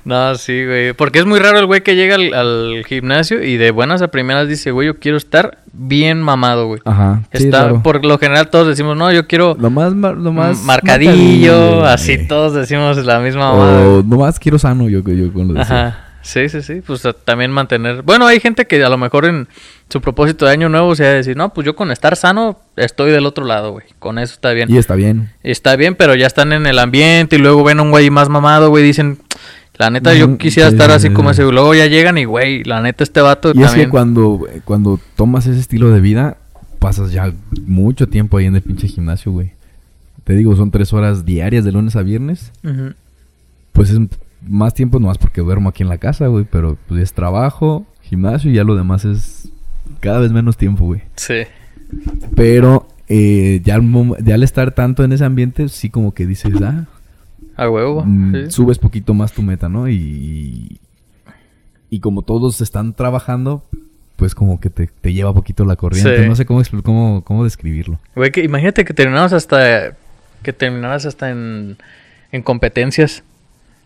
No, 0.05 0.35
sí, 0.35 0.65
güey. 0.67 0.93
Porque 0.95 1.21
es 1.21 1.27
muy 1.27 1.39
raro 1.39 1.59
el 1.59 1.67
güey 1.67 1.83
que 1.83 1.95
llega 1.95 2.17
al, 2.17 2.35
al 2.35 2.85
gimnasio 2.87 3.43
y 3.43 3.57
de 3.57 3.71
buenas 3.71 4.03
a 4.03 4.09
primeras 4.09 4.49
dice, 4.49 4.71
güey, 4.73 4.87
yo 4.89 4.97
quiero 4.99 5.17
estar 5.17 5.59
bien 5.73 6.21
mamado, 6.21 6.67
güey. 6.67 6.81
Ajá. 6.85 7.23
sí, 7.33 7.51
por 7.83 8.05
lo 8.05 8.19
general 8.19 8.51
todos 8.51 8.67
decimos, 8.69 8.97
no, 8.97 9.13
yo 9.13 9.27
quiero 9.27 9.57
Lo 9.59 9.71
más, 9.71 9.95
mar- 9.95 10.17
lo 10.17 10.33
más 10.33 10.59
marcadillo, 10.65 11.85
así 11.85 12.27
todos 12.27 12.55
decimos 12.55 12.97
la 13.05 13.21
misma 13.21 13.53
mamada. 13.53 13.87
O 13.89 14.03
nomás 14.03 14.39
quiero 14.39 14.59
sano, 14.59 14.89
yo, 14.89 15.01
yo 15.01 15.33
con 15.33 15.49
lo 15.49 15.55
decía. 15.55 15.87
Ajá. 15.89 15.99
Sí, 16.25 16.49
sí, 16.49 16.63
sí. 16.63 16.81
Pues 16.87 17.03
también 17.25 17.51
mantener. 17.51 18.03
Bueno, 18.03 18.27
hay 18.27 18.39
gente 18.39 18.67
que 18.69 18.83
a 18.85 18.89
lo 18.89 18.97
mejor 18.97 19.25
en 19.25 19.49
su 19.89 20.01
propósito 20.01 20.47
de 20.47 20.53
año 20.53 20.69
nuevo 20.69 20.95
se 20.95 21.03
va 21.03 21.11
a 21.11 21.15
decir, 21.15 21.37
no, 21.37 21.53
pues 21.53 21.65
yo 21.65 21.75
con 21.75 21.91
estar 21.91 22.15
sano 22.15 22.61
estoy 22.77 23.11
del 23.11 23.27
otro 23.27 23.45
lado, 23.45 23.73
güey. 23.73 23.87
Con 23.99 24.21
eso 24.21 24.35
está 24.35 24.53
bien. 24.53 24.71
Y 24.71 24.79
está 24.79 24.95
bien. 24.95 25.31
Está 25.43 25.75
bien, 25.75 25.97
pero 25.97 26.15
ya 26.15 26.29
están 26.29 26.53
en 26.53 26.67
el 26.67 26.79
ambiente 26.79 27.35
y 27.37 27.39
luego 27.41 27.65
ven 27.65 27.81
a 27.81 27.83
un 27.83 27.91
güey 27.91 28.09
más 28.11 28.29
mamado, 28.29 28.69
güey, 28.71 28.85
dicen, 28.85 29.19
La 29.79 29.91
neta, 29.91 30.15
yo 30.15 30.37
quisiera 30.37 30.69
sí, 30.69 30.75
estar 30.75 30.91
sí, 30.91 30.97
así 30.97 31.09
sí, 31.09 31.15
como 31.15 31.31
ese. 31.31 31.43
Luego 31.43 31.75
ya 31.75 31.87
llegan 31.87 32.19
y, 32.19 32.25
güey, 32.25 32.63
la 32.65 32.83
neta, 32.83 33.03
este 33.03 33.21
vato 33.21 33.53
Y 33.55 33.63
es 33.63 33.69
también. 33.69 33.87
que 33.87 33.91
cuando, 33.91 34.47
cuando 34.65 35.01
tomas 35.17 35.47
ese 35.47 35.61
estilo 35.61 35.91
de 35.91 36.01
vida, 36.01 36.37
pasas 36.79 37.13
ya 37.13 37.33
mucho 37.67 38.09
tiempo 38.09 38.37
ahí 38.37 38.47
en 38.47 38.57
el 38.57 38.63
pinche 38.63 38.89
gimnasio, 38.89 39.33
güey. 39.33 39.53
Te 40.25 40.35
digo, 40.35 40.55
son 40.57 40.71
tres 40.71 40.93
horas 40.93 41.25
diarias 41.25 41.65
de 41.65 41.73
lunes 41.73 41.97
a 41.97 42.03
viernes. 42.03 42.53
Pues 43.73 43.91
es 43.91 43.99
más 44.47 44.75
tiempo 44.75 45.01
nomás 45.01 45.19
porque 45.19 45.41
duermo 45.41 45.71
aquí 45.71 45.83
en 45.83 45.89
la 45.89 45.99
casa, 45.99 46.27
güey. 46.27 46.47
Pero 46.51 46.77
pues 46.87 47.03
es 47.03 47.13
trabajo, 47.13 47.87
gimnasio 48.03 48.51
y 48.51 48.55
ya 48.55 48.65
lo 48.65 48.77
demás 48.77 49.05
es 49.05 49.49
cada 50.01 50.19
vez 50.21 50.33
menos 50.33 50.57
tiempo, 50.57 50.85
güey. 50.85 51.03
Sí. 51.17 51.43
Pero 52.37 52.87
eh, 53.09 53.61
ya, 53.65 53.75
al 53.77 53.83
ya 54.25 54.35
al 54.35 54.43
estar 54.43 54.73
tanto 54.73 55.03
en 55.05 55.13
ese 55.13 55.25
ambiente, 55.25 55.69
sí 55.69 55.91
como 55.91 56.15
que 56.15 56.27
dices, 56.27 56.53
ah, 56.63 56.87
A 57.57 57.69
huevo. 57.69 58.05
mm, 58.05 58.33
sí. 58.47 58.51
subes 58.51 58.79
poquito 58.79 59.15
más 59.15 59.33
tu 59.33 59.43
meta, 59.43 59.69
¿no? 59.69 59.89
Y, 59.89 60.79
y 61.91 62.01
como 62.01 62.23
todos 62.23 62.61
están 62.61 62.95
trabajando, 62.95 63.63
pues 64.17 64.35
como 64.35 64.61
que 64.61 64.71
te, 64.71 64.87
te 65.01 65.13
lleva 65.13 65.35
poquito 65.35 65.65
la 65.65 65.77
corriente. 65.77 66.23
Sí. 66.23 66.29
No 66.29 66.35
sé 66.37 66.47
cómo, 66.47 66.63
cómo, 66.83 67.23
cómo 67.25 67.45
describirlo. 67.45 67.99
Güey, 68.15 68.31
que 68.31 68.43
imagínate 68.45 68.85
que 68.85 68.95
terminamos 68.95 69.33
hasta. 69.33 69.97
Que 70.43 70.53
terminaras 70.53 71.07
hasta 71.07 71.31
en. 71.31 71.77
En 72.33 72.43
competencias. 72.43 73.23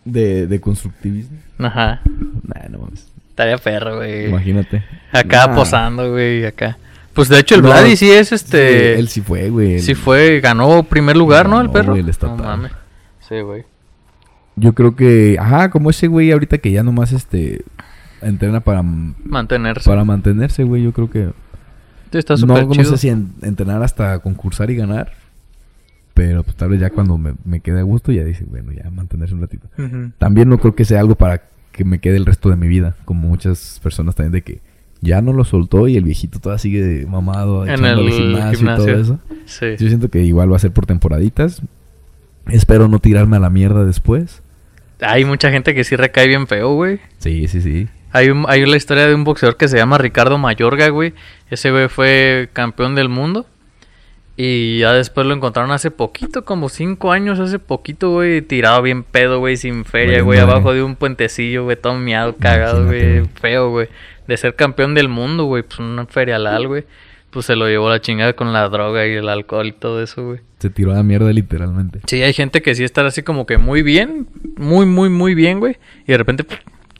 De, 0.05 0.47
de 0.47 0.61
constructivismo. 0.61 1.37
Ajá. 1.59 2.01
Nah, 2.43 2.69
no 2.69 2.79
mames. 2.79 3.07
Estaría 3.29 3.57
perro, 3.57 3.97
güey. 3.97 4.27
Imagínate. 4.29 4.83
Acá 5.11 5.47
Nah. 5.47 5.55
posando, 5.55 6.11
güey, 6.11 6.45
acá. 6.45 6.77
Pues 7.13 7.27
de 7.29 7.39
hecho 7.39 7.55
el 7.55 7.61
No, 7.61 7.67
Vladi 7.69 7.97
sí 7.97 8.09
es 8.09 8.29
Sí, 8.29 8.35
este. 8.35 8.97
él 8.97 9.09
sí 9.09 9.21
fue, 9.21 9.49
güey. 9.49 9.79
Sí 9.79 9.95
fue, 9.95 10.39
ganó 10.39 10.83
primer 10.83 11.17
lugar, 11.17 11.49
¿no? 11.49 11.59
El 11.59 11.69
perro. 11.71 11.91
güey, 11.93 12.03
el 12.03 12.09
estatal. 12.09 12.37
No 12.37 12.43
mames. 12.43 12.71
Sí, 13.27 13.39
güey. 13.41 13.63
Yo 14.55 14.73
creo 14.73 14.95
que, 14.95 15.37
ajá, 15.39 15.69
como 15.69 15.89
ese 15.89 16.07
güey 16.07 16.31
ahorita 16.31 16.57
que 16.57 16.71
ya 16.71 16.83
nomás 16.83 17.11
este 17.11 17.63
entrena 18.21 18.59
para, 18.61 18.81
Mantenerse. 18.81 19.87
para 19.89 20.03
mantenerse, 20.03 20.63
güey. 20.63 20.83
Yo 20.83 20.91
creo 20.93 21.09
que 21.09 21.29
Sí, 22.11 22.17
está 22.17 22.35
no, 22.37 22.61
no 22.65 22.83
sé 22.83 22.97
si 22.97 23.09
en- 23.09 23.33
entrenar 23.41 23.83
hasta 23.83 24.19
concursar 24.19 24.71
y 24.71 24.75
ganar. 24.75 25.11
Pero 26.13 26.41
pues 26.43 26.55
tal 26.57 26.69
vez 26.69 26.79
ya 26.79 26.89
cuando 26.89 27.17
me, 27.19 27.33
me 27.45 27.59
quede 27.59 27.79
a 27.79 27.83
gusto 27.83 28.11
ya 28.11 28.23
dice, 28.23 28.43
bueno, 28.49 28.71
ya 28.71 28.89
mantenerse 28.89 29.35
un 29.35 29.41
ratito. 29.41 29.67
También 30.17 30.49
no 30.49 30.57
creo 30.57 30.73
que 30.73 30.83
sea 30.85 30.99
algo 30.99 31.13
para 31.15 31.43
que 31.71 31.85
me 31.85 31.99
quede 31.99 32.17
el 32.17 32.25
resto 32.25 32.49
de 32.49 32.55
mi 32.55 32.67
vida. 32.67 32.95
Como 33.05 33.27
muchas 33.27 33.79
personas 33.83 34.15
también 34.15 34.31
de 34.31 34.41
que 34.41 34.61
ya 35.01 35.21
no 35.21 35.31
lo 35.31 35.43
soltó 35.43 35.87
y 35.87 35.95
el 35.95 36.03
viejito 36.03 36.39
todavía 36.39 36.57
sigue 36.57 37.05
mamado 37.07 37.67
En 37.67 37.85
el 37.85 38.09
gimnasio, 38.09 38.73
y 38.73 38.75
todo 38.75 38.87
eso. 38.89 39.19
Sí. 39.45 39.67
Yo 39.77 39.87
siento 39.89 40.09
que 40.09 40.23
igual 40.23 40.51
va 40.51 40.55
a 40.55 40.59
ser 40.59 40.71
por 40.71 40.87
temporaditas. 40.87 41.61
Espero 42.49 42.87
no 42.87 42.99
tirarme 42.99 43.37
a 43.37 43.39
la 43.39 43.49
mierda 43.49 43.83
después. 43.85 44.41
Hay 45.01 45.25
mucha 45.25 45.51
gente 45.51 45.75
que 45.75 45.83
sí 45.83 45.95
recae 45.95 46.27
bien 46.27 46.47
feo, 46.47 46.73
güey. 46.73 46.99
Sí, 47.19 47.47
sí, 47.47 47.61
sí. 47.61 47.87
Hay, 48.11 48.29
un- 48.29 48.45
hay 48.47 48.65
la 48.65 48.77
historia 48.77 49.05
de 49.07 49.13
un 49.13 49.23
boxeador 49.23 49.57
que 49.57 49.67
se 49.67 49.77
llama 49.77 49.97
Ricardo 49.97 50.37
Mayorga, 50.37 50.87
güey. 50.89 51.13
Ese 51.51 51.71
güey 51.71 51.87
fue 51.87 52.49
campeón 52.53 52.95
del 52.95 53.09
mundo. 53.09 53.45
Y 54.39 54.79
ya 54.79 54.93
después 54.93 55.25
lo 55.25 55.33
encontraron 55.33 55.71
hace 55.71 55.89
poquito, 55.89 56.45
como 56.45 56.69
cinco 56.69 57.11
años, 57.11 57.39
hace 57.39 57.57
poquito, 57.57 58.11
güey. 58.11 58.41
Tirado 58.43 58.81
bien 58.83 59.03
pedo, 59.03 59.39
güey, 59.39 59.57
sin 59.57 59.83
feria, 59.83 60.21
güey. 60.21 60.39
Abajo 60.39 60.73
de 60.73 60.83
un 60.83 60.95
puentecillo, 60.95 61.63
güey, 61.63 61.75
todo 61.75 61.95
miado, 61.95 62.35
cagado, 62.37 62.85
güey. 62.85 63.25
Feo, 63.41 63.71
güey. 63.71 63.87
De 64.27 64.37
ser 64.37 64.55
campeón 64.55 64.93
del 64.93 65.09
mundo, 65.09 65.45
güey. 65.45 65.63
Pues 65.63 65.79
una 65.79 66.05
ferialal, 66.05 66.67
güey. 66.67 66.83
Pues 67.37 67.45
se 67.45 67.55
lo 67.55 67.67
llevó 67.67 67.87
la 67.87 68.01
chingada 68.01 68.33
con 68.33 68.51
la 68.51 68.67
droga 68.67 69.05
y 69.05 69.13
el 69.13 69.29
alcohol 69.29 69.67
y 69.67 69.71
todo 69.71 70.01
eso, 70.01 70.25
güey. 70.25 70.39
Se 70.57 70.71
tiró 70.71 70.93
a 70.93 70.95
la 70.95 71.03
mierda 71.03 71.31
literalmente. 71.31 71.99
Sí, 72.07 72.23
hay 72.23 72.33
gente 72.33 72.63
que 72.63 72.73
sí 72.73 72.83
está 72.83 73.05
así 73.05 73.21
como 73.21 73.45
que 73.45 73.59
muy 73.59 73.83
bien, 73.83 74.27
muy, 74.57 74.87
muy, 74.87 75.09
muy 75.09 75.35
bien, 75.35 75.59
güey. 75.59 75.77
Y 76.07 76.13
de 76.13 76.17
repente, 76.17 76.47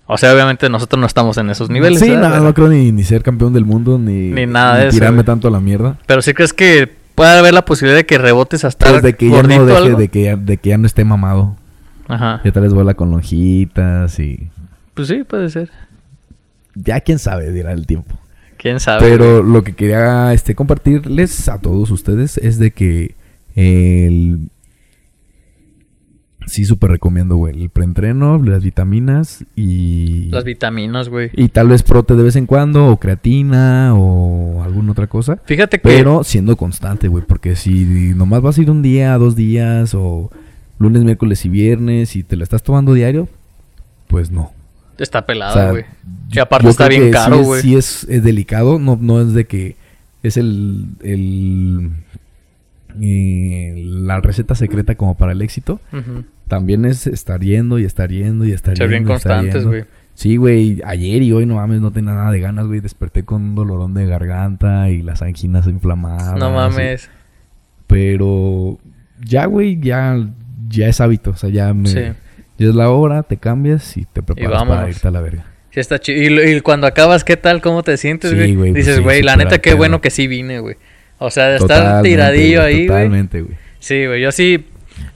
o 0.05 0.15
sea, 0.15 0.35
obviamente 0.35 0.69
nosotros 0.69 0.99
no 0.99 1.07
estamos 1.07 1.39
en 1.39 1.49
esos 1.49 1.71
niveles. 1.71 2.01
Sí, 2.01 2.11
¿verdad? 2.11 2.37
no, 2.37 2.43
no 2.43 2.53
creo 2.53 2.67
ni, 2.67 2.91
ni 2.91 3.03
ser 3.03 3.23
campeón 3.23 3.51
del 3.51 3.65
mundo, 3.65 3.97
ni, 3.97 4.29
Ni 4.29 4.45
nada 4.45 4.77
de 4.77 4.89
eso, 4.89 4.99
tirarme 4.99 5.23
tanto 5.23 5.47
a 5.47 5.51
la 5.51 5.59
mierda. 5.59 5.97
Pero 6.05 6.21
sí 6.21 6.35
crees 6.35 6.53
que 6.53 6.87
puede 7.15 7.39
haber 7.39 7.55
la 7.55 7.65
posibilidad 7.65 7.97
de 7.97 8.05
que 8.05 8.19
rebotes 8.19 8.63
hasta 8.63 8.91
Pues 8.91 9.01
de 9.01 9.15
que 9.15 9.31
ya 9.31 9.41
no 9.41 9.65
deje, 9.65 9.95
de 9.95 10.07
que 10.09 10.21
ya, 10.21 10.35
de 10.35 10.57
que 10.57 10.69
ya 10.69 10.77
no 10.77 10.85
esté 10.85 11.03
mamado. 11.03 11.55
Ajá. 12.07 12.41
Ya 12.45 12.51
tal 12.51 12.61
vez 12.61 12.75
vuela 12.75 12.93
con 12.93 13.09
lonjitas 13.09 14.19
y... 14.19 14.51
Pues 14.93 15.07
sí, 15.07 15.23
puede 15.23 15.49
ser. 15.49 15.71
Ya 16.75 17.01
quién 17.01 17.17
sabe, 17.17 17.51
dirá 17.51 17.71
el 17.71 17.87
tiempo. 17.87 18.19
Quién 18.57 18.79
sabe. 18.79 19.07
Pero 19.07 19.43
lo 19.43 19.63
que 19.63 19.73
quería 19.73 20.33
este, 20.33 20.55
compartirles 20.55 21.47
a 21.49 21.59
todos 21.61 21.91
ustedes 21.91 22.37
es 22.37 22.59
de 22.59 22.71
que 22.71 23.15
el... 23.55 24.49
Sí, 26.45 26.63
súper 26.63 26.91
recomiendo, 26.91 27.35
güey. 27.35 27.61
El 27.61 27.69
preentreno, 27.69 28.41
las 28.41 28.63
vitaminas 28.63 29.43
y... 29.55 30.29
Las 30.29 30.45
vitaminas, 30.45 31.09
güey. 31.09 31.29
Y 31.33 31.49
tal 31.49 31.67
vez 31.67 31.83
prote 31.83 32.15
de 32.15 32.23
vez 32.23 32.37
en 32.37 32.45
cuando, 32.45 32.87
o 32.87 32.97
creatina, 32.97 33.93
o 33.95 34.63
alguna 34.63 34.93
otra 34.93 35.07
cosa. 35.07 35.41
Fíjate 35.43 35.79
que 35.79 35.89
Pero 35.89 36.23
siendo 36.23 36.55
constante, 36.55 37.09
güey. 37.09 37.25
Porque 37.27 37.57
si 37.57 38.13
nomás 38.15 38.41
vas 38.41 38.57
a 38.57 38.61
ir 38.61 38.71
un 38.71 38.81
día, 38.81 39.17
dos 39.17 39.35
días, 39.35 39.93
o 39.93 40.31
lunes, 40.79 41.03
miércoles 41.03 41.43
y 41.43 41.49
viernes, 41.49 42.15
y 42.15 42.23
te 42.23 42.37
lo 42.37 42.43
estás 42.43 42.63
tomando 42.63 42.93
diario, 42.93 43.27
pues 44.07 44.31
no. 44.31 44.53
Está 45.03 45.19
O 45.19 45.25
pelado, 45.25 45.53
sea, 45.53 45.69
güey. 45.71 45.85
y 46.29 46.33
yo- 46.35 46.43
aparte 46.43 46.69
está 46.69 46.87
bien 46.87 47.11
caro, 47.11 47.35
sí 47.35 47.41
es- 47.41 47.47
güey. 47.47 47.61
Sí 47.61 47.75
es, 47.75 48.03
es 48.09 48.23
delicado, 48.23 48.79
no, 48.79 48.97
no 48.99 49.21
es 49.21 49.33
de 49.33 49.45
que 49.45 49.75
es 50.23 50.37
el, 50.37 50.85
el 51.03 51.91
eh, 52.99 53.73
la 53.85 54.19
receta 54.21 54.55
secreta 54.55 54.95
como 54.95 55.15
para 55.17 55.31
el 55.33 55.41
éxito. 55.41 55.79
También 56.47 56.85
es 56.85 57.07
estar 57.07 57.41
yendo 57.41 57.77
y 57.79 57.85
estar 57.85 58.09
yendo 58.09 58.45
y 58.45 58.51
estar 58.53 58.75
Ser 58.77 58.87
bien 58.87 59.01
yendo 59.01 59.13
constantes, 59.13 59.65
güey. 59.65 59.83
Sí, 60.13 60.37
güey, 60.37 60.81
ayer 60.83 61.21
y 61.21 61.31
hoy 61.31 61.45
no 61.45 61.55
mames, 61.55 61.79
no 61.79 61.91
tenía 61.91 62.13
nada 62.13 62.31
de 62.31 62.39
ganas, 62.39 62.65
güey. 62.65 62.79
Desperté 62.79 63.23
con 63.23 63.43
un 63.43 63.55
dolorón 63.55 63.93
de 63.93 64.07
garganta 64.07 64.89
y 64.89 65.03
las 65.03 65.21
anginas 65.21 65.67
inflamadas. 65.67 66.39
No 66.39 66.49
mames. 66.51 67.09
Pero 67.85 68.79
ya, 69.23 69.45
güey, 69.45 69.79
ya, 69.79 70.17
ya 70.69 70.87
es 70.87 70.99
hábito. 71.01 71.31
O 71.31 71.35
sea, 71.35 71.49
ya 71.49 71.73
me, 71.73 71.87
Sí. 71.87 71.99
Ya 72.57 72.69
es 72.69 72.75
la 72.75 72.89
hora, 72.89 73.23
te 73.23 73.37
cambias 73.37 73.97
y 73.97 74.05
te 74.05 74.21
preparas 74.23 74.63
para 74.63 74.89
irte 74.89 75.07
a 75.07 75.11
la 75.11 75.21
verga. 75.21 75.45
Sí 75.71 75.79
está 75.79 75.99
chido. 75.99 76.43
Y, 76.43 76.55
y 76.55 76.61
cuando 76.61 76.87
acabas, 76.87 77.23
¿qué 77.23 77.37
tal? 77.37 77.61
¿Cómo 77.61 77.83
te 77.83 77.97
sientes, 77.97 78.31
Sí, 78.31 78.35
güey? 78.35 78.55
güey, 78.55 78.71
pues 78.71 78.85
Dices, 78.85 78.97
sí, 78.97 79.03
güey, 79.03 79.21
la 79.21 79.35
neta, 79.35 79.59
qué 79.59 79.73
bueno 79.73 80.01
que 80.01 80.09
sí 80.09 80.27
vine, 80.27 80.59
güey. 80.59 80.75
O 81.19 81.29
sea, 81.31 81.47
de 81.47 81.57
estar 81.57 82.01
tiradillo 82.03 82.61
güey, 82.61 82.67
ahí, 82.67 82.75
güey. 82.75 82.87
Totalmente, 82.87 83.41
güey. 83.41 83.57
Sí, 83.79 84.05
güey, 84.05 84.21
yo 84.21 84.31
sí. 84.31 84.65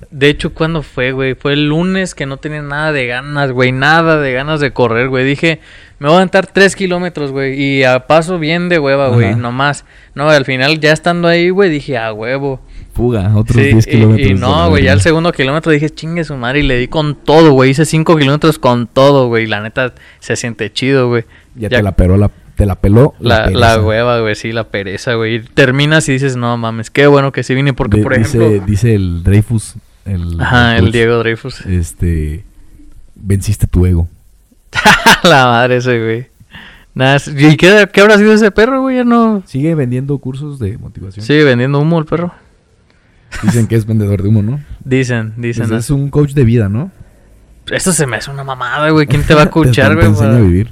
De 0.10 0.28
hecho, 0.30 0.54
¿cuándo 0.54 0.84
fue, 0.84 1.14
güey? 1.14 1.36
Fue 1.36 1.54
el 1.54 1.70
lunes 1.70 2.16
que 2.16 2.26
no 2.26 2.38
tenía 2.38 2.62
nada 2.62 2.92
de 2.92 3.08
ganas, 3.08 3.52
güey. 3.52 3.72
Nada 3.72 4.20
de 4.20 4.34
ganas 4.34 4.60
de 4.60 4.72
correr, 4.72 5.08
güey. 5.08 5.26
Dije, 5.26 5.62
me 6.00 6.08
voy 6.08 6.16
a 6.16 6.18
aventar 6.18 6.48
tres 6.48 6.76
kilómetros, 6.76 7.32
güey. 7.32 7.60
Y 7.60 7.84
a 7.84 8.08
paso 8.08 8.38
bien 8.38 8.68
de 8.68 8.78
hueva, 8.78 9.08
güey. 9.08 9.36
Nomás. 9.36 9.86
No, 10.14 10.30
al 10.30 10.46
final, 10.46 10.80
ya 10.80 10.92
estando 10.92 11.28
ahí, 11.28 11.50
güey, 11.50 11.70
dije, 11.70 11.98
a 11.98 12.12
huevo. 12.14 12.60
Fuga, 12.94 13.32
otros 13.36 13.56
Sí, 13.58 13.70
10 13.72 13.88
y- 13.88 13.90
kilómetros. 13.90 14.30
y, 14.30 14.34
no, 14.34 14.70
güey, 14.70 14.84
ya 14.84 14.94
el 14.94 15.02
segundo 15.02 15.32
kilómetro 15.32 15.72
dije, 15.72 15.90
chingue 15.90 16.24
su 16.24 16.36
madre. 16.36 16.60
Y 16.60 16.64
le 16.64 16.78
di 16.78 16.88
con 16.88 17.16
todo, 17.16 17.52
güey. 17.54 17.70
Hice 17.72 17.86
cinco 17.86 18.18
kilómetros 18.18 18.60
con 18.60 18.88
todo, 18.88 19.28
güey. 19.28 19.48
La 19.48 19.62
neta, 19.62 19.94
se 20.20 20.36
siente 20.36 20.72
chido, 20.74 21.08
güey. 21.10 21.24
Ya, 21.56 21.70
te 21.70 21.82
la 21.82 21.94
peló 21.94 22.18
la, 22.18 22.30
te 22.56 22.66
la 22.66 22.76
peló 22.76 23.14
La, 23.20 23.50
la 23.50 23.82
hueva, 23.82 24.20
güey, 24.20 24.36
sí, 24.36 24.52
la 24.52 24.66
pereza, 24.66 25.14
güey. 25.16 25.42
Terminas 25.42 26.08
y 26.10 26.14
dices, 26.14 26.36
no 26.36 26.58
mames, 26.58 26.90
qué 26.92 27.08
bueno 27.08 27.32
que 27.32 27.44
sí 27.44 27.56
vine. 27.56 27.74
Porque, 27.74 27.98
De- 27.98 28.04
por 28.04 28.14
ejemplo. 28.14 28.50
dice 28.66 28.94
el 28.96 29.24
Dreyfus, 29.24 29.76
el, 30.06 30.40
Ajá, 30.42 30.76
el 30.78 30.84
coach, 30.86 30.94
Diego 30.94 31.18
Dreyfus. 31.20 31.66
Este, 31.66 32.44
venciste 33.16 33.68
tu 33.68 33.86
ego. 33.86 34.08
la 35.24 35.46
madre 35.46 35.78
ese, 35.78 36.00
güey. 36.04 36.26
Nada, 36.94 37.18
¿y 37.38 37.56
qué, 37.56 37.88
qué 37.94 38.02
habrá 38.02 38.18
sido 38.18 38.34
ese 38.34 38.52
perro, 38.52 38.82
güey? 38.82 38.98
Ya 38.98 39.06
no... 39.06 39.44
Sigue 39.46 39.76
vendiendo 39.76 40.18
cursos 40.18 40.60
de 40.60 40.78
motivación. 40.78 41.26
Sigue 41.26 41.46
vendiendo 41.46 41.80
humo 41.80 41.98
el 42.00 42.06
perro. 42.06 42.34
Dicen 43.44 43.68
que 43.68 43.76
es 43.76 43.86
vendedor 43.86 44.22
de 44.22 44.30
humo, 44.30 44.42
¿no? 44.42 44.60
Dicen, 44.84 45.34
dicen. 45.38 45.68
Pues 45.68 45.86
es 45.86 45.90
un 45.90 46.10
coach 46.10 46.32
de 46.34 46.44
vida, 46.44 46.70
¿no? 46.70 46.92
Esto 47.72 47.92
se 47.94 48.06
me 48.08 48.18
hace 48.18 48.30
una 48.32 48.44
mamada, 48.44 48.90
güey. 48.90 49.08
¿Quién 49.08 49.24
te 49.24 49.34
va 49.34 49.42
a 49.42 49.44
escuchar, 49.46 49.90
te, 49.90 49.94
güey? 49.96 50.06
te 50.06 50.10
enseña 50.10 50.30
para- 50.32 50.40
a 50.40 50.46
vivir. 50.46 50.70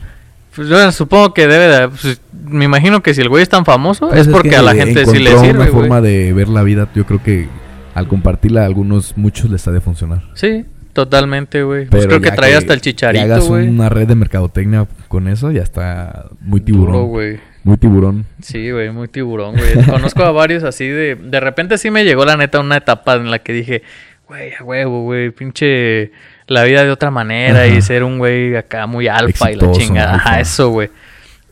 Pues 0.55 0.67
yo 0.67 0.91
supongo 0.91 1.33
que 1.33 1.47
debe 1.47 1.67
de... 1.67 1.87
pues, 1.89 2.19
me 2.45 2.65
imagino 2.65 3.01
que 3.01 3.13
si 3.13 3.21
el 3.21 3.29
güey 3.29 3.43
es 3.43 3.49
tan 3.49 3.63
famoso 3.65 4.09
Pues 4.09 4.21
es 4.21 4.27
porque 4.27 4.49
que 4.49 4.55
a 4.57 4.61
la 4.63 4.73
gente 4.73 5.05
sí 5.05 5.19
le 5.19 5.29
sirve, 5.31 5.49
una 5.51 5.59
güey. 5.59 5.69
forma 5.71 6.01
de 6.01 6.33
ver 6.33 6.49
la 6.49 6.63
vida, 6.63 6.89
yo 6.95 7.05
creo 7.05 7.21
que 7.23 7.47
al 7.93 8.07
compartirla 8.07 8.63
a 8.63 8.65
algunos, 8.65 9.15
muchos 9.15 9.49
les 9.49 9.65
ha 9.67 9.71
de 9.71 9.79
funcionar. 9.79 10.23
Sí, 10.33 10.65
totalmente, 10.93 11.63
güey. 11.63 11.85
Pues 11.85 12.07
creo 12.07 12.19
que 12.19 12.31
trae 12.31 12.55
hasta 12.55 12.73
el 12.73 12.81
chicharito, 12.81 13.23
hagas 13.23 13.47
güey. 13.47 13.67
una 13.69 13.89
red 13.89 14.07
de 14.07 14.15
mercadotecnia 14.15 14.87
con 15.07 15.27
eso, 15.27 15.51
ya 15.51 15.61
está 15.61 16.25
muy 16.41 16.59
tiburón. 16.61 16.93
Duro, 16.93 17.05
güey. 17.05 17.39
Muy 17.63 17.77
tiburón. 17.77 18.25
Sí, 18.41 18.71
güey, 18.71 18.89
muy 18.91 19.07
tiburón, 19.07 19.55
güey. 19.55 19.85
Conozco 19.89 20.23
a 20.23 20.31
varios 20.31 20.63
así 20.63 20.87
de... 20.87 21.15
De 21.15 21.39
repente 21.39 21.77
sí 21.77 21.91
me 21.91 22.03
llegó 22.05 22.25
la 22.25 22.37
neta 22.37 22.59
una 22.59 22.77
etapa 22.77 23.15
en 23.15 23.29
la 23.31 23.39
que 23.39 23.53
dije, 23.53 23.83
güey, 24.27 24.53
a 24.53 24.63
huevo, 24.63 25.03
güey, 25.03 25.31
pinche 25.31 26.11
la 26.47 26.63
vida 26.63 26.83
de 26.83 26.91
otra 26.91 27.11
manera 27.11 27.67
y 27.67 27.81
ser 27.81 28.03
un 28.03 28.17
güey 28.17 28.55
acá 28.55 28.87
muy 28.87 29.07
alfa 29.07 29.51
y 29.51 29.55
la 29.55 29.71
chingada. 29.71 30.15
Ajá, 30.15 30.39
eso, 30.39 30.69
güey. 30.69 30.89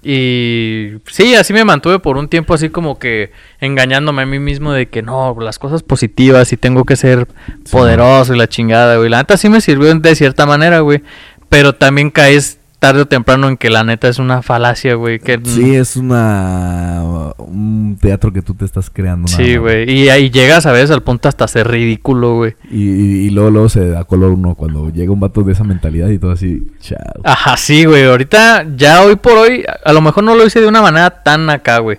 Y 0.03 0.93
sí, 1.07 1.35
así 1.35 1.51
me 1.53 1.65
mantuve 1.65 1.99
por 1.99 2.17
un 2.17 2.29
tiempo 2.29 2.53
así 2.53 2.69
como 2.69 2.97
que 2.97 3.31
engañándome 3.59 4.21
a 4.21 4.25
mí 4.25 4.39
mismo 4.39 4.71
de 4.71 4.87
que 4.87 5.01
no, 5.01 5.35
las 5.41 5.59
cosas 5.59 5.83
positivas 5.83 6.53
y 6.53 6.57
tengo 6.57 6.85
que 6.85 6.95
ser 6.95 7.27
Sí. 7.65 7.71
poderoso 7.71 8.33
y 8.33 8.37
la 8.37 8.47
chingada, 8.47 8.95
güey. 8.97 9.09
La 9.09 9.17
neta 9.17 9.35
sí 9.37 9.49
me 9.49 9.59
sirvió 9.59 9.93
de 9.93 10.15
cierta 10.15 10.45
manera, 10.45 10.79
güey. 10.79 11.03
Pero 11.49 11.73
también 11.73 12.09
caes 12.09 12.59
tarde 12.79 13.01
o 13.01 13.05
temprano 13.07 13.47
en 13.47 13.57
que 13.57 13.69
la 13.69 13.83
neta 13.83 14.07
es 14.07 14.19
una 14.19 14.41
falacia, 14.41 14.93
güey. 14.95 15.19
Que 15.19 15.39
Sí, 15.43 15.75
es 15.75 15.95
una 15.97 17.33
un 17.37 17.97
teatro 17.99 18.31
que 18.31 18.41
tú 18.41 18.53
te 18.53 18.65
estás 18.65 18.89
creando. 18.89 19.27
Sí, 19.27 19.57
güey. 19.57 19.89
Y 19.91 20.09
ahí 20.09 20.29
llegas 20.29 20.65
a 20.65 20.71
veces 20.71 20.91
al 20.91 21.01
punto 21.03 21.27
hasta 21.29 21.47
ser 21.47 21.67
ridículo, 21.67 22.35
güey. 22.35 22.55
Y, 22.69 22.83
y- 22.83 23.27
y 23.27 23.29
luego, 23.31 23.49
luego 23.49 23.69
se 23.69 23.87
da 23.89 24.03
color 24.03 24.31
uno 24.31 24.55
cuando 24.55 24.89
llega 24.91 25.11
un 25.11 25.19
vato 25.19 25.41
de 25.43 25.53
esa 25.53 25.63
mentalidad 25.63 26.09
y 26.09 26.19
todo 26.19 26.31
así, 26.31 26.67
chao. 26.81 26.97
Ajá, 27.23 27.57
sí, 27.57 27.85
güey. 27.85 28.05
Ahorita, 28.05 28.65
ya 28.75 29.01
hoy 29.03 29.15
por 29.15 29.33
hoy, 29.37 29.63
a 29.83 29.93
lo 29.93 30.01
mejor 30.01 30.23
no 30.23 30.35
lo 30.35 30.45
hice 30.45 30.61
de 30.61 30.67
una 30.67 30.81
manera 30.81 31.23
tan 31.23 31.49
acá, 31.49 31.79
güey. 31.79 31.97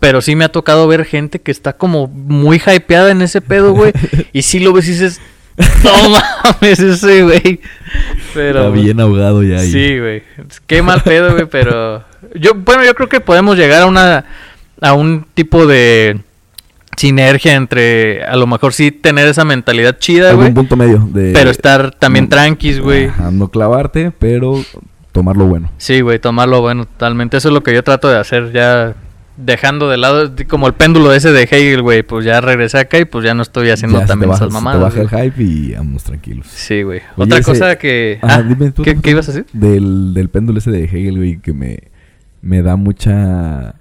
Pero 0.00 0.20
sí 0.22 0.34
me 0.34 0.44
ha 0.44 0.48
tocado 0.52 0.86
ver 0.88 1.04
gente 1.04 1.40
que 1.40 1.50
está 1.50 1.74
como 1.74 2.08
muy 2.08 2.56
hypeada 2.64 3.10
en 3.10 3.22
ese 3.22 3.40
pedo, 3.40 3.72
güey. 3.72 3.92
y 4.32 4.42
sí 4.42 4.58
lo 4.60 4.72
ves 4.72 4.88
y 4.88 4.92
dices, 4.92 5.20
no 5.84 6.10
mames, 6.10 6.78
ese, 6.78 7.22
güey. 7.22 7.60
Pero. 8.34 8.60
Está 8.60 8.70
bien 8.70 9.00
ahogado 9.00 9.42
ya 9.42 9.58
ahí. 9.58 9.70
Sí, 9.70 9.98
güey. 9.98 10.22
Qué 10.66 10.82
mal 10.82 11.02
pedo, 11.02 11.32
güey, 11.32 11.46
pero... 11.46 12.04
Yo, 12.34 12.54
bueno, 12.54 12.84
yo 12.84 12.94
creo 12.94 13.08
que 13.08 13.20
podemos 13.20 13.56
llegar 13.56 13.82
a 13.82 13.86
una... 13.86 14.24
A 14.80 14.94
un 14.94 15.26
tipo 15.34 15.66
de 15.66 16.20
sinergia 16.96 17.54
entre... 17.54 18.24
A 18.24 18.36
lo 18.36 18.46
mejor 18.46 18.72
sí 18.72 18.90
tener 18.92 19.28
esa 19.28 19.44
mentalidad 19.44 19.98
chida, 19.98 20.30
Algún 20.30 20.44
güey. 20.46 20.54
punto 20.54 20.76
medio 20.76 21.08
de... 21.12 21.32
Pero 21.34 21.50
estar 21.50 21.90
también 21.92 22.26
Mm, 22.26 22.28
tranquis, 22.30 22.80
güey. 22.80 23.10
No 23.32 23.48
clavarte, 23.48 24.10
pero 24.18 24.62
tomar 25.12 25.36
lo 25.36 25.46
bueno. 25.46 25.70
Sí, 25.78 26.00
güey, 26.00 26.18
tomarlo 26.18 26.60
bueno, 26.60 26.84
totalmente. 26.86 27.36
Eso 27.36 27.48
es 27.48 27.54
lo 27.54 27.62
que 27.62 27.74
yo 27.74 27.82
trato 27.84 28.08
de 28.08 28.18
hacer 28.18 28.52
ya... 28.52 28.94
Dejando 29.42 29.88
de 29.88 29.96
lado, 29.96 30.32
como 30.48 30.66
el 30.66 30.74
péndulo 30.74 31.12
ese 31.12 31.32
de 31.32 31.42
Hegel, 31.44 31.82
güey, 31.82 32.02
pues 32.02 32.24
ya 32.24 32.40
regresé 32.40 32.78
acá 32.78 32.98
y 32.98 33.04
pues 33.04 33.24
ya 33.24 33.34
no 33.34 33.42
estoy 33.42 33.70
haciendo 33.70 34.00
Ya 34.00 34.06
también 34.06 34.30
esas 34.30 34.40
se 34.40 34.46
te 34.48 34.52
mamadas. 34.52 34.80
baja 34.80 35.00
el 35.00 35.08
hype 35.08 35.42
y 35.42 35.72
vamos 35.74 36.04
tranquilos. 36.04 36.46
Sí, 36.48 36.82
güey. 36.82 37.00
Otra 37.16 37.38
ese- 37.38 37.50
cosa 37.50 37.76
que... 37.76 38.18
Ah, 38.22 38.42
dime 38.42 38.70
tú, 38.70 38.82
¿qué, 38.82 38.96
qué 39.00 39.10
ibas 39.10 39.28
a 39.28 39.32
decir? 39.32 39.46
Del, 39.52 40.14
del 40.14 40.28
péndulo 40.28 40.58
ese 40.58 40.70
de 40.70 40.84
Hegel, 40.84 41.16
güey, 41.18 41.38
que 41.38 41.52
me, 41.52 41.78
me 42.42 42.62
da 42.62 42.76
mucha... 42.76 43.74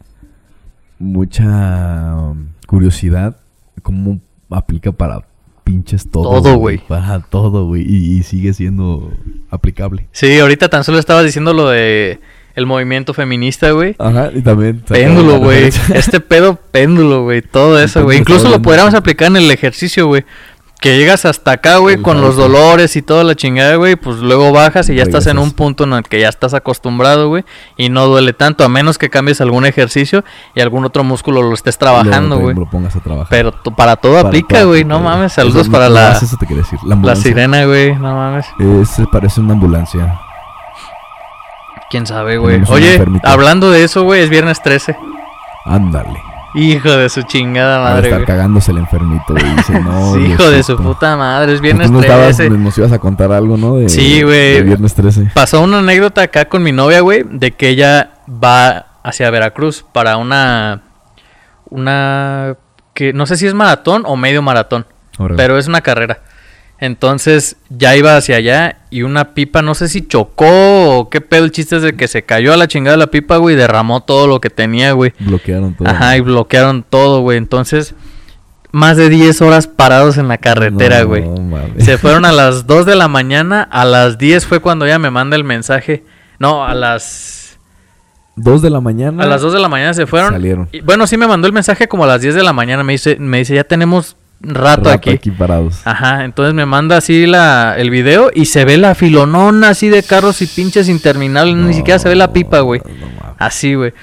Mucha 0.97 2.15
um, 2.15 2.47
curiosidad. 2.67 3.37
Cómo 3.81 4.19
aplica 4.49 4.91
para 4.91 5.21
pinches 5.63 6.09
todo. 6.11 6.41
Todo, 6.41 6.57
güey. 6.57 6.79
Para 6.87 7.19
todo, 7.21 7.67
güey. 7.67 7.83
Y, 7.87 8.17
y 8.17 8.23
sigue 8.23 8.53
siendo 8.53 9.13
aplicable. 9.49 10.07
Sí, 10.11 10.37
ahorita 10.39 10.67
tan 10.69 10.83
solo 10.83 10.99
estaba 10.99 11.23
diciendo 11.23 11.53
lo 11.53 11.69
de 11.69 12.19
el 12.55 12.65
movimiento 12.65 13.13
feminista, 13.13 13.71
güey. 13.71 13.95
Ajá, 13.99 14.29
y 14.33 14.41
también... 14.41 14.81
Péndulo, 14.87 15.39
güey. 15.39 15.69
Este 15.93 16.19
pedo 16.19 16.55
péndulo, 16.71 17.23
güey. 17.23 17.41
Todo 17.41 17.79
eso, 17.79 18.03
güey. 18.03 18.19
Incluso 18.19 18.49
lo 18.49 18.61
podríamos 18.61 18.93
aplicar 18.93 19.27
en 19.27 19.37
el 19.37 19.51
ejercicio, 19.51 20.07
güey. 20.07 20.25
Que 20.79 20.97
llegas 20.97 21.25
hasta 21.25 21.51
acá, 21.51 21.75
güey, 21.77 22.01
con 22.01 22.21
los 22.21 22.37
dolores 22.37 22.95
y 22.95 23.01
toda 23.01 23.25
la 23.25 23.35
chingada, 23.35 23.75
güey. 23.75 23.97
Pues 23.97 24.19
luego 24.19 24.53
bajas 24.53 24.87
y 24.87 24.95
ya 24.95 25.03
estás 25.03 25.27
en 25.27 25.37
un 25.37 25.51
punto 25.51 25.83
en 25.83 25.91
el 25.91 26.03
que 26.03 26.21
ya 26.21 26.29
estás 26.29 26.53
acostumbrado, 26.53 27.27
güey. 27.27 27.43
Y 27.75 27.89
no 27.89 28.07
duele 28.07 28.31
tanto, 28.31 28.63
a 28.63 28.69
menos 28.69 28.97
que 28.97 29.09
cambies 29.09 29.41
algún 29.41 29.65
ejercicio 29.65 30.23
y 30.55 30.61
algún 30.61 30.85
otro 30.85 31.03
músculo 31.03 31.41
lo 31.41 31.53
estés 31.53 31.77
trabajando, 31.77 32.39
güey. 32.39 32.55
Pero 33.29 33.51
para 33.75 33.97
todo 33.97 34.19
aplica, 34.19 34.63
güey. 34.63 34.85
No 34.85 35.01
mames. 35.01 35.33
Saludos 35.33 35.67
para 35.67 35.89
la, 35.89 36.13
es 36.13 36.23
Eso 36.23 36.37
te 36.37 36.47
quería 36.47 36.63
decir. 36.63 36.79
La, 36.85 37.15
sirena, 37.17 37.65
güey. 37.65 37.93
No 37.95 38.15
mames. 38.15 38.45
Es, 38.57 39.01
parece 39.11 39.41
una 39.41 39.53
ambulancia. 39.53 40.17
Quién 41.89 42.05
sabe, 42.05 42.37
güey. 42.37 42.61
Oye, 42.69 43.03
hablando 43.23 43.71
de 43.71 43.83
eso, 43.83 44.03
güey, 44.03 44.21
es 44.21 44.29
viernes 44.29 44.61
13. 44.61 44.95
Ándale. 45.65 46.19
Hijo 46.55 46.89
de 46.89 47.09
su 47.09 47.21
chingada 47.23 47.77
Va 47.79 47.91
a 47.91 47.93
madre, 47.95 48.07
estar 48.07 48.19
güey. 48.21 48.27
cagándose 48.27 48.71
el 48.71 48.77
enfermito, 48.79 49.33
güey. 49.33 49.55
Dice, 49.55 49.79
no, 49.83 50.13
Sí, 50.15 50.19
hijo 50.21 50.49
de 50.49 50.63
su 50.63 50.77
puta 50.77 51.15
madre, 51.15 51.53
es 51.53 51.61
viernes 51.61 51.91
no 51.91 51.99
estabas- 52.01 52.37
13. 52.37 52.49
nos 52.57 52.77
ibas 52.77 52.91
a 52.91 52.97
contar 52.99 53.31
algo, 53.31 53.55
¿no? 53.57 53.75
De, 53.77 53.87
Sí, 53.89 54.23
güey. 54.23 54.53
De 54.55 54.61
viernes 54.63 54.93
13. 54.95 55.31
Pasó 55.33 55.61
una 55.61 55.79
anécdota 55.79 56.23
acá 56.23 56.45
con 56.45 56.63
mi 56.63 56.71
novia, 56.71 57.01
güey, 57.01 57.23
de 57.29 57.51
que 57.51 57.69
ella 57.69 58.11
va 58.27 58.85
hacia 59.03 59.29
Veracruz 59.29 59.85
para 59.91 60.17
una. 60.17 60.81
Una. 61.69 62.55
que 62.93 63.13
no 63.13 63.25
sé 63.25 63.37
si 63.37 63.45
es 63.47 63.53
maratón 63.53 64.03
o 64.05 64.15
medio 64.15 64.41
maratón, 64.41 64.85
pero 65.37 65.57
es 65.57 65.67
una 65.67 65.81
carrera. 65.81 66.19
Entonces 66.81 67.57
ya 67.69 67.95
iba 67.97 68.15
hacia 68.15 68.37
allá 68.37 68.77
y 68.89 69.01
una 69.01 69.33
pipa, 69.33 69.61
no 69.61 69.75
sé 69.75 69.89
si 69.89 70.07
chocó 70.07 70.97
o 70.99 71.09
qué 71.09 71.19
pedo. 71.19 71.43
El 71.43 71.51
chiste 71.51 71.75
es 71.75 71.81
de 71.81 71.93
que 71.97 72.07
se 72.07 72.23
cayó 72.23 72.53
a 72.53 72.57
la 72.57 72.67
chingada 72.67 72.95
la 72.95 73.07
pipa, 73.07 73.35
güey, 73.37 73.55
y 73.55 73.57
derramó 73.57 74.01
todo 74.01 74.27
lo 74.27 74.39
que 74.39 74.49
tenía, 74.49 74.93
güey. 74.93 75.13
Bloquearon 75.19 75.73
todo. 75.75 75.89
Ajá, 75.89 76.15
y 76.15 76.21
bloquearon 76.21 76.83
todo, 76.89 77.19
güey. 77.19 77.37
Entonces, 77.37 77.95
más 78.71 78.95
de 78.95 79.09
10 79.09 79.41
horas 79.41 79.67
parados 79.67 80.17
en 80.17 80.29
la 80.29 80.37
carretera, 80.37 81.01
No, 81.01 81.07
güey. 81.07 81.27
mames. 81.27 81.83
Se 81.83 81.97
fueron 81.97 82.23
a 82.23 82.31
las 82.31 82.65
2 82.65 82.85
de 82.85 82.95
la 82.95 83.09
mañana, 83.09 83.61
a 83.63 83.83
las 83.83 84.17
10 84.17 84.45
fue 84.45 84.61
cuando 84.61 84.85
ella 84.85 84.99
me 84.99 85.09
manda 85.11 85.35
el 85.35 85.43
mensaje. 85.43 86.05
No, 86.39 86.63
a 86.65 86.73
las 86.73 87.57
Dos 88.37 88.61
de 88.61 88.69
la 88.69 88.79
mañana. 88.79 89.21
a 89.23 89.27
las 89.27 89.41
2 89.41 89.51
de 89.51 89.59
la 89.59 89.67
mañana 89.67 89.93
se 89.93 90.07
fueron. 90.07 90.31
Salieron. 90.31 90.69
Y, 90.71 90.79
bueno, 90.79 91.07
sí 91.07 91.17
me 91.17 91.27
mandó 91.27 91.45
el 91.47 91.51
mensaje 91.53 91.89
como 91.89 92.05
a 92.05 92.07
las 92.07 92.21
10 92.21 92.35
de 92.35 92.43
la 92.43 92.53
mañana, 92.53 92.83
me 92.85 92.93
dice 92.93 93.17
me 93.19 93.39
dice, 93.39 93.53
"Ya 93.55 93.65
tenemos 93.65 94.15
rato, 94.41 94.61
rato 94.61 94.89
aquí." 94.89 95.09
aquí 95.11 95.31
parados. 95.31 95.81
Ajá, 95.85 96.25
entonces 96.25 96.53
me 96.53 96.65
manda 96.65 96.97
así 96.97 97.25
la, 97.25 97.75
el 97.77 97.89
video 97.89 98.31
y 98.33 98.45
se 98.45 98.65
ve 98.65 98.77
la 98.77 98.95
filonona 98.95 99.69
así 99.69 99.89
de 99.89 100.03
carros 100.03 100.41
y 100.41 100.47
pinches 100.47 100.89
interminables, 100.89 101.55
ni 101.55 101.73
siquiera 101.73 101.99
se 101.99 102.09
ve 102.09 102.15
la 102.15 102.33
pipa, 102.33 102.59
güey. 102.59 102.81
No. 102.85 103.35
Así, 103.37 103.73
güey. 103.73 103.93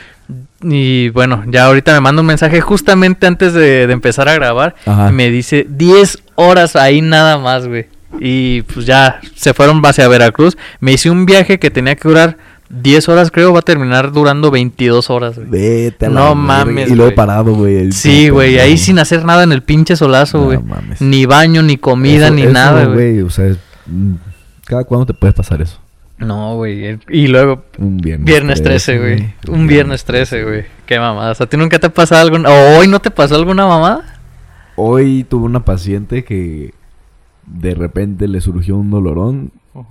Y 0.63 1.11
bueno, 1.11 1.45
ya 1.47 1.67
ahorita 1.67 1.93
me 1.93 2.01
manda 2.01 2.21
un 2.21 2.27
mensaje 2.27 2.61
justamente 2.61 3.27
antes 3.27 3.53
de, 3.53 3.87
de 3.87 3.93
empezar 3.93 4.29
a 4.29 4.35
grabar. 4.35 4.75
Ajá. 4.87 5.11
Y 5.11 5.13
me 5.13 5.31
dice 5.31 5.67
10 5.69 6.23
horas 6.35 6.77
ahí 6.77 7.03
nada 7.03 7.39
más, 7.39 7.69
güey. 7.69 7.87
Y 8.21 8.63
pues 8.63 8.87
ya 8.87 9.21
se 9.35 9.53
fueron 9.55 9.83
hacia 9.85 10.09
Veracruz. 10.09 10.57
Me 10.81 10.93
hice 10.93 11.11
un 11.11 11.27
viaje 11.27 11.59
que 11.59 11.71
tenía 11.71 11.97
que 11.97 12.09
durar 12.09 12.37
10 12.69 13.09
horas, 13.09 13.31
creo. 13.31 13.53
Va 13.53 13.61
a 13.61 13.63
terminar 13.63 14.13
durando 14.13 14.51
22 14.51 15.09
horas, 15.11 15.37
güey. 15.37 15.49
Vete 15.49 16.07
a 16.07 16.11
la 16.11 16.21
No 16.21 16.35
mames, 16.35 16.91
Y 16.91 16.95
luego 16.95 17.15
parado, 17.15 17.55
güey. 17.55 17.93
Sí, 17.93 18.29
güey. 18.29 18.59
Ahí 18.59 18.77
sin 18.79 18.99
hacer 18.99 19.25
nada 19.25 19.43
en 19.45 19.53
el 19.53 19.63
pinche 19.63 19.97
solazo, 19.97 20.39
No 20.39 20.45
güey. 20.45 20.59
mames. 20.63 21.01
Ni 21.01 21.27
baño, 21.27 21.63
ni 21.63 21.77
comida, 21.77 22.27
Eso- 22.27 22.35
ni 22.35 22.43
eso, 22.43 22.53
nada, 22.53 22.85
güey. 22.87 23.21
O 23.23 23.31
sea, 23.31 23.55
mm, 23.87 24.15
cada 24.65 24.85
cuándo 24.85 25.07
te 25.07 25.15
puede 25.15 25.33
pasar 25.33 25.63
eso. 25.63 25.81
No, 26.19 26.57
güey. 26.57 26.99
Y 27.11 27.27
luego 27.27 27.63
Un 27.79 27.99
viernes. 27.99 28.25
Viernes 28.27 28.63
13, 28.63 28.99
güey. 28.99 29.35
Un 29.49 29.67
viernes 29.67 30.05
13, 30.05 30.45
güey. 30.45 30.65
Qué 30.87 30.99
mamada. 30.99 31.35
¿A 31.39 31.47
ti 31.47 31.57
nunca 31.59 31.79
te 31.79 31.89
ha 31.89 31.93
pasado 31.93 32.23
alguna... 32.23 32.49
¿O 32.49 32.79
hoy 32.79 32.89
no 32.89 33.01
te 33.01 33.11
pasó 33.11 33.35
alguna 33.37 33.67
mamada? 33.67 34.19
Hoy 34.77 35.25
tuve 35.29 35.45
una 35.45 35.65
paciente 35.65 36.25
que 36.25 36.73
de 37.47 37.75
repente 37.75 38.29
le 38.29 38.41
surgió 38.41 38.77
un 38.77 38.91
dolorón 38.91 39.53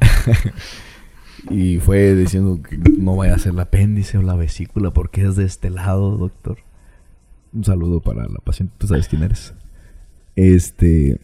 y 1.49 1.77
fue 1.79 2.15
diciendo 2.15 2.59
que 2.61 2.77
no 2.77 3.15
vaya 3.15 3.35
a 3.35 3.39
ser 3.39 3.53
el 3.53 3.59
apéndice 3.59 4.17
o 4.17 4.21
la 4.21 4.35
vesícula 4.35 4.91
porque 4.91 5.23
es 5.23 5.35
de 5.35 5.45
este 5.45 5.69
lado, 5.69 6.17
doctor. 6.17 6.57
Un 7.53 7.63
saludo 7.63 8.01
para 8.01 8.27
la 8.27 8.39
paciente, 8.43 8.73
tú 8.77 8.87
sabes 8.87 9.07
quién 9.07 9.23
eres. 9.23 9.53
Este. 10.35 11.19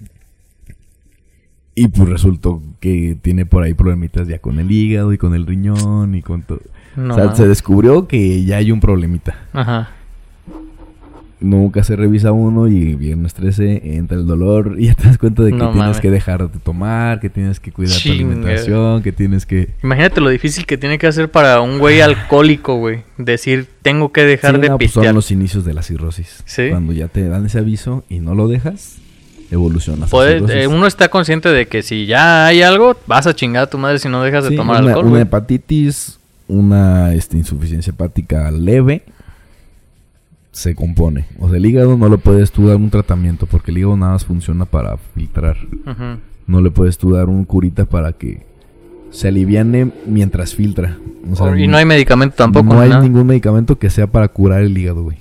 Y 1.73 1.87
pues 1.87 2.09
resultó 2.09 2.61
que 2.79 3.17
tiene 3.21 3.45
por 3.45 3.63
ahí 3.63 3.73
problemitas 3.73 4.27
ya 4.27 4.39
con 4.39 4.59
el 4.59 4.71
hígado 4.71 5.13
y 5.13 5.17
con 5.17 5.33
el 5.33 5.45
riñón 5.45 6.15
y 6.15 6.21
con 6.21 6.43
todo. 6.43 6.61
No. 6.95 7.13
o 7.13 7.17
sea, 7.17 7.35
se 7.35 7.47
descubrió 7.47 8.07
que 8.07 8.43
ya 8.43 8.57
hay 8.57 8.71
un 8.71 8.81
problemita. 8.81 9.35
Ajá. 9.53 9.89
Nunca 11.41 11.83
se 11.83 11.95
revisa 11.95 12.31
uno 12.31 12.67
y 12.67 12.93
viernes 12.93 13.33
13 13.33 13.95
entra 13.95 14.15
el 14.15 14.27
dolor 14.27 14.75
y 14.77 14.85
ya 14.87 14.93
te 14.93 15.03
das 15.07 15.17
cuenta 15.17 15.41
de 15.41 15.49
que 15.51 15.57
No 15.57 15.71
tienes 15.71 15.99
que 15.99 16.11
dejar 16.11 16.51
de 16.51 16.59
tomar, 16.59 17.19
que 17.19 17.31
tienes 17.31 17.59
que 17.59 17.71
cuidar 17.71 17.93
Chinga. 17.97 18.15
tu 18.15 18.23
alimentación, 18.31 19.01
que 19.01 19.11
tienes 19.11 19.45
que... 19.47 19.69
Imagínate 19.83 20.21
lo 20.21 20.29
difícil 20.29 20.67
que 20.67 20.77
tiene 20.77 20.99
que 20.99 21.07
hacer 21.07 21.31
para 21.31 21.59
un 21.61 21.79
güey 21.79 21.99
alcohólico, 22.01 22.75
güey. 22.77 22.99
Decir, 23.17 23.67
tengo 23.81 24.11
que 24.11 24.23
dejar 24.23 24.55
Sí, 24.55 24.61
de 24.61 24.69
no, 24.69 24.77
pues 24.77 24.91
son 24.91 25.15
los 25.15 25.31
inicios 25.31 25.65
de 25.65 25.73
la 25.73 25.81
cirrosis. 25.81 26.43
Sí. 26.45 26.67
Cuando 26.69 26.93
ya 26.93 27.07
te 27.07 27.27
dan 27.27 27.45
ese 27.47 27.57
aviso 27.57 28.03
y 28.07 28.19
no 28.19 28.35
lo 28.35 28.47
dejas, 28.47 28.97
evolucionas. 29.49 30.09
a 30.09 30.11
Puede- 30.11 30.35
cirrosis. 30.35 30.55
eh, 30.57 30.67
uno 30.67 30.85
está 30.85 31.09
consciente 31.09 31.49
de 31.49 31.65
que 31.67 31.81
si 31.81 32.05
ya 32.05 32.45
hay 32.45 32.61
algo, 32.61 32.95
vas 33.07 33.25
a 33.25 33.33
chingar 33.35 33.63
a 33.63 33.67
tu 33.69 33.79
madre 33.79 33.97
si 33.97 34.09
no 34.09 34.21
dejas 34.23 34.47
de 34.47 34.55
tomar 34.55 34.81
una, 34.83 34.91
alcohol, 34.91 35.07
una 35.11 35.21
hepatitis, 35.21 36.19
una 36.47 37.13
este, 37.15 37.37
insuficiencia 37.37 37.91
hepática 37.91 38.51
leve, 38.51 39.03
se 40.51 40.75
compone. 40.75 41.25
O 41.39 41.47
sea, 41.49 41.57
el 41.57 41.65
hígado 41.65 41.97
no 41.97 42.09
le 42.09 42.17
puedes 42.17 42.51
tú 42.51 42.67
dar 42.67 42.77
un 42.77 42.89
tratamiento 42.89 43.45
porque 43.45 43.71
el 43.71 43.79
hígado 43.79 43.97
nada 43.97 44.13
más 44.13 44.25
funciona 44.25 44.65
para 44.65 44.97
filtrar. 44.97 45.57
No 46.47 46.61
le 46.61 46.71
puedes 46.71 46.97
tú 46.97 47.11
dar 47.13 47.29
un 47.29 47.45
curita 47.45 47.85
para 47.85 48.13
que 48.13 48.45
se 49.11 49.27
aliviane 49.29 49.91
mientras 50.05 50.53
filtra. 50.55 50.97
O 51.31 51.35
sea, 51.35 51.57
y 51.57 51.67
no 51.67 51.77
hay 51.77 51.85
medicamento 51.85 52.35
tampoco. 52.35 52.73
No 52.73 52.81
hay 52.81 52.89
nada. 52.89 53.01
ningún 53.01 53.27
medicamento 53.27 53.77
que 53.79 53.89
sea 53.89 54.07
para 54.07 54.27
curar 54.27 54.61
el 54.61 54.77
hígado, 54.77 55.03
güey. 55.03 55.17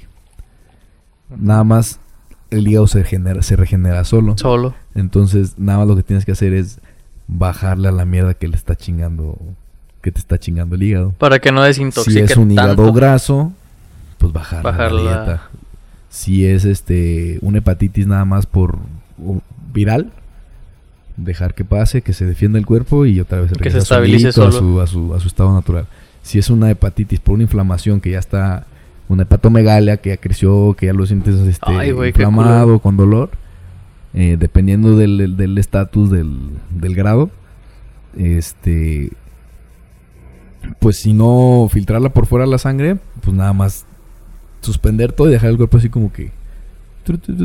Nada 1.36 1.62
más 1.64 2.00
el 2.50 2.66
hígado 2.66 2.86
se 2.88 2.98
regenera, 3.00 3.42
se 3.42 3.56
regenera 3.56 4.04
solo. 4.04 4.36
Solo. 4.36 4.74
Entonces, 4.94 5.58
nada 5.58 5.78
más 5.78 5.88
lo 5.88 5.96
que 5.96 6.02
tienes 6.02 6.24
que 6.24 6.32
hacer 6.32 6.52
es 6.52 6.80
bajarle 7.28 7.88
a 7.88 7.92
la 7.92 8.04
mierda 8.04 8.34
que 8.34 8.48
le 8.48 8.56
está 8.56 8.74
chingando, 8.74 9.38
que 10.02 10.10
te 10.10 10.18
está 10.18 10.38
chingando 10.38 10.74
el 10.74 10.82
hígado. 10.82 11.12
Para 11.18 11.38
que 11.38 11.52
no 11.52 11.62
Si 11.62 11.68
desintoxique 11.68 12.24
es 12.24 12.36
un 12.36 12.50
hígado 12.50 12.74
tanto. 12.74 12.92
graso, 12.92 13.52
pues 14.20 14.32
Bajarla. 14.32 14.90
la 14.92 15.00
dieta. 15.24 15.42
Si 16.08 16.44
es 16.46 16.64
este 16.64 17.38
una 17.42 17.58
hepatitis 17.58 18.06
nada 18.06 18.24
más 18.24 18.46
por 18.46 18.78
viral, 19.72 20.12
dejar 21.16 21.54
que 21.54 21.64
pase, 21.64 22.02
que 22.02 22.12
se 22.12 22.26
defienda 22.26 22.58
el 22.58 22.66
cuerpo 22.66 23.06
y 23.06 23.20
otra 23.20 23.40
vez 23.40 23.52
Que 23.52 23.70
se 23.70 23.78
estabilice 23.78 24.32
solito 24.32 24.48
a 24.48 24.60
solo. 24.60 24.72
su, 24.74 24.80
a, 24.80 24.86
su, 24.86 25.14
a 25.14 25.20
su 25.20 25.28
estado 25.28 25.52
natural. 25.54 25.86
Si 26.22 26.38
es 26.38 26.50
una 26.50 26.70
hepatitis 26.70 27.20
por 27.20 27.34
una 27.34 27.44
inflamación 27.44 28.00
que 28.00 28.10
ya 28.10 28.18
está, 28.18 28.66
una 29.08 29.22
hepatomegalia 29.22 29.96
que 29.98 30.10
ya 30.10 30.16
creció, 30.16 30.74
que 30.78 30.86
ya 30.86 30.92
lo 30.92 31.06
sientes 31.06 31.34
este, 31.36 31.66
Ay, 31.72 31.90
inflamado, 31.90 32.78
con 32.80 32.96
dolor, 32.96 33.30
eh, 34.14 34.36
dependiendo 34.38 34.96
del 34.96 35.16
del- 35.18 35.36
del 35.36 35.56
estatus 35.58 36.10
del, 36.10 36.38
del 36.70 36.94
grado, 36.94 37.30
este, 38.18 39.12
pues 40.78 40.96
si 40.96 41.12
no 41.12 41.68
filtrarla 41.70 42.10
por 42.10 42.26
fuera 42.26 42.46
la 42.46 42.58
sangre, 42.58 42.96
pues 43.22 43.34
nada 43.36 43.52
más 43.52 43.86
suspender 44.60 45.12
todo 45.12 45.28
y 45.28 45.32
dejar 45.32 45.50
el 45.50 45.56
cuerpo 45.56 45.78
así 45.78 45.88
como 45.88 46.12
que 46.12 46.32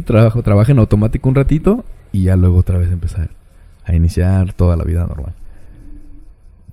trabajo, 0.06 0.44
trabaja 0.44 0.72
en 0.72 0.80
automático 0.80 1.30
un 1.30 1.36
ratito 1.36 1.86
y 2.12 2.24
ya 2.24 2.36
luego 2.36 2.58
otra 2.58 2.78
vez 2.78 2.92
empezar 2.92 3.30
a 3.84 3.96
iniciar 3.96 4.54
toda 4.54 4.76
la 4.76 4.84
vida 4.84 5.06
normal. 5.06 5.34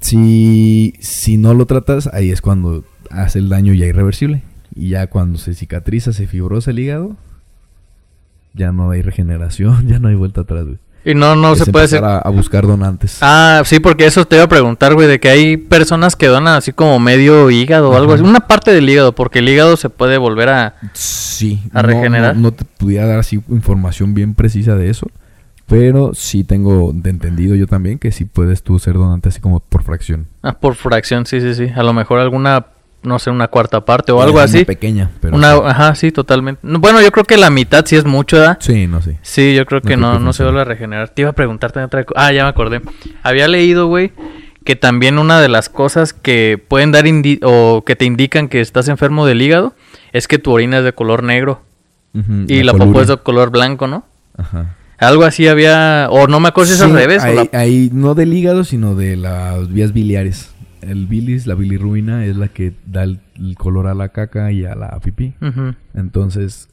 Si, 0.00 0.94
si 0.98 1.36
no 1.36 1.54
lo 1.54 1.66
tratas, 1.66 2.08
ahí 2.12 2.30
es 2.30 2.40
cuando 2.40 2.84
hace 3.10 3.38
el 3.38 3.48
daño 3.48 3.72
ya 3.72 3.86
irreversible. 3.86 4.42
Y 4.74 4.90
ya 4.90 5.06
cuando 5.08 5.38
se 5.38 5.54
cicatriza, 5.54 6.12
se 6.12 6.26
fibrosa 6.26 6.70
el 6.70 6.78
hígado, 6.78 7.16
ya 8.54 8.72
no 8.72 8.90
hay 8.90 9.02
regeneración, 9.02 9.86
ya 9.88 9.98
no 9.98 10.08
hay 10.08 10.14
vuelta 10.14 10.42
atrás, 10.42 10.64
güey. 10.64 10.78
Y 11.04 11.14
no, 11.14 11.34
no 11.34 11.56
se 11.56 11.70
puede 11.72 11.86
hacer. 11.86 12.04
a, 12.04 12.18
a 12.18 12.28
buscar 12.30 12.66
donantes. 12.66 13.18
Ah, 13.22 13.62
sí, 13.64 13.80
porque 13.80 14.06
eso 14.06 14.24
te 14.24 14.36
iba 14.36 14.44
a 14.44 14.48
preguntar, 14.48 14.94
güey, 14.94 15.08
de 15.08 15.18
que 15.18 15.28
hay 15.30 15.56
personas 15.56 16.14
que 16.14 16.28
donan 16.28 16.54
así 16.56 16.72
como 16.72 16.98
medio 17.00 17.50
hígado 17.50 17.90
o 17.90 17.96
algo 17.96 18.12
así. 18.14 18.22
Una 18.22 18.46
parte 18.46 18.72
del 18.72 18.88
hígado, 18.88 19.12
porque 19.12 19.40
el 19.40 19.48
hígado 19.48 19.76
se 19.76 19.88
puede 19.90 20.16
volver 20.18 20.48
a... 20.48 20.74
Sí. 20.92 21.60
¿A 21.72 21.82
no- 21.82 21.88
regenerar? 21.88 22.36
No, 22.36 22.42
no 22.42 22.52
te 22.52 22.64
pudiera 22.64 23.06
dar 23.06 23.18
así 23.18 23.40
información 23.48 24.14
bien 24.14 24.34
precisa 24.34 24.76
de 24.76 24.90
eso. 24.90 25.08
Pero 25.66 26.12
sí 26.14 26.44
tengo 26.44 26.92
de 26.94 27.08
entendido 27.10 27.54
yo 27.54 27.66
también 27.66 27.98
que 27.98 28.12
sí 28.12 28.24
puedes 28.26 28.62
tú 28.62 28.78
ser 28.78 28.94
donante 28.94 29.30
así 29.30 29.40
como 29.40 29.60
por 29.60 29.82
fracción. 29.82 30.26
Ah, 30.42 30.52
por 30.52 30.74
fracción, 30.74 31.24
sí, 31.24 31.40
sí, 31.40 31.54
sí. 31.54 31.68
A 31.74 31.82
lo 31.82 31.92
mejor 31.94 32.18
alguna, 32.20 32.66
no 33.02 33.18
sé, 33.18 33.30
una 33.30 33.48
cuarta 33.48 33.84
parte 33.84 34.12
o 34.12 34.22
algo 34.22 34.38
así. 34.40 34.64
pequeña, 34.64 35.10
pero. 35.20 35.36
Una, 35.36 35.54
sí. 35.54 35.60
ajá, 35.64 35.94
sí, 35.94 36.12
totalmente. 36.12 36.60
No, 36.64 36.78
Bueno, 36.78 37.00
yo 37.00 37.10
creo 37.12 37.24
que 37.24 37.36
la 37.36 37.50
mitad 37.50 37.84
sí 37.86 37.96
es 37.96 38.04
mucho, 38.04 38.36
¿verdad? 38.38 38.58
Sí, 38.60 38.86
no 38.86 39.00
sé. 39.02 39.18
Sí, 39.22 39.54
yo 39.54 39.66
creo 39.66 39.80
No 39.82 39.88
que 39.88 39.96
no, 39.96 40.18
no 40.18 40.32
se 40.32 40.44
vuelve 40.44 40.60
a 40.60 40.64
regenerar. 40.64 41.08
Te 41.10 41.22
iba 41.22 41.30
a 41.30 41.34
preguntarte 41.34 41.80
otra 41.82 42.04
cosa. 42.04 42.26
Ah, 42.26 42.32
ya 42.32 42.44
me 42.44 42.50
acordé. 42.50 42.80
Había 43.22 43.48
leído, 43.48 43.86
güey, 43.88 44.12
que 44.64 44.76
también 44.76 45.18
una 45.18 45.40
de 45.40 45.48
las 45.48 45.68
cosas 45.68 46.12
que 46.12 46.62
pueden 46.68 46.92
dar 46.92 47.04
indi- 47.06 47.40
o 47.42 47.82
que 47.84 47.96
te 47.96 48.04
indican 48.04 48.48
que 48.48 48.60
estás 48.60 48.88
enfermo 48.88 49.26
del 49.26 49.42
hígado 49.42 49.74
es 50.12 50.28
que 50.28 50.38
tu 50.38 50.52
orina 50.52 50.78
es 50.78 50.84
de 50.84 50.92
color 50.92 51.22
negro 51.24 51.62
y 52.46 52.62
la, 52.62 52.72
popó 52.72 52.84
coluria. 52.84 53.02
es 53.02 53.08
de 53.08 53.16
color 53.16 53.50
blanco, 53.50 53.86
¿no? 53.88 54.04
Ajá. 54.36 54.76
Algo 54.98 55.24
así 55.24 55.48
había, 55.48 56.06
o 56.10 56.28
no 56.28 56.38
me 56.38 56.48
acuerdo 56.48 56.68
si 56.68 56.74
es 56.74 56.80
al 56.82 56.90
Sí, 56.90 56.94
revés. 56.96 57.24
o 57.24 57.32
la- 57.32 57.66
no 57.92 58.14
del 58.14 58.32
hígado, 58.34 58.62
sino 58.62 58.94
de 58.94 59.16
las 59.16 59.68
vías 59.72 59.92
biliares. 59.92 60.51
El 60.82 61.06
bilis, 61.06 61.46
la 61.46 61.54
bilirruina, 61.54 62.26
es 62.26 62.36
la 62.36 62.48
que 62.48 62.72
da 62.86 63.04
el, 63.04 63.20
el 63.36 63.56
color 63.56 63.86
a 63.86 63.94
la 63.94 64.10
caca 64.10 64.52
y 64.52 64.64
a 64.64 64.74
la 64.74 64.98
pipí. 65.00 65.34
Entonces, 65.94 66.68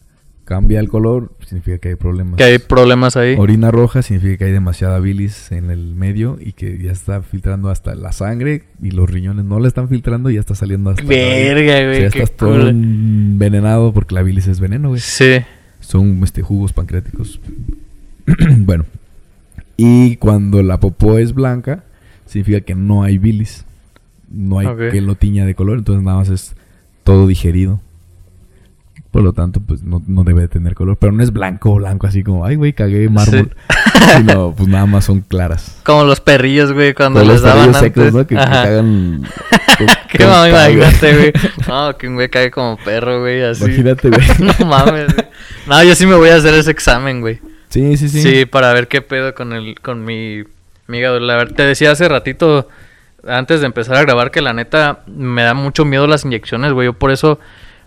cambia 0.50 0.80
el 0.80 0.90
color, 0.90 1.32
significa 1.46 1.78
que 1.78 1.90
hay 1.90 1.96
problemas. 1.96 2.38
Que 2.38 2.44
hay 2.44 2.58
problemas 2.58 3.16
ahí. 3.16 3.36
Orina 3.38 3.70
roja 3.70 4.02
significa 4.02 4.38
que 4.40 4.46
hay 4.46 4.52
demasiada 4.52 5.00
bilis 5.00 5.52
en 5.52 5.70
el 5.70 5.94
medio 5.94 6.38
y 6.42 6.54
que 6.54 6.80
ya 6.80 6.92
está 6.92 7.22
filtrando 7.22 7.70
hasta 7.70 7.94
la 7.94 8.12
sangre 8.12 8.64
y 8.82 8.90
los 8.90 9.08
riñones 9.08 9.46
no 9.46 9.60
la 9.60 9.68
están 9.68 9.90
filtrando 9.90 10.32
y 10.32 10.34
ya 10.34 10.40
está 10.40 10.56
saliendo 10.56 10.90
hasta... 10.90 11.04
Verga, 11.04 11.62
O 11.62 11.76
sea, 11.76 11.86
güey. 11.86 12.02
ya 12.02 12.10
qué 12.10 12.24
estás 12.24 12.36
todo 12.36 12.60
cool. 12.62 12.70
envenenado 12.70 13.94
porque 13.94 14.16
la 14.16 14.24
bilis 14.24 14.48
es 14.48 14.60
veneno, 14.60 14.90
güey. 14.90 15.02
Sí. 15.02 15.38
Son 15.82 16.20
este, 16.24 16.42
jugos 16.42 16.74
pancreáticos. 16.74 17.40
bueno. 18.58 18.86
Y 19.78 20.16
cuando 20.16 20.64
la 20.64 20.80
popó 20.80 21.20
es 21.20 21.34
blanca, 21.34 21.84
significa 22.26 22.62
que 22.62 22.74
no 22.74 23.04
hay 23.04 23.20
bilis. 23.20 23.66
No 24.32 24.60
hay 24.60 24.68
que 24.92 25.02
lo 25.02 25.16
tiña 25.16 25.46
de 25.46 25.56
color, 25.56 25.78
entonces 25.80 26.04
nada 26.04 26.18
más 26.20 26.30
es 26.30 26.56
todo 27.04 27.28
digerido. 27.28 27.80
Por 29.12 29.24
lo 29.24 29.34
tanto, 29.34 29.60
pues 29.60 29.82
no, 29.82 30.04
no 30.06 30.24
debe 30.24 30.42
de 30.42 30.48
tener 30.50 30.76
color. 30.76 30.96
Pero 30.98 31.12
no 31.12 31.24
es 31.24 31.34
blanco, 31.34 31.74
blanco, 31.76 32.06
así 32.06 32.22
como, 32.24 32.46
ay, 32.46 32.56
güey, 32.58 32.74
cagué 32.74 33.10
mármol. 33.10 33.56
Sino, 34.18 34.54
pues 34.56 34.70
nada 34.70 34.86
más 34.86 35.06
son 35.06 35.22
claras. 35.22 35.80
Como 35.84 36.04
los 36.04 36.20
perrillos, 36.22 36.74
güey, 36.74 36.94
cuando 36.94 37.20
Como 37.22 37.32
les 37.32 37.42
los 37.42 37.50
daban 37.50 37.68
antes. 37.70 37.82
secos, 37.82 38.14
¿no? 38.14 38.28
Que, 38.28 38.38
Ajá. 38.38 38.50
cagan. 38.66 39.24
Qué 40.12 40.18
caga. 40.20 40.50
imagínate, 40.70 41.16
güey. 41.18 41.34
No, 41.68 41.98
que 41.98 42.08
un 42.08 42.16
güey 42.16 42.30
cae 42.30 42.52
como 42.52 42.78
perro, 42.78 43.22
güey, 43.22 43.42
así. 43.42 43.64
Imagínate, 43.66 44.10
güey. 44.12 44.22
no 44.40 44.66
mames, 44.68 45.12
güey. 45.16 45.28
No, 45.66 45.84
yo 45.84 45.96
sí 45.96 46.06
me 46.06 46.14
voy 46.16 46.30
a 46.30 46.36
hacer 46.36 46.54
ese 46.54 46.70
examen, 46.70 47.22
güey. 47.22 47.40
Sí, 47.70 47.98
sí, 47.98 48.10
sí. 48.10 48.22
Sí. 48.22 48.46
para 48.46 48.74
ver 48.74 48.88
qué 48.88 49.02
pedo 49.02 49.34
con 49.34 49.54
el, 49.54 49.80
con 49.80 50.06
mi, 50.06 50.44
mi 50.88 51.00
hígado. 51.00 51.20
La 51.20 51.36
ver- 51.36 51.54
te 51.54 51.64
decía 51.64 51.92
hace 51.92 52.08
ratito, 52.08 52.68
antes 53.28 53.62
de 53.62 53.68
empezar 53.68 53.96
a 53.96 54.02
grabar, 54.02 54.32
que 54.32 54.42
la 54.42 54.54
neta 54.54 55.00
me 55.08 55.44
da 55.44 55.54
mucho 55.54 55.86
miedo 55.86 56.08
las 56.08 56.26
inyecciones, 56.26 56.74
güey. 56.74 56.88
Yo 56.88 56.94
por 56.94 57.12
eso 57.12 57.40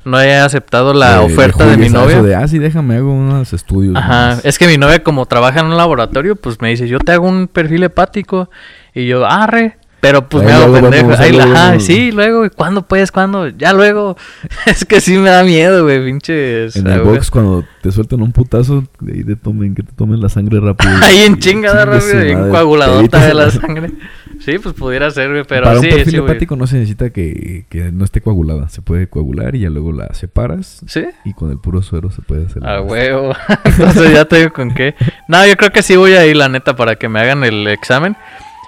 no 0.05 0.21
he 0.21 0.37
aceptado 0.37 0.95
la 0.95 1.21
oferta 1.23 1.67
de, 1.67 1.77
mi 1.77 1.89
novia. 1.89 2.23
De, 2.23 2.35
ah, 2.35 2.47
sí, 2.49 2.59
déjame, 2.59 2.97
hago 2.97 3.13
unos 3.13 3.53
estudios. 3.53 3.95
Ajá, 3.97 4.31
nomás". 4.31 4.45
es 4.45 4.59
que 4.59 4.67
mi 4.67 4.77
novia 4.77 5.03
como 5.03 5.27
trabaja 5.27 5.61
en 5.61 5.67
un 5.67 5.77
laboratorio, 5.77 6.37
pues 6.37 6.61
me 6.61 6.71
dice, 6.71 6.89
yo 6.89 6.99
te 6.99 7.13
hago 7.13 7.29
un 7.29 7.49
perfil 7.49 7.85
hepático. 7.85 8.51
Y 8.95 9.07
yo, 9.07 9.27
arre. 9.27 9.79
Pero 10.03 10.29
pues 10.29 10.43
Ahí 10.45 10.49
me 10.49 10.53
hago 10.55 10.73
pendejo. 10.75 11.13
Ahí, 11.17 11.33
luego 11.33 11.53
ajá, 11.53 11.69
vemos. 11.71 11.85
sí, 11.85 12.11
luego, 12.11 12.45
¿y 12.45 12.51
¿cuándo 12.51 12.83
pues? 12.83 13.13
¿Cuándo? 13.13 13.47
Ya 13.51 13.73
luego. 13.73 14.17
es 14.67 14.85
que 14.85 15.01
sí 15.01 15.17
me 15.17 15.31
da 15.31 15.45
miedo, 15.45 15.85
güey, 15.85 16.05
pinches. 16.05 16.75
En 16.75 16.89
el 16.89 16.95
agujas. 16.95 17.15
box, 17.15 17.31
cuando 17.31 17.65
te 17.83 17.93
sueltan 17.93 18.21
un 18.21 18.33
putazo, 18.33 18.83
de 18.99 19.13
ahí 19.13 19.23
te 19.25 19.37
tomen, 19.37 19.77
que 19.77 19.85
te 19.85 19.93
tomen 19.93 20.21
la 20.21 20.29
sangre 20.29 20.59
rápido. 20.59 20.91
Ahí 21.03 21.21
en 21.21 21.35
Y 21.35 21.39
chingada, 21.39 21.85
rápido, 21.85 22.19
bien 22.21 22.37
madre, 22.39 22.51
coaguladota 22.51 23.25
de 23.27 23.35
la 23.35 23.51
sangre. 23.53 23.91
Sí, 24.41 24.59
pues 24.59 24.75
pudiera 24.75 25.09
ser, 25.13 25.31
güey, 25.31 25.45
pero 25.47 25.67
Para 25.67 25.79
sí, 25.79 25.87
un 25.87 25.93
perfil 25.95 26.13
sí, 26.15 26.19
güey. 26.19 26.31
hepático 26.33 26.57
no 26.57 26.67
se 26.67 26.77
necesita 26.79 27.11
que, 27.11 27.65
que 27.69 27.93
no 27.93 28.05
esté 28.05 28.23
coagulada. 28.23 28.69
Se 28.71 28.83
puede 28.83 29.07
coagular 29.07 29.55
y 29.55 29.61
ya 29.61 29.71
luego 29.71 29.93
la 29.93 30.13
separas. 30.15 30.81
¿Sí? 30.89 31.05
Y 31.25 31.33
con 31.35 31.53
el 31.53 31.59
puro 31.61 31.81
suero 31.81 32.11
se 32.11 32.23
puede 32.23 32.47
hacer. 32.47 32.65
A 32.67 32.77
la- 32.77 32.81
huevo. 32.83 33.37
Entonces 33.65 34.13
ya 34.13 34.25
te 34.25 34.39
digo 34.39 34.53
con 34.53 34.75
qué. 34.75 34.97
No, 35.29 35.47
yo 35.47 35.57
creo 35.57 35.71
que 35.71 35.85
sí 35.85 35.95
voy 35.95 36.15
a 36.15 36.27
ir, 36.27 36.35
la 36.35 36.49
neta, 36.49 36.75
para 36.75 36.97
que 36.97 37.09
me 37.09 37.21
hagan 37.21 37.45
el 37.45 37.69
examen. 37.69 38.17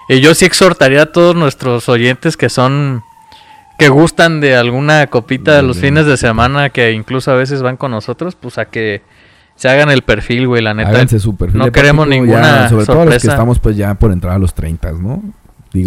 Y 0.08 0.20
yo 0.20 0.34
sí 0.34 0.44
exhortaría 0.44 1.02
a 1.02 1.06
todos 1.12 1.34
nuestros 1.34 1.88
oyentes 1.88 2.36
que 2.36 2.48
son. 2.48 3.02
que 3.76 3.88
gustan 3.88 4.40
de 4.40 4.54
alguna 4.54 5.08
copita 5.08 5.56
de 5.56 5.62
los 5.62 5.80
Bien. 5.80 5.94
fines 5.94 6.06
de 6.06 6.16
semana, 6.16 6.70
que 6.70 6.92
incluso 6.92 7.32
a 7.32 7.34
veces 7.34 7.60
van 7.60 7.76
con 7.76 7.90
nosotros, 7.90 8.36
pues 8.36 8.56
a 8.58 8.66
que 8.66 9.02
se 9.56 9.68
hagan 9.68 9.90
el 9.90 10.02
perfil, 10.02 10.46
güey, 10.46 10.62
la 10.62 10.74
neta. 10.74 10.90
Háganse 10.90 11.18
su 11.18 11.34
perfil 11.36 11.58
no 11.58 11.72
queremos 11.72 12.06
ninguna 12.06 12.40
ya, 12.42 12.68
Sobre 12.68 12.86
todo 12.86 13.04
los 13.04 13.20
que 13.20 13.26
estamos 13.28 13.58
pues 13.58 13.76
ya 13.76 13.94
por 13.94 14.12
entrar 14.12 14.34
a 14.34 14.38
los 14.38 14.54
30, 14.54 14.92
¿no? 14.92 15.22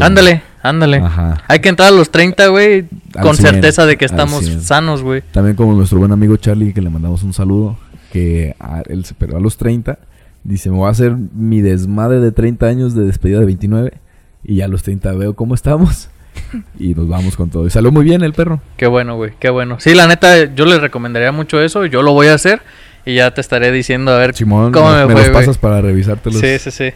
Ándale, 0.02 0.42
ándale. 0.64 0.98
Ajá. 0.98 1.38
Hay 1.48 1.60
que 1.60 1.70
entrar 1.70 1.88
a 1.88 1.92
los 1.92 2.10
30, 2.12 2.48
güey, 2.48 2.88
con 3.22 3.38
100, 3.38 3.52
certeza 3.54 3.86
de 3.86 3.96
que 3.96 4.04
estamos 4.04 4.44
100. 4.44 4.62
sanos, 4.64 5.02
güey. 5.02 5.22
También 5.32 5.56
como 5.56 5.72
nuestro 5.74 6.00
buen 6.00 6.12
amigo 6.12 6.36
Charlie, 6.36 6.74
que 6.74 6.82
le 6.82 6.90
mandamos 6.90 7.24
un 7.24 7.32
saludo, 7.32 7.78
que 8.12 8.54
a- 8.60 8.84
él 8.90 9.06
se 9.06 9.14
pero 9.14 9.38
a 9.38 9.40
los 9.40 9.56
30, 9.56 9.98
dice, 10.44 10.70
me 10.70 10.76
voy 10.76 10.88
a 10.88 10.92
hacer 10.92 11.16
mi 11.16 11.62
desmadre 11.62 12.20
de 12.20 12.34
30 12.34 12.66
años 12.66 12.96
de 12.96 13.06
despedida 13.06 13.40
de 13.40 13.46
29, 13.46 13.94
y 14.44 14.56
ya 14.58 14.66
a 14.66 14.68
los 14.68 14.84
30 14.84 15.12
veo 15.14 15.34
cómo 15.36 15.56
estamos, 15.56 16.10
y 16.80 16.94
nos 16.94 17.08
vamos 17.08 17.36
con 17.36 17.50
todo. 17.50 17.66
Y 17.68 17.70
salió 17.70 17.92
muy 17.92 18.04
bien 18.04 18.22
el 18.24 18.34
perro. 18.34 18.62
Qué 18.78 18.88
bueno, 18.88 19.16
güey, 19.16 19.34
qué 19.40 19.50
bueno. 19.50 19.80
Sí, 19.80 19.94
la 19.96 20.08
neta, 20.08 20.54
yo 20.54 20.66
les 20.66 20.82
recomendaría 20.82 21.32
mucho 21.32 21.62
eso. 21.62 21.86
Yo 21.86 22.02
lo 22.02 22.14
voy 22.14 22.28
a 22.28 22.34
hacer 22.36 22.62
y 23.06 23.16
ya 23.16 23.32
te 23.34 23.42
estaré 23.42 23.72
diciendo 23.72 24.12
a 24.12 24.18
ver 24.18 24.36
Simón, 24.36 24.72
cómo 24.72 24.92
me, 24.92 24.98
me, 25.00 25.06
me 25.08 25.14
fue, 25.14 25.22
los 25.22 25.30
güey. 25.32 25.34
pasas 25.46 25.58
para 25.58 25.82
revisártelos. 25.82 26.40
Sí, 26.40 26.60
sí, 26.60 26.72
sí. 26.72 26.90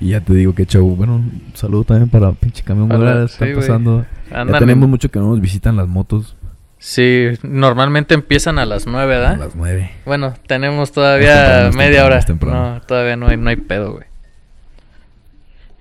Y 0.00 0.08
ya 0.10 0.20
te 0.20 0.34
digo 0.34 0.54
que 0.54 0.66
show. 0.66 0.88
Bueno, 0.96 1.14
un 1.16 1.52
saludo 1.54 1.84
también 1.84 2.08
para 2.10 2.32
pinche 2.32 2.62
camión 2.64 2.88
Morales, 2.88 3.30
sí, 3.32 3.44
está 3.44 3.60
pasando. 3.60 4.04
Ya 4.30 4.58
tenemos 4.58 4.84
en- 4.84 4.90
mucho 4.90 5.08
que 5.10 5.18
no 5.20 5.28
nos 5.30 5.40
visitan 5.40 5.76
las 5.76 5.86
motos 5.88 6.36
Sí, 6.78 7.28
normalmente 7.42 8.12
empiezan 8.12 8.58
a 8.58 8.66
las 8.66 8.86
9, 8.86 9.04
a 9.04 9.06
¿verdad? 9.06 9.38
las 9.38 9.54
9. 9.56 9.90
Bueno, 10.04 10.34
tenemos 10.46 10.92
todavía 10.92 11.70
temprano, 11.70 11.76
media 11.78 12.20
temprano, 12.26 12.60
hora. 12.60 12.74
No, 12.74 12.80
todavía 12.82 13.16
no 13.16 13.28
hay, 13.28 13.38
no 13.38 13.48
hay 13.48 13.56
pedo, 13.56 13.92
güey. 13.92 14.04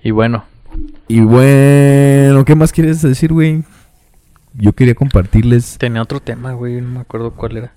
Y 0.02 0.12
bueno, 0.12 0.46
Y 1.08 1.20
bueno, 1.22 2.46
¿qué 2.46 2.56
más 2.56 2.72
quieres 2.72 3.02
decir, 3.02 3.32
güey? 3.34 3.64
Yo 4.56 4.74
quería 4.74 4.94
compartirles 4.96 5.78
tenía 5.80 6.02
otro 6.02 6.20
tema, 6.20 6.54
güey, 6.54 6.80
no 6.82 6.90
me 6.90 7.00
acuerdo 7.00 7.32
cuál 7.32 7.58
era. 7.58 7.74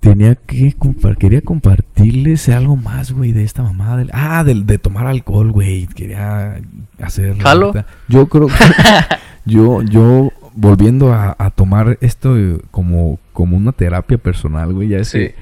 Tenía 0.00 0.34
que 0.34 0.74
quería 1.18 1.40
compartirles 1.40 2.50
algo 2.50 2.76
más, 2.76 3.12
güey, 3.12 3.32
de 3.32 3.42
esta 3.42 3.62
mamada. 3.62 3.96
del- 3.96 4.10
ah, 4.12 4.44
del, 4.44 4.66
de 4.66 4.76
tomar 4.78 5.06
alcohol, 5.06 5.50
güey. 5.50 5.86
Quería 5.86 6.60
hacer. 7.00 7.38
¿Jalo? 7.38 7.72
Yo 8.08 8.26
creo 8.28 8.48
que. 8.48 8.52
yo, 9.46 9.80
yo, 9.82 10.30
volviendo 10.54 11.14
a, 11.14 11.34
a 11.38 11.50
tomar 11.50 11.96
esto 12.02 12.36
eh, 12.38 12.58
como, 12.70 13.18
como 13.32 13.56
una 13.56 13.72
terapia 13.72 14.18
personal, 14.18 14.74
güey. 14.74 14.88
Ya 14.88 14.98
es 14.98 15.08
Sí. 15.08 15.18
que 15.18 15.34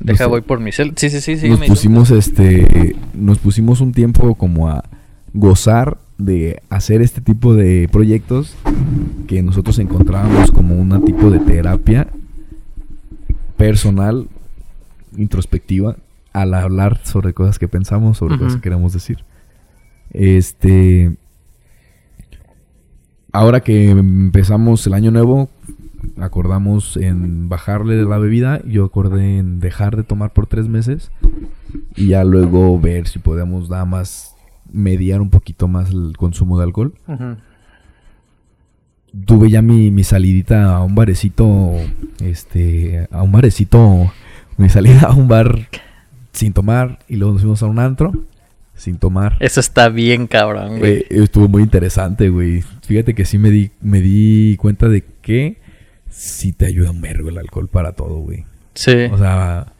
Deja, 0.00 0.24
nos- 0.24 0.30
voy 0.30 0.40
por 0.40 0.58
mi 0.60 0.72
cel. 0.72 0.94
Sí, 0.96 1.10
sí, 1.10 1.20
sí, 1.20 1.36
sí. 1.36 1.50
nos 1.50 1.60
pusimos 1.60 2.10
este. 2.10 2.96
Nos 3.12 3.38
pusimos 3.38 3.82
un 3.82 3.92
tiempo 3.92 4.34
como 4.36 4.70
a 4.70 4.84
gozar 5.38 5.98
de 6.18 6.62
hacer 6.68 7.00
este 7.00 7.20
tipo 7.20 7.54
de 7.54 7.88
proyectos 7.92 8.56
que 9.28 9.40
nosotros 9.42 9.78
encontrábamos 9.78 10.50
como 10.50 10.74
un 10.74 11.04
tipo 11.04 11.30
de 11.30 11.38
terapia 11.38 12.08
personal, 13.56 14.28
introspectiva, 15.16 15.96
al 16.32 16.54
hablar 16.54 17.00
sobre 17.04 17.34
cosas 17.34 17.58
que 17.58 17.68
pensamos, 17.68 18.18
sobre 18.18 18.36
cosas 18.36 18.56
que 18.56 18.62
queremos 18.62 18.92
decir. 18.92 19.24
Este. 20.10 21.16
Ahora 23.32 23.60
que 23.60 23.90
empezamos 23.90 24.86
el 24.86 24.94
año 24.94 25.10
nuevo, 25.10 25.50
acordamos 26.18 26.96
en 26.96 27.48
bajarle 27.48 28.02
la 28.04 28.18
bebida. 28.18 28.60
Yo 28.64 28.84
acordé 28.84 29.38
en 29.38 29.60
dejar 29.60 29.96
de 29.96 30.02
tomar 30.02 30.32
por 30.32 30.46
tres 30.46 30.68
meses. 30.68 31.10
Y 31.94 32.08
ya 32.08 32.24
luego 32.24 32.80
ver 32.80 33.06
si 33.06 33.18
podemos 33.18 33.68
nada 33.68 33.84
más 33.84 34.37
mediar 34.72 35.20
un 35.20 35.30
poquito 35.30 35.68
más 35.68 35.90
el 35.90 36.16
consumo 36.16 36.58
de 36.58 36.64
alcohol. 36.64 36.94
Tuve 39.24 39.50
ya 39.50 39.62
mi, 39.62 39.90
mi 39.90 40.04
salidita 40.04 40.76
a 40.76 40.84
un 40.84 40.94
barecito. 40.94 41.72
Este. 42.20 43.08
A 43.10 43.22
un 43.22 43.32
barecito. 43.32 44.12
Mi 44.56 44.68
salida 44.68 45.08
a 45.08 45.14
un 45.14 45.28
bar 45.28 45.68
sin 46.32 46.52
tomar. 46.52 46.98
Y 47.08 47.16
luego 47.16 47.32
nos 47.34 47.42
fuimos 47.42 47.62
a 47.62 47.66
un 47.66 47.78
antro 47.78 48.12
sin 48.74 48.96
tomar. 48.96 49.36
Eso 49.40 49.60
está 49.60 49.88
bien 49.88 50.26
cabrón, 50.26 50.78
güey. 50.78 50.98
Eh, 50.98 51.06
estuvo 51.10 51.48
muy 51.48 51.62
interesante, 51.62 52.28
güey. 52.28 52.62
Fíjate 52.82 53.14
que 53.14 53.24
sí 53.24 53.36
me 53.36 53.50
di, 53.50 53.70
me 53.80 54.00
di 54.00 54.56
cuenta 54.56 54.88
de 54.88 55.04
que 55.20 55.58
sí 56.08 56.52
te 56.52 56.66
ayuda 56.66 56.90
un 56.90 57.00
vergo 57.00 57.28
el 57.28 57.38
alcohol 57.38 57.68
para 57.68 57.92
todo, 57.92 58.18
güey. 58.20 58.44
Sí. 58.74 58.92
O 59.10 59.18
sea, 59.18 59.72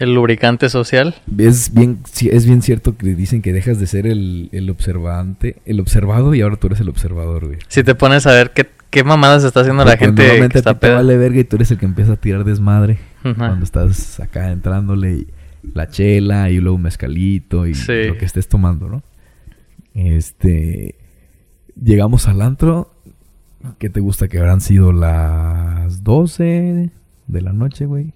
El 0.00 0.14
lubricante 0.14 0.68
social. 0.68 1.14
es 1.38 1.72
bien, 1.72 2.00
es 2.30 2.46
bien 2.46 2.62
cierto 2.62 2.96
que 2.96 3.14
dicen 3.14 3.42
que 3.42 3.52
dejas 3.52 3.78
de 3.78 3.86
ser 3.86 4.06
el, 4.08 4.48
el 4.50 4.68
observante, 4.70 5.56
el 5.66 5.78
observado 5.78 6.34
y 6.34 6.40
ahora 6.40 6.56
tú 6.56 6.66
eres 6.66 6.80
el 6.80 6.88
observador, 6.88 7.46
güey. 7.46 7.58
Si 7.68 7.84
te 7.84 7.94
pones 7.94 8.26
a 8.26 8.32
ver 8.32 8.50
qué, 8.52 8.66
qué 8.90 9.04
mamadas 9.04 9.44
está 9.44 9.60
haciendo 9.60 9.84
la 9.84 9.96
gente 9.96 10.22
normalmente 10.22 10.54
que 10.54 10.58
a 10.58 10.62
ti 10.62 10.68
está 10.70 10.78
te 10.80 10.90
vale 10.90 11.16
verga 11.16 11.38
y 11.40 11.44
tú 11.44 11.56
eres 11.56 11.70
el 11.70 11.78
que 11.78 11.86
empieza 11.86 12.14
a 12.14 12.16
tirar 12.16 12.42
desmadre 12.44 12.98
cuando 13.22 13.62
estás 13.64 14.18
acá 14.20 14.50
entrándole 14.50 15.12
y 15.12 15.26
la 15.74 15.88
chela 15.88 16.48
y 16.50 16.56
luego 16.58 16.76
un 16.76 16.82
mezcalito 16.82 17.66
y 17.66 17.74
Sí. 17.74 18.04
lo 18.08 18.16
que 18.16 18.24
estés 18.24 18.48
tomando, 18.48 18.88
¿no? 18.88 19.02
Este 19.94 20.94
llegamos 21.80 22.26
al 22.28 22.40
antro 22.42 22.94
¿Qué 23.78 23.90
te 23.90 24.00
gusta 24.00 24.28
que 24.28 24.38
habrán 24.38 24.62
sido 24.62 24.90
las 24.92 26.02
12 26.02 26.90
de 27.26 27.40
la 27.42 27.52
noche, 27.52 27.84
güey? 27.84 28.14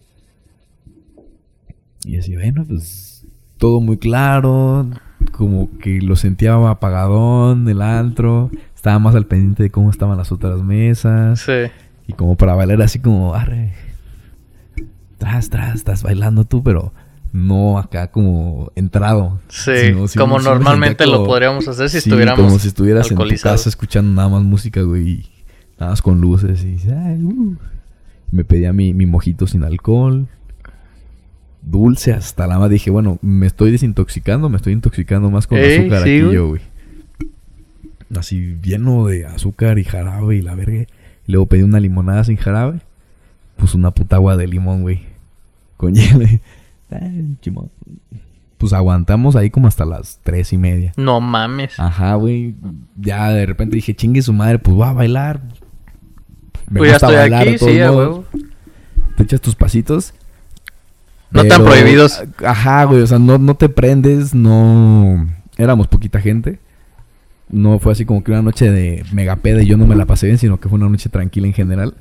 Y 2.05 2.19
así, 2.19 2.35
bueno, 2.35 2.65
pues 2.67 3.27
todo 3.59 3.81
muy 3.81 3.97
claro, 3.97 4.89
como 5.33 5.71
que 5.79 6.01
lo 6.01 6.17
sentía 6.17 6.55
apagadón 6.69 7.69
el 7.69 7.83
antro, 7.83 8.51
estaba 8.75 8.99
más 8.99 9.15
al 9.15 9.27
pendiente 9.27 9.63
de 9.63 9.71
cómo 9.71 9.91
estaban 9.91 10.19
las 10.19 10.33
otras 10.33 10.63
mesas. 10.63 11.41
Sí. 11.41 11.71
Y 12.07 12.13
como 12.13 12.37
para 12.37 12.55
bailar 12.55 12.83
así 12.83 12.99
como, 12.99 13.35
arre, 13.35 13.73
tras, 15.19 15.49
tras, 15.49 15.75
estás 15.75 16.03
bailando 16.03 16.45
tú, 16.45 16.63
pero 16.63 16.93
no 17.33 17.79
acá 17.79 18.11
como 18.11 18.71
entrado. 18.77 19.41
Sí, 19.49 19.73
Sino- 20.07 20.07
como 20.19 20.39
normalmente 20.39 21.07
lo 21.07 21.25
podríamos 21.25 21.67
hacer 21.67 21.89
si 21.89 22.01
sí, 22.01 22.09
estuviéramos 22.09 22.45
como 22.45 22.59
si 22.59 22.69
estuvieras 22.69 23.11
en 23.11 23.17
tu 23.17 23.29
casa 23.43 23.69
escuchando 23.69 24.13
nada 24.15 24.29
más 24.29 24.43
música, 24.43 24.83
güey, 24.83 25.27
nada 25.79 25.93
más 25.93 26.03
con 26.03 26.21
luces 26.21 26.63
y 26.63 26.79
ay, 26.91 27.23
uh. 27.25 27.57
me 28.31 28.45
pedía 28.45 28.73
mi, 28.73 28.93
mi 28.93 29.07
mojito 29.07 29.47
sin 29.47 29.65
alcohol. 29.65 30.29
Dulce 31.67 32.13
hasta 32.13 32.47
la 32.47 32.59
más 32.59 32.71
dije, 32.71 32.91
bueno, 32.91 33.19
me 33.23 33.47
estoy 33.47 33.71
desintoxicando, 33.71 34.49
me 34.49 34.57
estoy 34.57 34.73
intoxicando 34.73 35.31
más 35.31 35.47
con 35.47 35.59
Ey, 35.59 35.79
azúcar 35.79 36.03
sí, 36.05 36.21
aquí 36.21 36.35
yo, 36.35 36.49
güey. 36.49 36.63
Así 38.17 38.59
lleno 38.63 39.07
de 39.07 39.27
azúcar 39.27 39.79
y 39.79 39.85
jarabe 39.85 40.37
y 40.37 40.43
la 40.43 40.55
verga. 40.55 40.83
Y 41.27 41.33
luego 41.33 41.47
pedí 41.47 41.63
una 41.63 41.81
limonada 41.81 42.23
sin 42.25 42.37
jarabe. 42.37 42.81
Pues 43.57 43.75
una 43.75 43.93
puta 43.93 44.17
agua 44.17 44.37
de 44.37 44.47
limón, 44.47 44.83
güey. 44.83 45.01
Con 45.77 45.95
hielo. 45.95 46.27
Pues 48.59 48.73
aguantamos 48.73 49.35
ahí 49.37 49.51
como 49.51 49.67
hasta 49.67 49.85
las 49.85 50.21
tres 50.23 50.53
y 50.53 50.59
media. 50.59 50.93
No 50.97 51.21
mames. 51.21 51.79
Ajá, 51.81 52.15
güey. 52.15 52.55
Ya 52.97 53.31
de 53.31 53.47
repente 53.47 53.77
dije, 53.77 53.95
chingue 53.95 54.23
su 54.23 54.33
madre, 54.33 54.59
pues 54.59 54.77
voy 54.77 54.87
a 54.87 54.93
bailar. 54.93 55.41
Me 56.71 56.79
pues 56.79 56.91
ya 56.91 56.95
gusta 56.95 57.07
estoy 57.07 57.17
bailar 57.17 57.49
aquí, 57.49 57.59
sí, 57.59 57.79
modos. 57.81 58.27
Te 59.17 59.23
echas 59.23 59.41
tus 59.41 59.55
pasitos. 59.55 60.15
No 61.35 61.45
tan 61.45 61.65
prohibidos. 61.65 62.23
Ajá, 62.45 62.85
güey. 62.85 63.03
O 63.03 63.07
sea, 63.07 63.19
no, 63.19 63.39
no 63.39 63.55
te 63.57 63.69
prendes, 63.69 64.35
no. 64.35 65.27
Éramos 65.57 65.89
poquita 65.89 66.21
gente. 66.21 66.61
No 67.51 67.79
fue 67.79 67.93
así 67.93 68.05
como 68.05 68.25
que 68.25 68.31
una 68.31 68.43
noche 68.43 68.71
de 68.71 69.05
mega 69.13 69.37
peda 69.37 69.63
y 69.63 69.67
yo 69.67 69.77
no 69.77 69.87
me 69.87 69.97
la 69.97 70.07
pasé 70.07 70.27
bien, 70.27 70.39
sino 70.39 70.59
que 70.59 70.69
fue 70.69 70.77
una 70.79 70.89
noche 70.89 71.09
tranquila 71.11 71.47
en 71.47 71.53
general. 71.53 71.95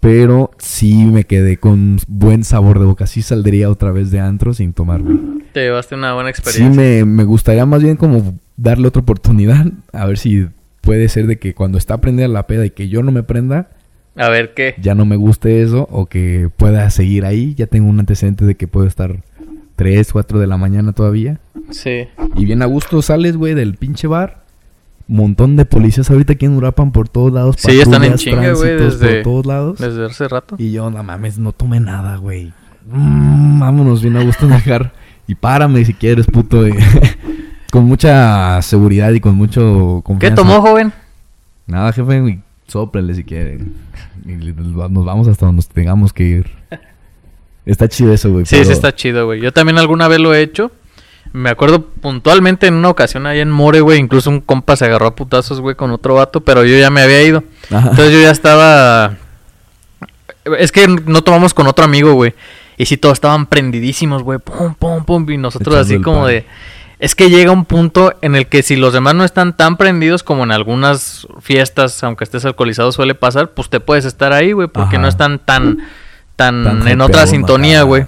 Pero 0.00 0.50
sí 0.58 1.04
me 1.04 1.24
quedé 1.24 1.58
con 1.58 1.98
buen 2.08 2.42
sabor 2.42 2.80
de 2.80 2.86
boca. 2.86 3.06
Sí 3.06 3.22
saldría 3.22 3.70
otra 3.70 3.92
vez 3.92 4.10
de 4.10 4.18
antro 4.20 4.52
sin 4.52 4.72
tomar, 4.72 5.00
güey. 5.00 5.16
Te 5.52 5.60
llevaste 5.60 5.94
una 5.94 6.12
buena 6.14 6.32
Sí 6.32 6.40
experiencia. 6.40 6.82
me, 6.82 7.04
me 7.04 7.24
gustaría 7.24 7.64
más 7.66 7.82
bien 7.82 7.96
como 7.96 8.36
darle 8.56 8.88
otra 8.88 9.02
oportunidad. 9.02 9.66
A 9.92 10.06
ver 10.06 10.18
si 10.18 10.48
puede 10.80 11.08
ser 11.08 11.28
de 11.28 11.38
que 11.38 11.54
cuando 11.54 11.78
está 11.78 12.00
prendida 12.00 12.26
la 12.26 12.48
peda 12.48 12.66
y 12.66 12.70
que 12.70 12.88
yo 12.88 13.02
no 13.02 13.12
me 13.12 13.22
prenda, 13.22 13.70
A 14.16 14.28
ver 14.28 14.52
qué. 14.54 14.74
ya 14.78 14.94
no 14.94 15.04
me 15.06 15.16
guste 15.16 15.62
eso 15.62 15.88
o 15.90 16.06
que 16.06 16.50
pueda 16.56 16.88
seguir 16.90 17.24
ahí. 17.24 17.54
Ya 17.54 17.66
tengo 17.66 17.88
un 17.88 17.98
antecedente 17.98 18.44
de 18.44 18.54
que 18.56 18.68
puedo 18.68 18.86
estar 18.86 19.22
3, 19.76 20.12
4 20.12 20.38
de 20.38 20.46
la 20.46 20.56
mañana 20.58 20.92
todavía. 20.92 21.40
Sí. 21.70 22.08
Y 22.36 22.44
bien 22.44 22.62
a 22.62 22.66
gusto 22.66 23.00
sales, 23.02 23.36
güey, 23.36 23.54
del 23.54 23.74
pinche 23.76 24.06
bar. 24.06 24.42
Montón 25.08 25.56
de 25.56 25.64
policías 25.64 26.10
ahorita 26.10 26.34
aquí 26.34 26.46
en 26.46 26.52
Urapan 26.56 26.92
por 26.92 27.08
todos 27.08 27.32
lados. 27.32 27.56
Sí, 27.58 27.80
están 27.80 28.04
en 28.04 28.14
chinga, 28.14 28.52
güey, 28.52 28.76
desde- 28.76 29.14
Por 29.16 29.22
todos 29.22 29.46
lados. 29.46 29.78
Desde 29.78 30.04
hace 30.06 30.28
rato. 30.28 30.56
Y 30.58 30.72
yo, 30.72 30.90
no 30.90 31.02
mames, 31.02 31.38
no 31.38 31.52
tomé 31.52 31.80
nada, 31.80 32.16
güey. 32.16 32.52
Mm, 32.86 33.58
vámonos 33.60 34.02
bien 34.02 34.16
a 34.16 34.22
gusto 34.24 34.46
dejar. 34.46 34.92
Y 35.26 35.34
párame 35.34 35.84
si 35.84 35.94
quieres, 35.94 36.26
puto. 36.26 36.66
eh. 36.66 36.74
con 37.72 37.84
mucha 37.86 38.60
seguridad 38.62 39.10
y 39.12 39.20
con 39.20 39.34
mucho 39.34 40.00
¿Qué 40.02 40.06
confianza. 40.06 40.36
tomó, 40.36 40.60
joven? 40.60 40.92
Nada, 41.66 41.92
jefe, 41.92 42.20
güey. 42.20 42.40
Sóprenle 42.72 43.14
si 43.14 43.24
quieren. 43.24 43.74
Y 44.24 44.32
nos 44.32 45.04
vamos 45.04 45.28
hasta 45.28 45.44
donde 45.46 45.62
tengamos 45.72 46.12
que 46.12 46.22
ir. 46.24 46.50
Está 47.66 47.86
chido 47.88 48.12
eso, 48.12 48.30
güey. 48.30 48.46
Sí, 48.46 48.54
pero- 48.56 48.64
sí 48.64 48.72
está 48.72 48.94
chido, 48.94 49.26
güey. 49.26 49.40
Yo 49.40 49.52
también 49.52 49.78
alguna 49.78 50.08
vez 50.08 50.18
lo 50.20 50.32
he 50.34 50.40
hecho. 50.40 50.72
Me 51.34 51.50
acuerdo 51.50 51.82
puntualmente 51.86 52.66
en 52.66 52.74
una 52.74 52.88
ocasión 52.88 53.26
ahí 53.26 53.40
en 53.40 53.50
More, 53.50 53.80
güey. 53.82 53.98
Incluso 54.00 54.30
un 54.30 54.40
compa 54.40 54.74
se 54.76 54.84
agarró 54.86 55.06
a 55.06 55.14
putazos, 55.14 55.60
güey, 55.60 55.76
con 55.76 55.90
otro 55.90 56.14
vato. 56.14 56.40
Pero 56.40 56.64
yo 56.64 56.76
ya 56.78 56.90
me 56.90 57.02
había 57.02 57.22
ido. 57.22 57.44
Ajá. 57.70 57.90
Entonces 57.90 58.12
yo 58.12 58.20
ya 58.20 58.30
estaba... 58.30 59.16
Es 60.58 60.72
que 60.72 60.88
no 60.88 61.22
tomamos 61.22 61.54
con 61.54 61.66
otro 61.66 61.84
amigo, 61.84 62.14
güey. 62.14 62.34
Y 62.78 62.86
sí, 62.86 62.96
todos 62.96 63.14
estaban 63.14 63.46
prendidísimos, 63.46 64.22
güey. 64.22 64.38
Pum, 64.40 64.74
pum, 64.74 65.04
pum. 65.04 65.30
Y 65.30 65.36
nosotros 65.36 65.74
Echando 65.76 65.94
así 65.94 66.02
como 66.02 66.22
pan. 66.22 66.28
de... 66.30 66.46
Es 67.02 67.16
que 67.16 67.30
llega 67.30 67.50
un 67.50 67.64
punto 67.64 68.14
en 68.22 68.36
el 68.36 68.46
que 68.46 68.62
si 68.62 68.76
los 68.76 68.92
demás 68.92 69.16
no 69.16 69.24
están 69.24 69.56
tan 69.56 69.76
prendidos 69.76 70.22
como 70.22 70.44
en 70.44 70.52
algunas 70.52 71.26
fiestas, 71.40 72.00
aunque 72.04 72.22
estés 72.22 72.44
alcoholizado 72.44 72.92
suele 72.92 73.16
pasar, 73.16 73.50
pues 73.50 73.68
te 73.68 73.80
puedes 73.80 74.04
estar 74.04 74.32
ahí, 74.32 74.52
güey, 74.52 74.68
porque 74.68 74.94
Ajá. 74.94 75.02
no 75.02 75.08
están 75.08 75.40
tan, 75.40 75.78
tan, 76.36 76.62
Tan 76.62 76.86
en 76.86 77.00
otra 77.00 77.26
sintonía, 77.26 77.82
güey. 77.82 78.06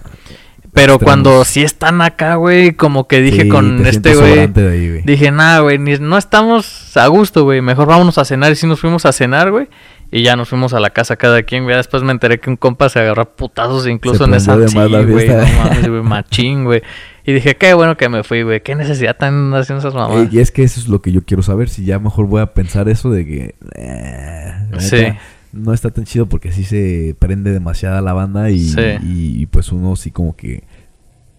Pero 0.73 0.95
extremos. 0.95 1.03
cuando 1.03 1.45
sí 1.45 1.65
están 1.65 2.03
acá, 2.03 2.37
güey, 2.37 2.75
como 2.75 3.09
que 3.09 3.21
dije 3.21 3.43
Sí, 3.43 3.49
con 3.49 3.83
te 3.83 3.89
este 3.89 4.15
güey, 4.15 5.03
dije, 5.03 5.33
nada, 5.33 5.59
güey, 5.59 5.79
no 5.79 6.17
estamos 6.17 6.97
a 6.97 7.09
gusto, 7.09 7.43
güey, 7.43 7.61
mejor 7.63 7.89
vámonos 7.89 8.17
a 8.19 8.25
cenar. 8.25 8.53
Y 8.53 8.55
sí 8.55 8.69
nos 8.69 8.79
fuimos 8.79 9.05
a 9.07 9.13
cenar, 9.13 9.51
güey. 9.51 9.67
Y 10.13 10.23
ya 10.23 10.37
nos 10.37 10.49
fuimos 10.49 10.73
a 10.73 10.79
la 10.79 10.91
casa 10.91 11.17
cada 11.17 11.43
quien, 11.43 11.65
güey. 11.65 11.75
Después 11.75 12.05
me 12.05 12.13
enteré 12.13 12.39
que 12.39 12.49
un 12.49 12.57
compa 12.57 12.89
se 12.89 13.01
agarró 13.01 13.29
putazos 13.35 13.89
incluso 13.89 14.19
Se 14.19 14.25
en 14.25 14.35
esa 14.35 14.69
sí, 14.69 14.77
güey, 14.77 15.29
no 15.29 15.47
mames, 15.65 15.89
güey, 15.89 16.03
machín, 16.03 16.65
güey. 16.65 16.81
Y 17.27 17.33
dije, 17.33 17.57
qué 17.57 17.73
bueno 17.75 17.97
que 17.97 18.09
me 18.11 18.23
fui, 18.23 18.43
güey. 18.43 18.61
Qué 18.63 18.75
necesidad 18.75 19.17
tan 19.17 19.55
haciendo 19.55 19.81
esas 19.81 19.95
mamadas. 19.95 20.33
Y 20.33 20.41
es 20.41 20.51
que 20.51 20.63
eso 20.63 20.79
es 20.79 20.89
lo 20.89 21.01
que 21.01 21.11
yo 21.11 21.23
quiero 21.25 21.43
saber. 21.43 21.69
Si 21.71 21.85
ya 21.85 21.99
mejor 21.99 22.27
voy 22.27 22.43
a 22.43 22.53
pensar 22.53 22.89
eso 22.89 23.11
de 23.11 23.25
que. 23.27 23.55
eh, 23.77 24.53
Sí. 24.79 24.97
neta, 24.97 25.19
No 25.53 25.73
está 25.73 25.91
tan 25.91 26.05
chido 26.05 26.27
porque 26.27 26.51
sí 26.53 26.65
se 26.65 27.15
prende 27.19 27.53
demasiada 27.53 28.01
la 28.03 28.13
banda 28.13 28.51
y, 28.51 28.61
Sí. 28.61 28.81
y, 29.03 29.41
y, 29.43 29.47
pues 29.47 29.71
uno 29.73 29.95
sí 29.97 30.11
como 30.11 30.37
que 30.37 30.65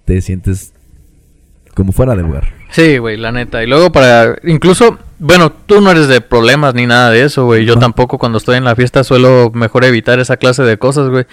te 0.05 0.21
sientes 0.21 0.73
como 1.75 1.91
fuera 1.91 2.15
de 2.15 2.23
lugar. 2.23 2.45
Sí, 2.71 2.97
güey, 2.97 3.17
la 3.17 3.31
neta. 3.33 3.61
Y 3.63 3.67
luego 3.67 3.91
para... 3.91 4.38
Incluso, 4.45 4.97
bueno, 5.19 5.51
tú 5.51 5.81
no 5.81 5.91
eres 5.91 6.07
de 6.07 6.21
problemas 6.21 6.73
ni 6.73 6.86
nada 6.88 7.09
de 7.11 7.23
eso, 7.23 7.45
güey. 7.45 7.65
Yo 7.65 7.75
No. 7.75 7.81
tampoco 7.81 8.17
cuando 8.17 8.38
estoy 8.38 8.55
en 8.55 8.63
la 8.63 8.75
fiesta 8.75 9.03
suelo 9.03 9.51
mejor 9.53 9.83
evitar 9.83 10.19
esa 10.19 10.38
clase 10.38 10.63
de 10.63 10.77
cosas, 10.77 11.09
güey. 11.09 11.25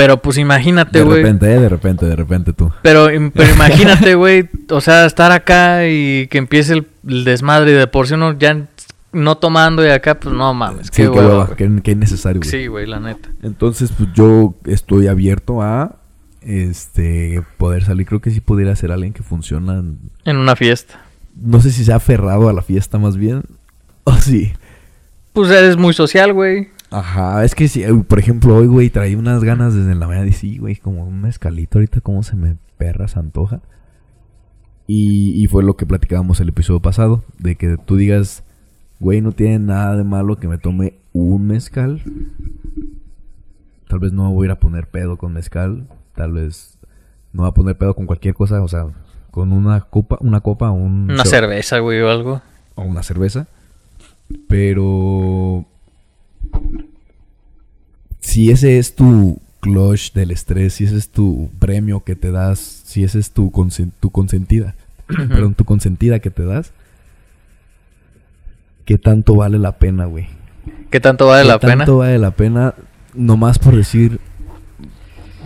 Pero 0.00 0.22
pues 0.22 0.38
imagínate, 0.38 0.98
De 0.98 1.04
güey. 1.04 1.22
repente, 1.22 1.52
eh, 1.52 1.58
de 1.60 1.68
repente, 1.68 2.06
de 2.06 2.16
repente 2.16 2.52
tú. 2.52 2.70
Pero, 2.82 3.06
pero 3.34 3.52
imagínate, 3.52 4.14
güey, 4.14 4.48
o 4.70 4.80
sea, 4.80 5.04
estar 5.06 5.32
acá 5.32 5.86
y 5.88 6.26
que 6.28 6.38
empiece 6.38 6.72
el, 6.74 6.86
el 7.06 7.24
desmadre 7.24 7.72
y 7.72 7.74
de 7.74 7.86
por 7.86 8.06
sí 8.06 8.14
uno 8.14 8.38
ya 8.38 8.66
no 9.12 9.36
tomando 9.38 9.84
y 9.84 9.88
acá, 9.90 10.20
pues 10.20 10.34
no 10.34 10.52
mames, 10.54 10.86
Sí, 10.88 11.02
qué 11.02 11.08
hueva, 11.08 11.28
hueva, 11.28 11.44
güey. 11.46 11.56
qué, 11.56 11.82
qué 11.82 11.90
innecesario, 11.92 12.40
güey. 12.40 12.50
Sí, 12.50 12.66
güey, 12.66 12.86
la 12.86 13.00
neta. 13.00 13.28
Entonces, 13.42 13.90
pues 13.96 14.10
yo 14.14 14.54
estoy 14.66 15.06
abierto 15.08 15.62
a 15.62 15.96
este 16.42 17.42
poder 17.56 17.84
salir. 17.84 18.06
Creo 18.06 18.20
que 18.20 18.30
sí 18.30 18.40
pudiera 18.40 18.74
ser 18.76 18.92
alguien 18.92 19.12
que 19.12 19.22
funciona. 19.22 19.74
en- 19.78 19.98
En 20.24 20.36
una 20.36 20.56
fiesta. 20.56 21.00
No 21.40 21.60
sé 21.60 21.70
si 21.70 21.84
se 21.84 21.92
ha 21.92 21.96
aferrado 21.96 22.48
a 22.48 22.52
la 22.52 22.62
fiesta 22.62 22.98
más 22.98 23.16
bien. 23.16 23.42
O 24.04 24.14
sí. 24.16 24.52
Pues 25.34 25.50
eres 25.50 25.76
muy 25.76 25.92
social, 25.92 26.32
güey. 26.32 26.68
Ajá, 26.90 27.44
es 27.44 27.54
que 27.54 27.68
si, 27.68 27.82
eh, 27.82 27.92
por 28.06 28.18
ejemplo, 28.18 28.56
hoy, 28.56 28.66
güey, 28.66 28.88
traía 28.90 29.18
unas 29.18 29.44
ganas 29.44 29.74
desde 29.74 29.94
la 29.94 30.06
mañana 30.06 30.26
y 30.26 30.32
sí, 30.32 30.58
güey, 30.58 30.76
como 30.76 31.04
un 31.04 31.20
mezcalito 31.20 31.78
ahorita, 31.78 32.00
cómo 32.00 32.22
se 32.22 32.34
me 32.36 32.56
perra, 32.78 33.08
se 33.08 33.18
antoja. 33.18 33.60
Y, 34.86 35.32
y 35.42 35.46
fue 35.48 35.62
lo 35.62 35.76
que 35.76 35.84
platicábamos 35.84 36.40
el 36.40 36.48
episodio 36.48 36.80
pasado, 36.80 37.24
de 37.38 37.56
que 37.56 37.76
tú 37.76 37.96
digas, 37.96 38.42
güey, 39.00 39.20
no 39.20 39.32
tiene 39.32 39.58
nada 39.58 39.96
de 39.96 40.04
malo 40.04 40.36
que 40.36 40.48
me 40.48 40.56
tome 40.56 40.94
un 41.12 41.46
mezcal. 41.46 42.00
Tal 43.88 43.98
vez 43.98 44.12
no 44.12 44.30
voy 44.32 44.44
a 44.44 44.46
ir 44.46 44.50
a 44.52 44.60
poner 44.60 44.86
pedo 44.88 45.18
con 45.18 45.34
mezcal, 45.34 45.86
tal 46.14 46.32
vez 46.32 46.78
no 47.34 47.42
voy 47.42 47.50
a 47.50 47.54
poner 47.54 47.76
pedo 47.76 47.94
con 47.94 48.06
cualquier 48.06 48.34
cosa, 48.34 48.62
o 48.62 48.68
sea, 48.68 48.86
con 49.30 49.52
una 49.52 49.82
copa, 49.82 50.16
una 50.20 50.40
copa, 50.40 50.70
un 50.70 51.10
Una 51.10 51.24
cerveza, 51.26 51.80
güey, 51.80 52.00
o 52.00 52.08
algo. 52.10 52.40
o 52.74 52.82
una 52.82 53.02
cerveza. 53.02 53.46
Pero 54.46 55.66
si 58.20 58.50
ese 58.50 58.78
es 58.78 58.94
tu 58.94 59.40
clutch 59.60 60.12
del 60.12 60.30
estrés, 60.30 60.74
si 60.74 60.84
ese 60.84 60.96
es 60.96 61.08
tu 61.08 61.50
premio 61.58 62.04
que 62.04 62.16
te 62.16 62.30
das, 62.30 62.58
si 62.58 63.04
ese 63.04 63.18
es 63.18 63.30
tu, 63.32 63.50
consen- 63.50 63.92
tu 64.00 64.10
consentida, 64.10 64.74
perdón, 65.06 65.54
tu 65.54 65.64
consentida 65.64 66.18
que 66.20 66.30
te 66.30 66.44
das, 66.44 66.72
¿qué 68.84 68.98
tanto 68.98 69.34
vale 69.36 69.58
la 69.58 69.78
pena, 69.78 70.06
güey? 70.06 70.26
¿Qué 70.90 71.00
tanto 71.00 71.26
vale 71.26 71.42
¿Qué 71.42 71.48
la 71.48 71.58
pena? 71.58 71.76
tanto 71.78 71.98
vale 71.98 72.18
la 72.18 72.30
pena 72.30 72.74
nomás 73.14 73.58
por 73.58 73.74
decir, 73.76 74.20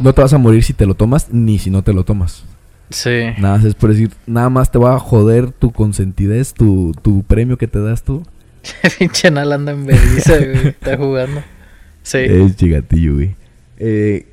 no 0.01 0.13
te 0.13 0.21
vas 0.23 0.33
a 0.33 0.39
morir 0.39 0.63
si 0.65 0.73
te 0.73 0.87
lo 0.87 0.95
tomas, 0.95 1.29
ni 1.33 1.59
si 1.59 1.71
no 1.71 1.83
te 1.83 1.93
lo 1.93 2.05
tomas? 2.05 2.45
Sí. 2.91 3.11
Nada 3.39 3.57
más 3.57 3.65
es 3.65 3.75
por 3.75 3.91
decir, 3.91 4.11
nada 4.27 4.51
más 4.51 4.71
te 4.71 4.79
va 4.79 4.95
a 4.95 4.99
joder 4.99 5.51
tu 5.53 5.71
consentidez, 5.73 6.53
tu, 6.53 6.93
tu 7.03 7.23
premio 7.23 7.57
que 7.57 7.67
te 7.69 7.81
das 7.81 8.03
tú. 8.03 8.23
Pinche 8.99 9.31
Nal 9.31 9.53
anda 9.53 9.73
en 9.73 9.87
vergüenza, 9.87 10.37
güey. 10.39 10.69
Está 10.69 10.97
jugando. 10.97 11.43
Sí. 12.03 12.19
Es 12.19 12.57
chigatillo, 12.57 13.15
güey. 13.15 13.37
Eh, 13.79 14.27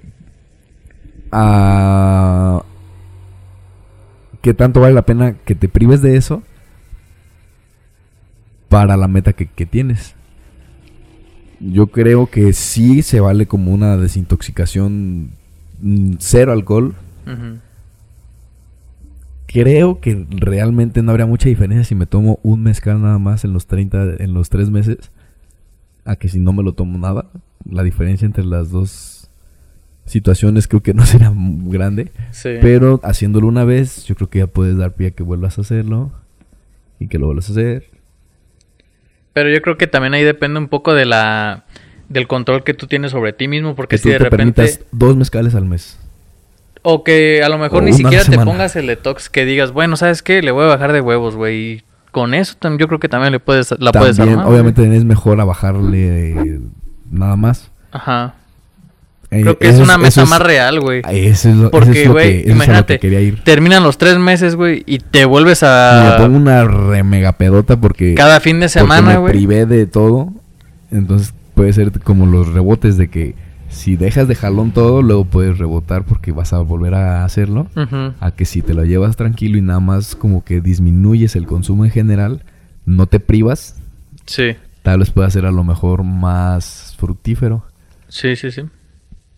ah, 1.32 2.64
¿Qué 4.42 4.54
tanto 4.54 4.80
vale 4.80 4.94
la 4.94 5.06
pena 5.06 5.36
que 5.46 5.56
te 5.56 5.68
prives 5.68 6.02
de 6.02 6.16
eso 6.16 6.44
para 8.70 8.96
la 8.96 9.08
meta 9.08 9.34
que, 9.34 9.48
que 9.48 9.66
tienes? 9.66 10.16
Yo 11.60 11.88
creo 11.88 12.30
que 12.30 12.54
sí 12.54 13.02
se 13.02 13.20
vale 13.20 13.46
como 13.46 13.74
una 13.74 13.98
desintoxicación 13.98 15.32
mm, 15.82 16.14
cero 16.20 16.54
alcohol. 16.54 16.96
Ujú. 17.26 17.60
Creo 19.52 20.00
que 20.00 20.28
realmente 20.30 21.02
no 21.02 21.10
habría 21.10 21.26
mucha 21.26 21.50
diferencia 21.50 21.84
si 21.84 21.96
me 21.96 22.06
tomo 22.06 22.40
un 22.44 22.62
mezcal 22.62 23.02
nada 23.02 23.18
más 23.18 23.44
en 23.44 23.52
los 23.52 23.66
30, 23.66 24.18
en 24.20 24.34
los 24.36 24.50
3 24.50 24.70
meses, 24.70 25.12
a 26.06 26.18
que 26.18 26.30
si 26.30 26.40
no 26.40 26.54
me 26.54 26.62
lo 26.62 26.74
tomo 26.74 27.00
nada. 27.00 27.26
La 27.68 27.82
diferencia 27.82 28.28
entre 28.28 28.46
las 28.46 28.70
dos 28.70 29.32
situaciones 30.06 30.68
creo 30.68 30.84
que 30.84 30.94
no 30.94 31.04
será 31.08 31.34
grande. 31.36 32.12
Sí. 32.30 32.58
Pero 32.62 33.00
haciéndolo 33.04 33.48
una 33.48 33.64
vez, 33.64 34.06
yo 34.06 34.14
creo 34.14 34.30
que 34.30 34.40
ya 34.40 34.48
puedes 34.48 34.78
dar 34.78 34.94
pie 34.94 35.08
a 35.08 35.12
que 35.12 35.24
vuelvas 35.24 35.58
a 35.58 35.62
hacerlo 35.62 36.12
y 37.00 37.08
que 37.08 37.18
lo 37.18 37.26
vuelvas 37.26 37.50
a 37.50 37.54
hacer. 37.54 37.86
Pero 39.34 39.50
yo 39.50 39.64
creo 39.64 39.78
que 39.78 39.88
también 39.88 40.14
ahí 40.14 40.24
depende 40.24 40.60
un 40.60 40.68
poco 40.68 40.94
de 40.94 41.06
la 41.06 41.66
del 42.08 42.28
control 42.28 42.64
que 42.64 42.76
tú 42.76 42.86
tienes 42.86 43.12
sobre 43.12 43.34
ti 43.34 43.48
mismo, 43.48 43.76
porque 43.76 43.96
Que 43.96 43.98
si 43.98 44.04
tú 44.04 44.10
de 44.10 44.18
te 44.18 44.24
repente 44.26 44.62
permitas 44.62 44.86
dos 44.92 45.16
mezcales 45.18 45.56
al 45.56 45.66
mes. 45.66 45.98
O 46.82 47.04
que 47.04 47.42
a 47.44 47.50
lo 47.50 47.58
mejor 47.58 47.84
O 47.84 47.86
ni 47.86 47.94
siquiera 47.94 48.24
te 48.24 48.38
pongas 48.40 48.76
el 48.76 48.88
detox 48.88 49.30
que 49.30 49.46
digas, 49.46 49.72
bueno, 49.72 49.98
¿sabes 49.98 50.22
qué? 50.24 50.42
Le 50.42 50.52
voy 50.52 50.66
a 50.66 50.68
bajar 50.68 50.94
de 50.94 51.02
huevos, 51.02 51.36
güey. 51.36 51.58
Y 51.74 51.84
con 52.12 52.34
eso 52.34 52.56
yo 52.78 52.88
creo 52.88 53.00
que 53.00 53.10
también 53.10 53.32
le 53.34 53.40
puedes 53.40 53.74
la 53.80 53.92
puedes 53.92 54.20
armar. 54.20 54.46
obviamente, 54.48 54.84
es 54.96 55.06
mejor 55.06 55.40
a 55.42 55.46
bajarle 55.46 56.32
eh, 56.32 56.60
nada 57.12 57.36
más. 57.36 57.72
Ajá. 57.92 58.36
Eh, 59.32 59.42
Creo 59.42 59.60
que 59.60 59.70
es 59.70 59.78
una 59.80 60.00
meta 60.00 60.24
es- 60.24 60.30
más 60.30 60.42
real, 60.42 60.80
güey. 60.80 61.04
Eso 61.08 61.50
es 61.50 61.56
lo, 61.56 61.70
Porque, 61.70 62.08
güey, 62.08 62.48
a 62.48 62.52
imagínate, 62.52 62.96
que 62.96 63.00
quería 63.00 63.22
ir. 63.22 63.44
Terminan 63.44 63.84
los 63.84 64.00
tres 64.00 64.18
meses, 64.18 64.56
güey, 64.56 64.82
y 64.88 64.98
te 64.98 65.26
vuelves 65.26 65.62
Y 65.62 65.66
me 65.66 65.70
a 65.72 66.16
pongo 66.18 66.36
una 66.36 66.64
re 66.64 67.04
mega 67.04 67.34
pedota 67.34 67.78
porque, 67.80 68.16
cada 68.16 68.40
fin 68.40 68.60
de 68.60 68.70
semana, 68.70 69.12
me 69.12 69.18
güey. 69.18 69.34
privé 69.34 69.68
de 69.68 69.86
todo. 69.86 70.30
Entonces 70.92 71.36
puede 71.54 71.74
ser 71.74 71.92
como 72.00 72.26
los 72.26 72.48
rebotes 72.52 72.98
de 72.98 73.10
que 73.10 73.36
si 73.70 73.96
dejas 73.96 74.28
de 74.28 74.36
jalón 74.36 74.72
todo, 74.72 75.02
luego 75.02 75.26
puedes 75.26 75.58
rebotar 75.58 76.04
porque 76.04 76.32
vas 76.32 76.54
a 76.54 76.60
volver 76.60 76.94
a 76.96 77.24
hacerlo. 77.24 77.68
A 78.20 78.32
que 78.32 78.46
si 78.46 78.62
te 78.62 78.74
lo 78.74 78.84
llevas 78.84 79.16
tranquilo 79.16 79.58
y 79.58 79.62
nada 79.62 79.80
más 79.80 80.16
como 80.16 80.44
que 80.44 80.60
disminuyes 80.62 81.36
el 81.36 81.46
consumo 81.46 81.86
en 81.86 81.92
general, 81.92 82.44
no 82.86 83.06
te 83.08 83.20
privas, 83.20 83.76
Sí, 84.26 84.56
tal 84.84 85.00
vez 85.00 85.10
pueda 85.10 85.30
ser 85.32 85.46
a 85.46 85.52
lo 85.52 85.64
mejor 85.64 86.04
más 86.04 86.96
fructífero. 87.00 87.64
sí, 88.08 88.36
sí, 88.36 88.52
sí. 88.52 88.62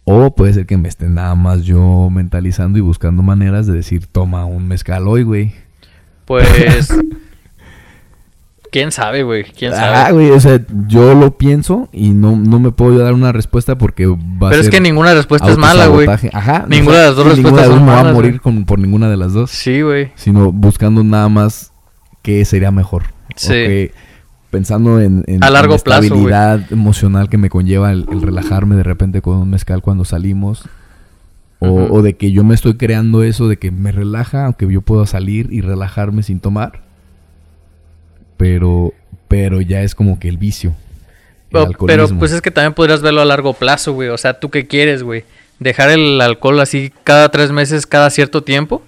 O 0.04 0.34
puede 0.36 0.54
ser 0.54 0.66
que 0.66 0.78
me 0.78 0.90
esté 0.90 1.08
nada 1.08 1.36
más 1.36 1.64
yo 1.64 2.10
mentalizando 2.10 2.78
y 2.80 2.82
buscando 2.82 3.22
maneras 3.22 3.68
de 3.68 3.74
decir, 3.74 4.08
toma 4.08 4.46
un 4.46 4.68
mezcal 4.68 5.08
hoy, 5.08 5.24
güey. 5.24 5.54
Pues. 6.26 6.90
¿Quién 8.72 8.92
sabe, 8.94 9.24
güey? 9.24 9.44
¿Quién 9.44 9.74
sabe? 9.74 9.96
Ah, 9.98 10.12
güey, 10.12 10.32
o 10.32 10.40
sea, 10.40 10.62
yo 10.88 11.14
lo 11.14 11.38
pienso 11.38 11.90
y 11.92 12.12
no, 12.12 12.38
no 12.38 12.58
me 12.60 12.72
puedo 12.72 12.98
dar 12.98 13.14
una 13.14 13.34
respuesta 13.34 13.78
porque 13.78 14.06
va 14.08 14.48
a 14.48 14.50
Pero 14.52 14.62
es 14.62 14.70
que 14.70 14.80
ninguna 14.80 15.14
respuesta 15.14 15.52
es 15.52 15.58
mala, 15.58 15.88
güey. 15.88 16.08
Ajá. 16.32 16.66
Ninguna 16.70 16.98
de 17.00 17.08
las 17.08 17.16
dos 17.18 17.28
respuestas 17.28 17.70
me 17.70 17.86
va 17.88 18.00
a 18.10 18.14
morir 18.14 18.40
con- 18.40 18.64
por 18.64 18.80
ninguna 18.80 19.10
de 19.10 19.18
las 19.18 19.34
dos. 19.34 19.52
Sí, 19.52 19.82
güey. 19.82 20.12
Sino 20.16 20.52
buscando 20.54 21.04
nada 21.04 21.28
más 21.28 21.74
qué 22.22 22.46
sería 22.46 22.72
mejor. 22.72 23.04
Sí. 23.36 23.90
Ok, 23.90 23.96
Pensando 24.52 25.00
en, 25.00 25.24
en- 25.28 25.44
A 25.44 25.48
en 25.48 25.54
largo 25.54 25.76
la 25.76 25.82
plazo, 25.84 26.00
güey. 26.00 26.08
estabilidad 26.34 26.62
emocional 26.74 27.30
que 27.30 27.38
me 27.38 27.50
conlleva 27.50 27.92
el, 27.92 28.06
el 28.12 28.22
relajarme 28.22 28.76
de 28.76 28.84
repente 28.84 29.22
con 29.22 29.38
un 29.38 29.50
mezcal 29.50 29.82
cuando 29.82 30.04
salimos. 30.06 30.64
O, 31.60 31.68
o 31.92 32.02
de 32.02 32.16
que 32.18 32.32
yo 32.32 32.44
me 32.44 32.56
estoy 32.56 32.76
creando 32.76 33.22
eso 33.24 33.48
de 33.48 33.58
que 33.58 33.70
me 33.70 33.92
relaja, 33.92 34.46
aunque 34.46 34.68
yo 34.72 34.82
pueda 34.82 35.06
salir 35.06 35.48
y 35.52 35.62
relajarme 35.62 36.24
sin 36.24 36.40
tomar. 36.40 36.82
Pero, 38.42 38.92
pero 39.28 39.62
ya 39.62 39.84
es 39.84 39.94
como 39.94 40.18
que 40.20 40.28
el 40.28 40.38
vicio. 40.40 40.74
el 41.52 41.76
Pero, 41.86 42.08
pues 42.18 42.32
es 42.32 42.42
que 42.42 42.50
también 42.50 42.74
podrías 42.74 43.04
verlo 43.04 43.22
a 43.22 43.26
largo 43.26 43.54
plazo, 43.54 43.94
güey. 43.94 44.10
O 44.10 44.18
sea, 44.18 44.40
¿tú 44.40 44.50
qué 44.50 44.66
quieres, 44.66 45.04
güey? 45.04 45.26
¿Dejar 45.60 45.92
el 45.92 46.20
alcohol 46.20 46.60
así 46.60 46.92
cada 47.04 47.30
tres 47.30 47.52
meses, 47.52 47.86
cada 47.86 48.10
cierto 48.10 48.42
tiempo? 48.44 48.82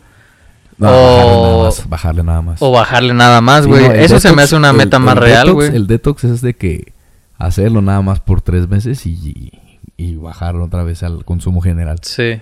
No, 0.79 0.89
o- 0.89 1.69
bajarle 1.69 1.69
nada 1.69 1.71
más. 1.71 1.87
Bajarle 1.87 2.23
nada 2.23 2.41
más. 2.41 2.61
¿O 2.63 2.71
bajarle 2.71 3.13
nada 3.13 3.41
más, 3.41 3.63
Sí, 3.65 3.69
güey? 3.69 3.87
no, 3.89 3.93
Eso 3.93 4.19
se 4.19 4.33
me 4.33 4.41
hace 4.41 4.55
una 4.55 4.71
el- 4.71 4.77
meta 4.77 4.97
más 4.97 5.15
real, 5.19 5.53
güey. 5.53 5.75
El 5.75 5.85
detox 5.85 6.23
es 6.23 6.41
de 6.41 6.55
que 6.55 6.91
hacerlo 7.37 7.83
nada 7.83 8.01
más 8.01 8.21
por 8.21 8.41
tres 8.41 8.67
meses 8.67 9.05
y, 9.05 9.51
y 9.97 10.15
bajarlo 10.15 10.65
otra 10.65 10.81
vez 10.81 11.03
al 11.03 11.25
consumo 11.25 11.61
general. 11.61 11.99
Sí. 12.01 12.41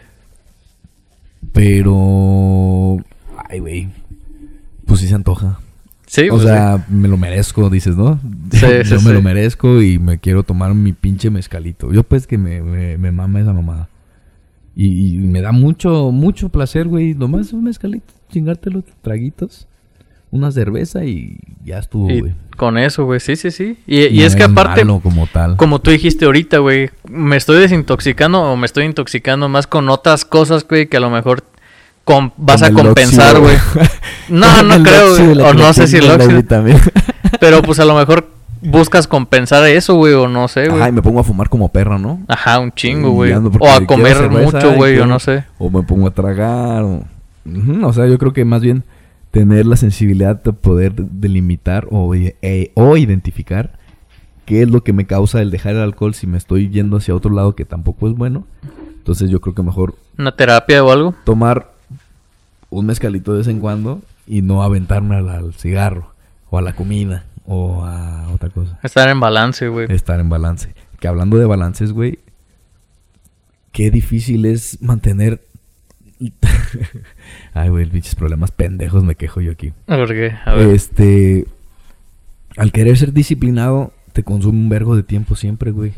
Pero. 1.52 2.98
Ay, 3.50 3.60
güey. 3.60 3.90
Pues 4.86 5.02
sí 5.02 5.08
se 5.10 5.16
antoja. 5.16 5.60
Sí, 6.12 6.28
o 6.28 6.34
pues, 6.34 6.44
sea, 6.44 6.86
me 6.90 7.08
lo 7.08 7.16
merezco, 7.16 7.70
dices, 7.70 7.96
¿no? 7.96 8.20
Sí, 8.52 8.66
Yo 8.84 9.00
sí, 9.00 9.08
me 9.08 9.14
lo 9.14 9.22
merezco 9.22 9.82
y 9.82 9.98
me 9.98 10.20
quiero 10.20 10.44
tomar 10.44 10.74
mi 10.74 10.92
pinche 10.92 11.30
mezcalito. 11.30 11.94
Yo, 11.94 12.04
pues, 12.04 12.28
que 12.28 12.38
me, 12.38 12.62
me, 12.62 12.98
me 12.98 13.14
mama 13.14 13.40
esa 13.40 13.54
mamada. 13.54 13.88
Y, 14.76 15.14
y 15.14 15.18
me 15.20 15.40
da 15.40 15.54
mucho, 15.54 16.12
mucho 16.12 16.50
placer, 16.50 16.90
güey. 16.90 17.14
Nomás 17.14 17.54
un 17.54 17.64
mezcalito, 17.64 18.14
chingarte 18.30 18.70
los 18.70 18.84
traguitos, 19.02 19.70
una 20.32 20.52
cerveza 20.52 21.06
y 21.06 21.38
ya 21.64 21.80
estuvo, 21.80 22.08
güey. 22.08 22.34
Con 22.58 22.78
eso, 22.78 23.06
güey. 23.06 23.22
Sí, 23.22 23.38
sí, 23.38 23.50
sí. 23.50 23.78
Y, 23.88 24.08
y 24.08 24.20
No 24.20 24.26
es 24.26 24.36
que 24.36 24.44
aparte, 24.44 24.86
como 24.86 25.28
tal. 25.28 25.56
como 25.56 25.80
tú 25.80 25.92
dijiste 25.92 26.26
ahorita, 26.26 26.58
güey, 26.58 26.90
me 27.10 27.38
estoy 27.38 27.58
desintoxicando 27.58 28.42
o 28.42 28.58
me 28.58 28.66
estoy 28.66 28.84
intoxicando 28.84 29.48
más 29.48 29.66
con 29.66 29.88
otras 29.88 30.26
cosas, 30.26 30.68
güey, 30.68 30.88
que 30.88 30.98
a 30.98 31.00
lo 31.00 31.10
mejor 31.10 31.46
com- 32.04 32.32
vas 32.38 32.62
a 32.64 32.72
compensar, 32.72 33.40
güey. 33.40 33.56
No, 34.30 34.64
no 34.64 34.84
creo, 34.84 35.16
güey. 35.18 35.40
O 35.42 35.54
no 35.54 35.74
sé 35.74 35.88
si 35.88 35.98
el 35.98 36.10
óxido. 36.10 36.42
Pero 37.40 37.62
pues 37.62 37.80
a 37.80 37.86
lo 37.86 37.96
mejor 37.96 38.28
buscas 38.62 39.08
compensar 39.08 39.66
eso, 39.68 39.96
güey, 39.96 40.14
o 40.14 40.28
no 40.28 40.48
sé, 40.48 40.68
güey. 40.68 40.80
Ajá, 40.82 40.90
y 40.90 40.92
me 40.92 41.02
pongo 41.02 41.20
a 41.20 41.24
fumar 41.24 41.50
como 41.50 41.70
perra, 41.70 41.98
¿no? 41.98 42.22
Ajá, 42.28 42.60
un 42.60 42.72
chingo, 42.72 43.12
güey. 43.12 43.32
O 43.34 43.70
a 43.70 43.86
comer 43.86 44.18
cerveza 44.18 44.52
mucho, 44.52 44.74
güey, 44.76 45.00
o 45.00 45.06
no 45.06 45.20
sé. 45.20 45.46
O 45.58 45.70
me 45.70 45.82
pongo 45.84 46.08
a 46.08 46.12
tragar. 46.12 46.84
O... 46.84 47.94
Sea, 47.94 48.08
yo 48.08 48.18
creo 48.18 48.34
que 48.34 48.46
más 48.46 48.62
bien 48.62 48.84
tener 49.32 49.66
la 49.66 49.78
sensibilidad 49.78 50.42
de 50.44 50.54
poder 50.54 50.94
delimitar 50.94 51.88
o, 51.90 52.14
i- 52.14 52.36
eh, 52.42 52.72
o 52.76 52.98
identificar 52.98 53.72
qué 54.46 54.62
es 54.62 54.70
lo 54.70 54.84
que 54.84 54.92
me 54.94 55.06
causa 55.08 55.42
el 55.42 55.50
dejar 55.52 55.76
el 55.76 55.82
alcohol 55.82 56.14
si 56.14 56.28
me 56.28 56.38
estoy 56.38 56.70
yendo 56.70 56.98
hacia 56.98 57.16
otro 57.16 57.32
lado 57.34 57.56
que 57.56 57.64
tampoco 57.66 58.08
es 58.10 58.14
bueno. 58.16 58.46
Entonces 58.98 59.30
yo 59.32 59.40
creo 59.42 59.56
que 59.56 59.64
mejor 59.64 59.96
Una 60.20 60.36
terapia 60.36 60.84
o 60.84 60.92
algo. 60.92 61.16
tomar 61.24 61.72
un 62.72 62.88
mezcalito 62.88 63.34
de 63.34 63.40
vez 63.40 63.48
en 63.48 63.60
cuando 63.60 64.02
y 64.26 64.42
no 64.42 64.64
aventarme 64.64 65.16
al, 65.18 65.30
al 65.30 65.54
cigarro 65.54 66.14
o 66.50 66.58
a 66.58 66.62
la 66.62 66.74
comida 66.74 67.26
o 67.46 67.84
a 67.84 68.30
otra 68.32 68.50
cosa. 68.50 68.80
Estar 68.82 69.10
en 69.10 69.20
balance, 69.20 69.68
güey. 69.68 69.92
Estar 69.92 70.20
en 70.20 70.30
balance. 70.30 70.74
Que 71.00 71.08
hablando 71.08 71.38
de 71.38 71.46
balances, 71.46 71.92
güey, 71.92 72.20
qué 73.72 73.92
difícil 73.92 74.46
es 74.46 74.82
mantener... 74.82 75.42
Ay, 77.54 77.70
güey, 77.70 77.88
pinches 77.88 78.16
problemas 78.16 78.52
pendejos 78.52 79.04
me 79.04 79.16
quejo 79.16 79.42
yo 79.42 79.52
aquí. 79.52 79.74
¿Por 79.86 80.08
qué? 80.08 80.34
A 80.46 80.54
ver. 80.54 80.70
Este... 80.70 81.46
Al 82.58 82.72
querer 82.72 82.98
ser 82.98 83.14
disciplinado, 83.14 83.94
te 84.14 84.24
consume 84.24 84.60
un 84.60 84.70
vergo 84.70 84.96
de 84.96 85.04
tiempo 85.04 85.36
siempre, 85.36 85.72
güey. 85.72 85.94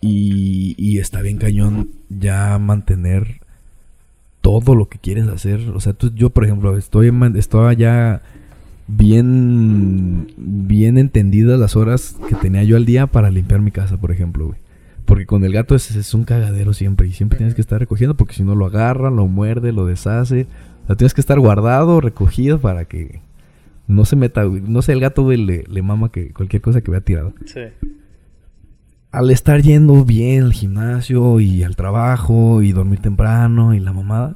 Y, 0.00 0.74
y 0.78 0.98
está 0.98 1.20
bien 1.20 1.36
cañón 1.36 1.90
ya 2.08 2.58
mantener 2.58 3.40
todo 4.44 4.74
lo 4.74 4.90
que 4.90 4.98
quieres 4.98 5.26
hacer. 5.26 5.70
O 5.74 5.80
sea, 5.80 5.94
tú, 5.94 6.12
yo, 6.14 6.28
por 6.28 6.44
ejemplo, 6.44 6.76
estoy, 6.76 7.10
estoy 7.36 7.76
ya 7.76 8.20
bien, 8.86 10.26
bien 10.36 10.98
entendidas 10.98 11.58
las 11.58 11.76
horas 11.76 12.14
que 12.28 12.34
tenía 12.34 12.62
yo 12.62 12.76
al 12.76 12.84
día 12.84 13.06
para 13.06 13.30
limpiar 13.30 13.62
mi 13.62 13.70
casa, 13.70 13.96
por 13.96 14.12
ejemplo, 14.12 14.48
güey. 14.48 14.58
Porque 15.06 15.24
con 15.24 15.44
el 15.44 15.52
gato 15.54 15.74
es, 15.74 15.96
es 15.96 16.12
un 16.12 16.24
cagadero 16.24 16.74
siempre 16.74 17.06
y 17.06 17.12
siempre 17.12 17.38
tienes 17.38 17.54
que 17.54 17.62
estar 17.62 17.80
recogiendo 17.80 18.16
porque 18.16 18.34
si 18.34 18.42
no 18.42 18.54
lo 18.54 18.66
agarra, 18.66 19.10
lo 19.10 19.26
muerde, 19.26 19.72
lo 19.72 19.86
deshace. 19.86 20.46
O 20.84 20.86
sea, 20.88 20.96
tienes 20.96 21.14
que 21.14 21.22
estar 21.22 21.40
guardado, 21.40 22.02
recogido 22.02 22.60
para 22.60 22.84
que 22.84 23.22
no 23.86 24.04
se 24.04 24.14
meta. 24.14 24.44
No 24.44 24.82
sé, 24.82 24.92
el 24.92 25.00
gato, 25.00 25.22
güey, 25.22 25.38
le, 25.38 25.64
le 25.70 25.80
mama 25.80 26.12
que 26.12 26.34
cualquier 26.34 26.60
cosa 26.60 26.82
que 26.82 26.90
vea 26.90 27.00
tirado 27.00 27.32
Sí. 27.46 27.60
Al 29.14 29.30
estar 29.30 29.62
yendo 29.62 30.04
bien 30.04 30.44
al 30.44 30.52
gimnasio 30.52 31.40
y 31.40 31.62
al 31.62 31.76
trabajo 31.76 32.62
y 32.62 32.72
dormir 32.72 33.00
temprano 33.00 33.74
y 33.74 33.80
la 33.80 33.92
mamada, 33.92 34.34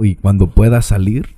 y 0.00 0.14
cuando 0.14 0.46
pueda 0.48 0.80
salir, 0.82 1.30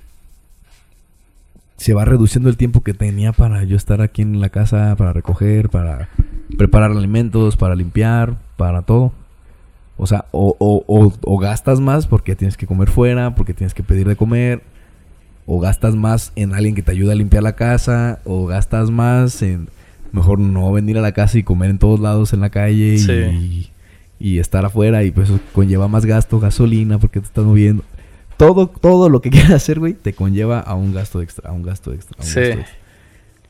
se 1.77 1.93
va 1.93 2.05
reduciendo 2.05 2.49
el 2.49 2.57
tiempo 2.57 2.81
que 2.81 2.93
tenía 2.93 3.33
para 3.33 3.63
yo 3.63 3.75
estar 3.75 4.01
aquí 4.01 4.21
en 4.21 4.39
la 4.39 4.49
casa, 4.49 4.95
para 4.95 5.11
recoger, 5.13 5.69
para 5.69 6.09
preparar 6.57 6.91
alimentos, 6.91 7.57
para 7.57 7.75
limpiar, 7.75 8.37
para 8.57 8.83
todo. 8.83 9.11
O 9.97 10.07
sea, 10.07 10.25
o, 10.31 10.55
o- 10.59 10.83
o- 10.87 11.13
o 11.23 11.37
gastas 11.37 11.79
más 11.79 12.07
porque 12.07 12.35
tienes 12.35 12.57
que 12.57 12.67
comer 12.67 12.89
fuera, 12.89 13.35
porque 13.35 13.53
tienes 13.53 13.73
que 13.73 13.83
pedir 13.83 14.07
de 14.07 14.15
comer, 14.15 14.61
o 15.45 15.59
gastas 15.59 15.95
más 15.95 16.31
en 16.35 16.53
alguien 16.53 16.73
que 16.75 16.83
te 16.83 16.91
ayude 16.91 17.11
a 17.11 17.15
limpiar 17.15 17.43
la 17.43 17.55
casa, 17.55 18.19
o 18.23 18.45
gastas 18.45 18.89
más 18.91 19.41
en 19.41 19.67
mejor 20.13 20.39
no 20.39 20.71
venir 20.71 20.97
a 20.97 21.01
la 21.01 21.11
casa 21.11 21.37
y 21.37 21.43
comer 21.43 21.69
en 21.69 21.79
todos 21.79 21.99
lados 21.99 22.31
en 22.31 22.39
la 22.39 22.49
calle 22.49 22.97
Sí. 22.97 23.11
y, 23.11 23.69
y 24.35 24.39
estar 24.39 24.63
afuera 24.63 25.03
y 25.03 25.11
pues 25.11 25.29
eso 25.29 25.39
conlleva 25.53 25.89
más 25.89 26.05
gasto, 26.05 26.39
gasolina 26.39 26.97
porque 26.99 27.19
te 27.19 27.25
estás 27.25 27.43
moviendo. 27.43 27.83
Todo, 28.37 28.67
todo 28.67 29.09
lo 29.09 29.21
que 29.21 29.29
quieras 29.31 29.51
hacer, 29.51 29.79
güey, 29.79 29.93
te 29.93 30.13
conlleva 30.13 30.59
a 30.61 30.75
un 30.75 30.93
gasto 30.93 31.21
extra, 31.21 31.49
a 31.49 31.53
un 31.53 31.63
gasto 31.63 31.91
extra. 31.93 32.15
a 32.17 32.21
un 32.23 32.27
Sí. 32.27 32.39
gasto 32.39 32.59
extra. 32.61 32.77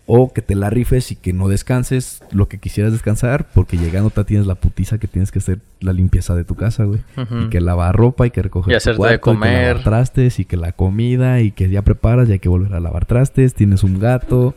O 0.06 0.34
que 0.34 0.42
te 0.42 0.54
la 0.56 0.70
rifes 0.70 1.14
y 1.14 1.16
que 1.16 1.32
no 1.32 1.48
descanses 1.48 2.22
lo 2.32 2.50
que 2.50 2.58
quisieras 2.58 2.92
descansar 2.92 3.48
porque 3.54 3.78
llegando 3.78 4.10
te 4.10 4.22
tienes 4.26 4.46
la 4.48 4.56
putiza 4.56 4.98
que 4.98 5.08
tienes 5.08 5.32
que 5.32 5.40
hacer 5.40 5.60
la 5.80 5.94
limpieza 5.94 6.36
de 6.36 6.44
tu 6.44 6.56
casa, 6.56 6.84
güey. 6.84 7.00
Y 7.46 7.48
que 7.50 7.62
lavar 7.62 7.96
ropa 7.96 8.28
y 8.28 8.32
que 8.32 8.42
recoger 8.42 8.76
Y 8.76 8.84
tu 8.84 8.90
de 8.90 8.98
cuarto, 8.98 9.14
y 9.14 9.18
que 9.18 9.22
comer. 9.22 9.68
lavar 9.78 9.84
trastes 9.86 10.40
y 10.40 10.46
que 10.46 10.58
la 10.58 10.74
comida 10.74 11.40
y 11.40 11.52
que 11.52 11.70
ya 11.70 11.84
preparas 11.84 12.28
y 12.28 12.34
hay 12.34 12.40
que 12.40 12.50
volver 12.50 12.74
a 12.74 12.82
lavar 12.82 13.06
trastes, 13.06 13.54
tienes 13.54 13.82
un 13.86 13.98
gato, 13.98 14.56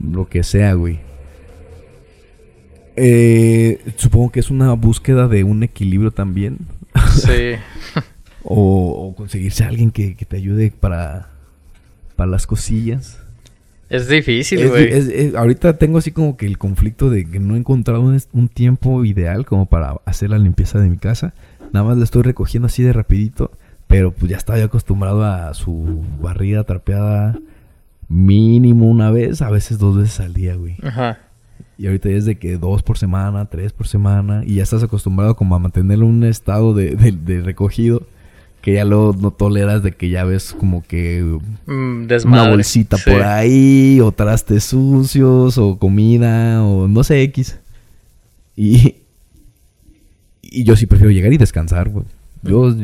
lo 0.00 0.28
que 0.28 0.42
sea, 0.42 0.72
güey. 0.74 0.98
Eh, 2.96 3.80
supongo 3.96 4.30
que 4.32 4.40
es 4.40 4.50
una 4.50 4.72
búsqueda 4.72 5.28
de 5.28 5.44
un 5.44 5.62
equilibrio 5.62 6.10
también. 6.10 6.58
Sí. 7.14 7.56
O, 8.48 9.08
o 9.08 9.14
conseguirse 9.16 9.64
a 9.64 9.66
alguien 9.66 9.90
que, 9.90 10.14
que 10.14 10.24
te 10.24 10.36
ayude 10.36 10.70
para, 10.70 11.30
para 12.14 12.30
las 12.30 12.46
cosillas. 12.46 13.18
Es 13.88 14.08
difícil, 14.08 14.68
güey. 14.68 15.34
ahorita 15.34 15.78
tengo 15.78 15.98
así 15.98 16.12
como 16.12 16.36
que 16.36 16.46
el 16.46 16.56
conflicto 16.56 17.10
de 17.10 17.24
que 17.28 17.40
no 17.40 17.56
he 17.56 17.58
encontrado 17.58 18.02
un, 18.02 18.20
un 18.32 18.48
tiempo 18.48 19.04
ideal 19.04 19.46
como 19.46 19.66
para 19.66 19.96
hacer 20.04 20.30
la 20.30 20.38
limpieza 20.38 20.78
de 20.78 20.88
mi 20.88 20.96
casa. 20.96 21.34
Nada 21.72 21.86
más 21.86 21.98
la 21.98 22.04
estoy 22.04 22.22
recogiendo 22.22 22.66
así 22.66 22.84
de 22.84 22.92
rapidito. 22.92 23.50
Pero 23.86 24.12
pues 24.12 24.30
ya 24.30 24.36
estaba 24.36 24.58
yo 24.58 24.66
acostumbrado 24.66 25.24
a 25.24 25.54
su 25.54 26.04
barrida 26.20 26.64
trapeada 26.64 27.38
mínimo 28.08 28.86
una 28.86 29.10
vez, 29.10 29.42
a 29.42 29.50
veces 29.50 29.78
dos 29.78 29.96
veces 29.96 30.20
al 30.20 30.34
día, 30.34 30.56
güey. 30.56 30.76
Ajá. 30.82 31.18
Y 31.78 31.86
ahorita 31.86 32.08
ya 32.08 32.16
es 32.16 32.24
de 32.24 32.38
que 32.38 32.56
dos 32.56 32.82
por 32.82 32.96
semana, 32.98 33.46
tres 33.46 33.72
por 33.72 33.86
semana. 33.86 34.42
Y 34.46 34.54
ya 34.56 34.62
estás 34.62 34.82
acostumbrado 34.82 35.36
como 35.36 35.54
a 35.54 35.58
mantenerlo 35.58 36.06
en 36.06 36.14
un 36.16 36.24
estado 36.24 36.72
de, 36.74 36.96
de- 36.96 37.12
de 37.12 37.40
recogido. 37.42 38.02
Que 38.62 38.72
ya 38.74 38.84
luego 38.84 39.14
no 39.20 39.30
toleras 39.30 39.82
de 39.84 39.92
que 39.92 40.08
ya 40.10 40.24
ves 40.24 40.52
como 40.58 40.82
que 40.82 41.22
Mm, 41.66 42.06
una 42.24 42.48
bolsita 42.48 42.96
Sí. 42.96 43.10
por 43.10 43.22
ahí, 43.22 44.00
o 44.00 44.10
trastes 44.10 44.64
sucios, 44.64 45.56
o 45.58 45.78
comida, 45.78 46.64
o 46.64 46.88
no 46.88 47.04
sé, 47.04 47.22
X. 47.22 47.58
Y, 48.56 48.96
y 50.42 50.64
yo 50.64 50.74
sí 50.76 50.86
prefiero 50.86 51.12
llegar 51.12 51.32
y 51.32 51.36
descansar, 51.38 51.90
güey. 51.90 52.06
Yo 52.42 52.74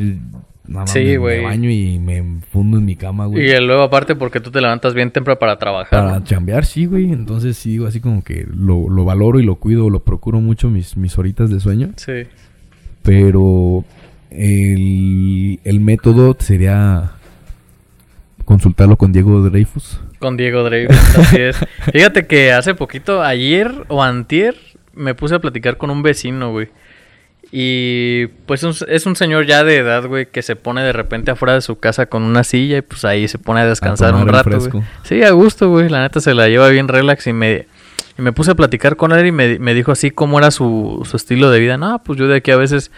nada 0.67 0.81
más 0.83 0.91
Sí, 0.93 1.01
me, 1.01 1.05
me 1.13 1.17
güey. 1.19 1.43
baño 1.45 1.71
y 1.71 1.99
me 1.99 2.41
fundo 2.51 2.79
en 2.79 2.85
mi 2.85 2.97
cama, 2.97 3.27
güey. 3.27 3.45
Y 3.51 3.61
luego 3.61 3.83
aparte 3.83 4.15
porque 4.15 4.41
tú 4.41 4.51
te 4.51 4.61
levantas 4.61 4.95
bien 4.95 5.11
temprano 5.11 5.39
para 5.39 5.59
trabajar. 5.59 5.91
Para 6.05 6.19
¿no? 6.19 6.25
chambear, 6.25 6.65
sí, 6.65 6.87
güey. 6.87 7.13
Entonces 7.13 7.57
sí, 7.57 7.71
digo, 7.73 7.87
así 7.87 8.01
como 8.01 8.23
que 8.23 8.47
lo, 8.55 8.89
lo 8.89 9.05
valoro 9.05 9.41
y 9.41 9.45
lo 9.45 9.57
cuido, 9.57 9.91
lo 9.91 10.01
procuro 10.01 10.41
mucho 10.41 10.71
mis, 10.71 10.97
mis 10.97 11.17
horitas 11.19 11.51
de 11.51 11.61
sueño. 11.61 11.91
Sí. 11.97 12.25
Pero 13.03 13.85
el, 14.31 15.61
el 15.65 15.81
método 15.81 16.37
sería 16.39 17.13
consultarlo 18.45 18.97
con 18.97 19.13
Diego 19.13 19.41
Dreyfus. 19.43 20.01
Con 20.19 20.37
Diego 20.37 20.63
Dreyfus, 20.65 20.97
así 21.19 21.41
es. 21.41 21.57
Fíjate 21.93 22.27
que 22.27 22.53
hace 22.53 22.75
poquito, 22.75 23.23
ayer 23.23 23.73
o 23.89 24.03
antier, 24.03 24.55
me 24.95 25.15
puse 25.15 25.35
a 25.35 25.39
platicar 25.41 25.77
con 25.77 25.91
un 25.91 26.03
vecino, 26.03 26.53
güey. 26.53 26.69
Y 27.55 28.29
pues 28.47 28.63
un- 28.63 28.75
es 28.89 29.05
un 29.05 29.15
señor 29.15 29.45
ya 29.45 29.63
de 29.63 29.77
edad, 29.77 30.07
güey, 30.07 30.25
que 30.27 30.41
se 30.41 30.57
pone 30.57 30.83
de 30.83 30.93
repente 30.95 31.31
afuera 31.31 31.53
de 31.53 31.61
su 31.61 31.79
casa 31.79 32.07
con 32.07 32.23
una 32.23 32.45
silla 32.45 32.79
y 32.79 32.83
pues 32.83 33.05
ahí 33.05 33.29
se 33.29 33.39
pone 33.39 33.61
a 33.61 33.67
descansar 33.67 34.15
un 34.15 34.27
rato, 34.27 34.59
güey. 34.59 34.83
Sí, 35.03 35.23
a 35.23 35.31
gusto, 35.33 35.69
güey. 35.69 35.91
La 35.91 36.01
neta 36.01 36.21
se 36.21 36.33
la 36.33 36.49
lleva 36.49 36.69
bien 36.69 36.89
relax 36.89 37.27
y 37.27 37.35
me, 37.35 37.67
y 38.19 38.23
me 38.23 38.33
puse 38.33 38.53
a 38.53 38.55
platicar 38.55 38.97
con 38.97 39.13
él 39.13 39.27
y 39.27 39.33
me, 39.33 39.59
me 39.59 39.75
dijo 39.75 39.93
así 39.93 40.11
cómo 40.11 40.39
era 40.39 40.51
su, 40.51 41.07
su 41.09 41.15
estilo 41.19 41.51
de 41.51 41.61
vida. 41.61 41.77
No, 41.77 42.03
pues 42.03 42.19
yo 42.19 42.27
de 42.27 42.37
aquí 42.37 42.51
a 42.53 42.57
veces 42.57 42.91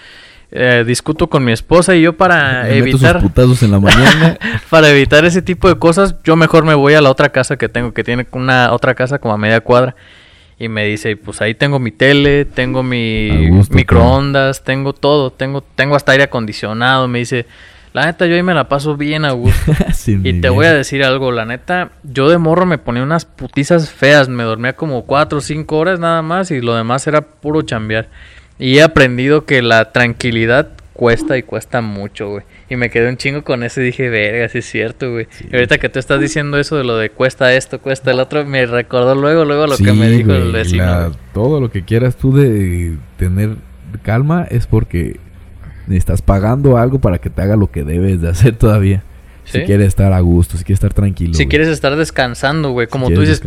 eh, 0.52 0.84
discuto 0.86 1.28
con 1.28 1.44
mi 1.44 1.50
esposa 1.50 1.96
y 1.96 2.02
yo 2.02 2.16
para 2.16 2.62
Me 2.62 2.78
evitar... 2.78 3.20
sus 3.34 3.62
en 3.64 3.72
la 3.72 3.80
mañana. 3.80 4.38
Para 4.70 4.88
evitar 4.88 5.24
ese 5.24 5.42
tipo 5.42 5.68
de 5.68 5.76
cosas, 5.80 6.14
yo 6.22 6.36
mejor 6.36 6.64
me 6.64 6.74
voy 6.74 6.94
a 6.94 7.00
la 7.00 7.10
otra 7.10 7.30
casa 7.30 7.56
que 7.56 7.68
tengo, 7.68 7.92
que 7.92 8.04
tiene 8.04 8.24
una 8.30 8.72
otra 8.72 8.94
casa 8.94 9.18
como 9.18 9.34
a 9.34 9.38
media 9.38 9.60
cuadra. 9.62 9.96
Y 10.58 10.68
me 10.68 10.84
dice, 10.84 11.16
pues 11.16 11.40
ahí 11.40 11.54
tengo 11.54 11.78
mi 11.78 11.90
tele, 11.90 12.44
tengo 12.44 12.82
mi 12.82 13.48
gusto, 13.48 13.74
microondas, 13.74 14.62
tengo 14.62 14.92
todo, 14.92 15.30
tengo, 15.32 15.62
tengo 15.62 15.96
hasta 15.96 16.12
aire 16.12 16.24
acondicionado. 16.24 17.08
Me 17.08 17.20
dice, 17.20 17.46
la 17.92 18.06
neta, 18.06 18.26
yo 18.26 18.34
ahí 18.34 18.42
me 18.42 18.54
la 18.54 18.68
paso 18.68 18.96
bien 18.96 19.24
a 19.24 19.32
gusto. 19.32 19.72
Sí, 19.94 20.18
y 20.22 20.40
te 20.40 20.50
voy 20.50 20.66
a 20.66 20.74
decir 20.74 21.02
algo, 21.02 21.32
la 21.32 21.46
neta, 21.46 21.92
yo 22.02 22.28
de 22.28 22.36
morro 22.36 22.66
me 22.66 22.76
ponía 22.76 23.02
unas 23.02 23.24
putizas 23.24 23.90
feas, 23.90 24.28
me 24.28 24.42
dormía 24.42 24.74
como 24.74 25.04
cuatro 25.06 25.38
o 25.38 25.40
cinco 25.40 25.78
horas 25.78 25.98
nada 25.98 26.20
más 26.20 26.50
y 26.50 26.60
lo 26.60 26.74
demás 26.74 27.06
era 27.06 27.22
puro 27.22 27.62
chambear. 27.62 28.08
Y 28.58 28.78
he 28.78 28.82
aprendido 28.82 29.46
que 29.46 29.62
la 29.62 29.92
tranquilidad 29.92 30.70
cuesta 30.94 31.36
y 31.36 31.42
cuesta 31.42 31.80
mucho, 31.82 32.30
güey. 32.30 32.44
Y 32.70 32.76
me 32.76 32.88
quedé 32.88 33.08
un 33.10 33.16
chingo 33.16 33.42
con 33.44 33.62
eso 33.62 33.80
y 33.80 33.84
dije, 33.84 34.08
verga, 34.08 34.48
sí 34.48 34.58
es 34.58 34.64
cierto, 34.66 35.10
güey. 35.12 35.26
Y 35.50 35.54
ahorita 35.54 35.78
que 35.78 35.88
tú 35.88 35.98
estás 35.98 36.20
diciendo 36.20 36.56
eso 36.58 36.76
de 36.76 36.84
lo 36.84 36.96
de 36.96 37.10
cuesta 37.10 37.52
esto, 37.52 37.80
cuesta 37.80 38.10
el 38.12 38.20
otro, 38.20 38.46
me 38.46 38.64
recordó 38.64 39.14
luego, 39.14 39.44
luego 39.44 39.66
lo 39.66 39.76
que 39.76 39.92
me 39.92 40.08
dijo 40.08 40.32
el 40.32 40.52
vecino. 40.52 40.84
la- 40.84 41.12
todo 41.34 41.60
lo 41.60 41.70
que 41.70 41.82
quieras 41.84 42.16
tú 42.16 42.32
de 42.34 42.96
tener 43.18 43.56
calma 44.02 44.46
es 44.48 44.66
porque 44.66 45.18
estás 45.90 46.22
pagando 46.22 46.78
algo 46.78 46.98
para 47.00 47.18
que 47.18 47.28
te 47.28 47.42
haga 47.42 47.56
lo 47.56 47.70
que 47.70 47.84
debes 47.84 48.20
de 48.22 48.28
hacer 48.30 48.56
todavía. 48.56 49.02
¿Sí? 49.44 49.58
Si 49.58 49.64
quieres 49.66 49.88
estar 49.88 50.12
a 50.14 50.20
gusto, 50.20 50.56
si 50.56 50.64
quieres 50.64 50.78
estar 50.78 50.94
tranquilo. 50.94 51.34
Si 51.34 51.42
güey. 51.42 51.48
quieres 51.50 51.68
estar 51.68 51.94
descansando, 51.96 52.70
güey, 52.70 52.86
Si 52.86 52.90
como 52.92 53.10
tú 53.10 53.20
dices, 53.20 53.42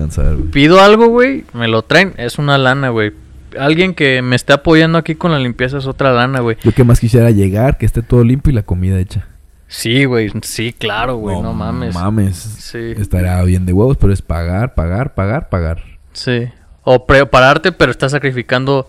pido 0.52 0.80
algo, 0.80 1.08
güey, 1.08 1.44
me 1.54 1.68
lo 1.68 1.82
traen, 1.82 2.14
es 2.18 2.38
una 2.38 2.58
lana, 2.60 2.90
güey. 2.90 3.14
Alguien 3.60 3.94
que 3.94 4.22
me 4.22 4.36
esté 4.36 4.54
apoyando 4.54 4.98
aquí 4.98 5.16
con 5.16 5.32
la 5.32 5.40
limpieza 5.40 5.78
es 5.78 5.86
otra 5.88 6.12
lana, 6.12 6.40
güey. 6.40 6.58
Yo 6.64 6.74
que 6.74 6.84
más 6.84 7.00
quisiera 7.00 7.32
llegar, 7.32 7.78
que 7.78 7.86
esté 7.86 8.02
todo 8.02 8.24
limpio 8.24 8.52
y 8.52 8.56
la 8.56 8.64
comida 8.64 9.00
hecha. 9.00 9.28
Sí, 9.68 10.06
güey, 10.06 10.32
sí, 10.44 10.74
claro, 10.74 11.18
güey, 11.18 11.42
no, 11.42 11.54
mames. 11.54 11.94
mames. 11.94 12.38
Sí. 12.38 12.94
Estaría 12.98 13.42
bien 13.44 13.66
de 13.66 13.74
huevos, 13.74 13.98
pero 13.98 14.14
es 14.14 14.22
pagar, 14.22 14.74
pagar, 14.76 15.14
pagar, 15.14 15.50
pagar. 15.50 15.84
Sí. 16.14 16.48
O 16.84 17.06
prepararte, 17.06 17.74
pero 17.74 17.92
estás 17.92 18.14
sacrificando 18.14 18.88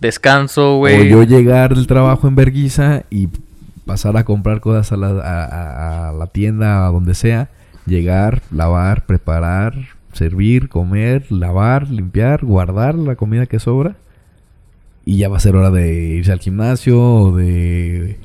descanso, 0.00 0.78
güey. 0.78 1.00
O 1.00 1.04
yo 1.04 1.22
llegar 1.22 1.76
del 1.76 1.86
trabajo 1.86 2.26
en 2.26 2.34
Berguisa 2.34 3.04
y 3.08 3.28
pasar 3.84 4.16
a 4.16 4.24
comprar 4.24 4.60
cosas 4.60 4.90
a 4.90 4.96
la, 4.96 6.08
a 6.08 6.12
la 6.12 6.26
tienda, 6.26 6.86
a 6.86 6.90
donde 6.90 7.14
sea. 7.14 7.48
Llegar, 7.86 8.42
lavar, 8.50 9.06
preparar, 9.06 9.74
servir, 10.12 10.68
comer, 10.68 11.30
lavar, 11.30 11.88
limpiar, 11.88 12.44
guardar 12.44 12.96
la 12.96 13.14
comida 13.14 13.46
que 13.46 13.60
sobra. 13.60 13.94
Y 15.06 15.16
ya 15.18 15.28
va 15.30 15.38
a 15.38 15.40
ser 15.40 15.56
hora 15.56 15.70
de 15.70 15.94
irse 15.94 16.32
al 16.32 16.40
gimnasio 16.40 17.00
o 17.00 17.34
de... 17.36 18.16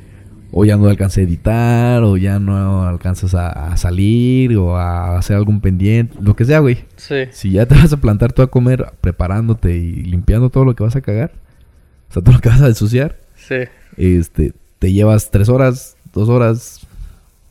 O 0.53 0.65
ya 0.65 0.75
no 0.75 0.87
alcancé 0.89 1.21
a 1.21 1.23
editar, 1.23 2.03
o 2.03 2.17
ya 2.17 2.37
no 2.37 2.83
alcanzas 2.85 3.33
a, 3.35 3.71
a 3.71 3.77
salir, 3.77 4.57
o 4.57 4.75
a 4.75 5.17
hacer 5.17 5.37
algún 5.37 5.61
pendiente, 5.61 6.13
lo 6.21 6.35
que 6.35 6.43
sea, 6.43 6.59
güey. 6.59 6.79
Sí. 6.97 7.23
Si 7.31 7.51
ya 7.51 7.65
te 7.67 7.75
vas 7.81 7.93
a 7.93 7.97
plantar 7.97 8.33
tú 8.33 8.41
a 8.41 8.51
comer 8.51 8.85
preparándote 8.99 9.73
y 9.77 9.93
limpiando 10.03 10.49
todo 10.49 10.65
lo 10.65 10.75
que 10.75 10.83
vas 10.83 10.97
a 10.97 11.01
cagar, 11.01 11.31
o 12.09 12.13
sea, 12.13 12.21
todo 12.21 12.33
lo 12.35 12.41
que 12.41 12.49
vas 12.49 12.61
a 12.61 12.67
ensuciar, 12.67 13.17
Sí. 13.37 13.55
este, 13.95 14.51
te 14.79 14.91
llevas 14.91 15.31
tres 15.31 15.47
horas, 15.47 15.95
dos 16.11 16.27
horas, 16.27 16.85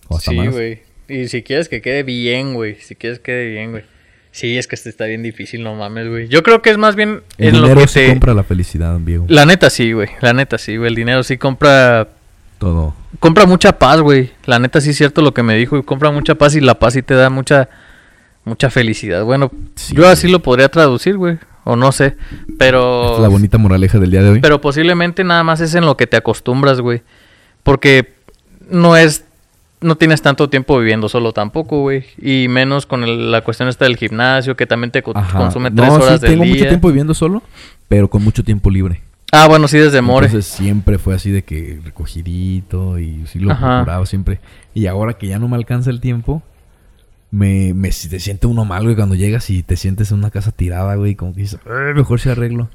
o 0.09 0.19
hasta 0.19 0.33
Sí, 0.33 0.37
más. 0.37 0.51
güey. 0.53 0.81
Y 1.09 1.29
si 1.29 1.43
quieres 1.43 1.71
que 1.71 1.81
quede 1.81 2.03
bien, 2.03 2.53
güey. 2.53 2.75
Si 2.83 2.95
quieres 2.97 3.19
que 3.19 3.25
quede 3.33 3.49
bien, 3.51 3.71
güey. 3.71 3.85
Sí, 4.33 4.57
es 4.57 4.67
que 4.69 4.77
este 4.77 4.89
está 4.91 5.07
bien 5.07 5.23
difícil, 5.23 5.63
no 5.65 5.75
mames, 5.75 6.09
güey. 6.09 6.29
Yo 6.29 6.43
creo 6.43 6.63
que 6.63 6.71
es 6.71 6.79
más 6.79 6.95
bien 6.95 7.23
El 7.37 7.49
en 7.49 7.55
lo 7.57 7.63
dinero 7.63 7.81
que 7.83 7.89
sí 7.89 7.95
te... 8.01 8.09
compra 8.11 8.33
la 8.35 8.45
felicidad, 8.45 8.97
viejo. 9.01 9.25
La 9.29 9.45
neta 9.45 9.71
sí, 9.71 9.93
güey. 9.93 10.09
La 10.21 10.33
neta 10.33 10.57
sí, 10.57 10.77
güey. 10.77 10.89
El 10.89 10.95
dinero 10.95 11.23
sí 11.25 11.37
compra 11.37 12.09
Todo. 12.59 12.95
compra 13.19 13.47
mucha 13.47 13.79
paz, 13.79 14.01
güey. 14.01 14.31
La 14.45 14.59
neta 14.61 14.81
sí 14.81 14.91
es 14.91 14.97
cierto 14.97 15.21
lo 15.23 15.35
que 15.35 15.43
me 15.43 15.57
dijo. 15.57 15.83
Compra 15.83 16.11
mucha 16.13 16.37
paz 16.37 16.55
y 16.55 16.61
la 16.61 16.79
paz 16.79 16.93
sí 16.95 17.03
te 17.03 17.15
da 17.15 17.29
mucha, 17.29 17.69
mucha 18.45 18.71
felicidad. 18.71 19.25
Bueno, 19.25 19.51
Sí. 19.75 19.97
yo 19.97 20.09
así 20.09 20.29
lo 20.29 20.41
podría 20.41 20.69
traducir, 20.69 21.17
güey. 21.17 21.39
O 21.65 21.75
no 21.77 21.91
sé. 21.93 22.17
Pero... 22.59 23.03
Esta 23.05 23.17
es 23.17 23.23
la 23.23 23.29
bonita 23.29 23.59
moraleja 23.59 23.99
del 23.99 24.11
día 24.13 24.23
de 24.23 24.31
hoy. 24.31 24.41
Pero 24.41 24.61
posiblemente 24.61 25.25
nada 25.25 25.43
más 25.45 25.61
es 25.61 25.75
en 25.75 25.85
lo 25.85 25.97
que 25.97 26.07
te 26.07 26.17
acostumbras, 26.17 26.81
güey. 26.81 27.03
Porque 27.65 28.15
no 28.71 28.97
es... 28.97 29.25
No 29.83 29.97
tienes 29.97 30.21
tanto 30.21 30.51
tiempo 30.51 30.79
viviendo 30.79 31.09
solo 31.09 31.33
tampoco, 31.33 31.81
güey. 31.81 32.05
Y 32.21 32.49
menos 32.49 32.85
con 32.85 33.03
el- 33.03 33.31
la 33.33 33.41
cuestión 33.43 33.69
esta 33.69 33.87
del 33.87 33.97
gimnasio, 33.97 34.55
que 34.57 34.67
también 34.67 34.91
te 34.91 35.03
co- 35.03 35.17
Ajá. 35.17 35.39
consume 35.39 35.71
No, 35.71 35.77
tres 35.83 35.95
sí, 35.95 36.03
horas 36.03 36.21
del 36.21 36.31
tengo 36.33 36.45
día. 36.45 36.53
mucho 36.55 36.69
tiempo 36.69 36.89
viviendo 36.89 37.15
solo, 37.15 37.43
pero 37.89 38.09
con 38.11 38.23
mucho 38.23 38.45
tiempo 38.45 38.69
libre. 38.71 39.01
Ah, 39.33 39.47
bueno, 39.49 39.69
sí, 39.69 39.79
desde 39.79 40.03
More. 40.03 40.27
Entonces 40.27 40.53
siempre 40.53 40.99
fue 40.99 41.15
así 41.15 41.31
de 41.31 41.43
que 41.45 41.79
recogidito 41.85 42.99
y 42.99 43.25
sí 43.27 43.39
lo 43.39 43.53
Ajá. 43.53 43.77
procuraba 43.79 44.05
siempre. 44.05 44.41
Y 44.75 44.87
ahora 44.87 45.15
que 45.15 45.29
ya 45.29 45.39
no 45.39 45.49
me 45.49 45.57
alcanza 45.57 45.89
el 45.91 46.01
tiempo, 46.01 46.43
me, 47.31 47.73
me 47.75 47.91
te 47.91 48.19
siente 48.21 48.47
uno 48.49 48.65
mal, 48.65 48.83
güey, 48.83 48.97
cuando 48.97 49.15
llegas 49.15 49.49
y 49.51 49.63
te 49.63 49.77
sientes 49.77 50.11
en 50.11 50.19
una 50.19 50.31
casa 50.31 50.51
tirada, 50.51 50.97
güey, 50.97 51.15
como 51.15 51.33
que 51.33 51.43
dices, 51.43 51.61
"Eh, 51.65 51.93
mejor 51.95 52.19
si 52.21 52.29
arreglo. 52.29 52.69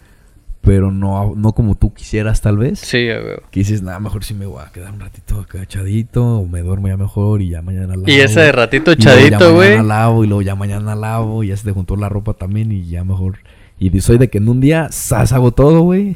Pero 0.65 0.91
no, 0.91 1.33
no 1.35 1.53
como 1.53 1.75
tú 1.75 1.93
quisieras, 1.93 2.41
tal 2.41 2.57
vez. 2.57 2.79
Sí, 2.79 3.05
güey. 3.05 3.37
Que 3.51 3.59
dices, 3.59 3.83
nada, 3.83 3.99
mejor 3.99 4.23
si 4.23 4.33
me 4.33 4.45
voy 4.47 4.63
a 4.65 4.71
quedar 4.71 4.91
un 4.91 4.99
ratito 4.99 5.39
acá 5.39 5.61
echadito, 5.61 6.39
o 6.39 6.47
me 6.47 6.61
duermo 6.61 6.87
ya 6.87 6.97
mejor 6.97 7.41
y 7.43 7.49
ya 7.49 7.61
mañana 7.61 7.89
lavo. 7.95 8.03
Y 8.07 8.13
ese 8.15 8.39
de 8.41 8.51
ratito 8.51 8.91
Y 8.91 8.95
luego 8.95 9.19
ya 9.19 9.27
echadito, 9.27 9.53
güey. 9.53 9.69
mañana 9.77 9.83
lavo 9.83 10.23
y 10.23 10.27
luego 10.27 10.41
ya 10.41 10.55
mañana 10.55 10.95
lavo 10.95 11.43
y 11.43 11.49
ya 11.49 11.57
se 11.57 11.65
te 11.65 11.71
juntó 11.71 11.95
la 11.95 12.09
ropa 12.09 12.33
también 12.33 12.71
y 12.71 12.87
ya 12.87 13.03
mejor. 13.03 13.37
Y 13.77 13.99
soy 14.01 14.17
de 14.17 14.29
que 14.29 14.39
en 14.39 14.49
un 14.49 14.59
día, 14.59 14.89
¡zas! 14.91 15.33
hago 15.33 15.51
todo, 15.51 15.81
güey. 15.81 16.15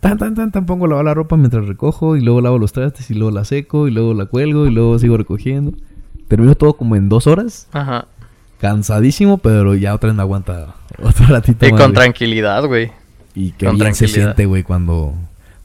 Tan, 0.00 0.18
tan, 0.18 0.34
tan, 0.34 0.52
tan, 0.52 0.66
pongo 0.66 0.84
a 0.84 0.88
lavar 0.88 1.04
la 1.06 1.14
ropa 1.14 1.36
mientras 1.36 1.66
recojo 1.66 2.16
y 2.16 2.20
luego 2.20 2.42
lavo 2.42 2.58
los 2.58 2.72
trastes 2.72 3.10
y 3.10 3.14
luego 3.14 3.30
la 3.30 3.44
seco 3.44 3.88
y 3.88 3.90
luego 3.90 4.12
la 4.14 4.26
cuelgo 4.26 4.66
y 4.66 4.70
luego 4.70 4.98
sigo 4.98 5.16
recogiendo. 5.16 5.72
Termino 6.28 6.54
todo 6.54 6.74
como 6.74 6.94
en 6.94 7.08
dos 7.08 7.26
horas. 7.26 7.68
Ajá. 7.72 8.06
Cansadísimo, 8.60 9.38
pero 9.38 9.74
ya 9.74 9.94
otra 9.94 10.08
vez 10.08 10.16
me 10.16 10.22
aguanta 10.22 10.74
otro 11.02 11.26
ratito 11.26 11.66
Y 11.66 11.72
más, 11.72 11.80
con 11.80 11.90
güey. 11.92 12.02
tranquilidad, 12.04 12.66
güey. 12.66 12.92
Y 13.34 13.52
qué 13.52 13.66
con 13.66 13.78
bien 13.78 13.94
se 13.94 14.08
siente, 14.08 14.46
güey, 14.46 14.62
cuando 14.62 15.14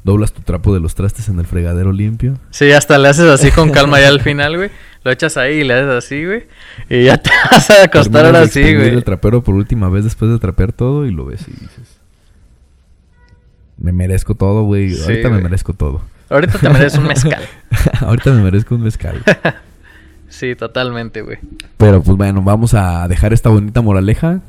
doblas 0.04 0.34
tu 0.34 0.42
trapo 0.42 0.74
de 0.74 0.80
los 0.80 0.96
trastes 0.96 1.30
en 1.30 1.40
el 1.40 1.46
fregadero 1.46 1.92
limpio. 1.92 2.38
Sí, 2.50 2.72
hasta 2.72 2.98
le 2.98 3.10
haces 3.10 3.28
así 3.28 3.52
con 3.52 3.72
calma 3.72 4.00
ya 4.00 4.08
al 4.08 4.22
final, 4.22 4.58
güey. 4.58 4.72
Lo 5.04 5.12
echas 5.12 5.38
ahí 5.38 5.60
y 5.60 5.64
le 5.64 5.76
haces 5.76 5.90
así, 6.06 6.26
güey. 6.26 6.44
Y 6.90 7.04
ya 7.06 7.18
te 7.18 7.30
vas 7.52 7.70
a 7.70 7.84
acostar 7.84 8.26
ahora 8.26 8.42
de 8.42 8.48
sí, 8.48 8.60
exprimir 8.60 8.88
güey. 8.88 8.98
el 8.98 9.04
trapero 9.04 9.44
por 9.44 9.56
última 9.56 9.90
vez 9.90 10.04
después 10.04 10.32
de 10.32 10.40
trapear 10.40 10.74
todo 10.74 11.06
y 11.06 11.12
lo 11.12 11.26
ves 11.26 11.42
y 11.48 11.52
dices... 11.52 12.00
Me 13.78 13.94
merezco 13.94 14.36
todo, 14.36 14.64
güey. 14.64 14.94
Sí, 14.94 15.04
Ahorita 15.04 15.30
me 15.30 15.42
merezco 15.42 15.74
todo. 15.74 16.02
Ahorita 16.30 16.60
te 16.60 16.70
mereces 16.70 17.00
un 17.00 17.08
mezcal. 17.08 17.42
Ahorita 18.02 18.32
me 18.32 18.44
merezco 18.44 18.76
un 18.76 18.82
mezcal. 18.84 19.24
Sí, 20.30 20.56
totalmente, 20.56 21.24
güey. 21.24 21.40
Pero 21.78 22.04
pues 22.04 22.16
bueno, 22.16 22.44
vamos 22.44 22.76
a 22.76 23.08
dejar 23.08 23.34
esta 23.34 23.50
bonita 23.50 23.82
moraleja. 23.82 24.42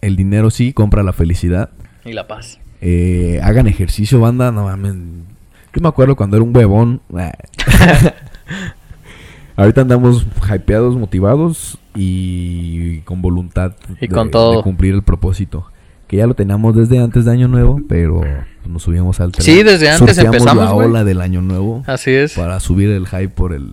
El 0.00 0.16
dinero 0.16 0.50
sí 0.50 0.72
compra 0.72 1.04
la 1.04 1.12
felicidad. 1.12 1.70
Y 2.04 2.12
la 2.12 2.26
paz. 2.26 2.58
Eh, 2.80 3.40
hagan 3.42 3.66
ejercicio, 3.66 4.20
banda. 4.20 4.50
No 4.52 4.64
mames. 4.64 4.94
Yo 5.74 5.80
me 5.80 5.88
acuerdo 5.88 6.16
cuando 6.16 6.36
era 6.36 6.44
un 6.44 6.54
huevón. 6.54 7.00
Ahorita 9.56 9.82
andamos 9.82 10.26
hypeados, 10.52 10.96
motivados 10.96 11.78
y 11.94 12.98
con 13.00 13.20
voluntad 13.20 13.72
Y 14.00 14.06
de, 14.06 14.14
con 14.14 14.30
todo. 14.30 14.56
de 14.56 14.62
cumplir 14.62 14.94
el 14.94 15.02
propósito. 15.02 15.66
Que 16.08 16.16
ya 16.18 16.26
lo 16.26 16.34
teníamos 16.34 16.74
desde 16.76 16.98
antes 16.98 17.24
de 17.24 17.32
Año 17.32 17.48
Nuevo, 17.48 17.80
pero 17.88 18.22
nos 18.66 18.82
subimos 18.82 19.20
al 19.20 19.32
tren. 19.32 19.44
Sí, 19.44 19.62
desde 19.62 19.90
antes 19.90 20.18
empezamos, 20.18 20.64
la 20.64 20.74
ola 20.74 21.04
del 21.04 21.20
Año 21.20 21.40
Nuevo 21.40 21.82
Así 21.86 22.10
es. 22.10 22.34
para 22.34 22.60
subir 22.60 22.90
el 22.90 23.06
hype 23.06 23.28
por 23.28 23.52
el 23.52 23.70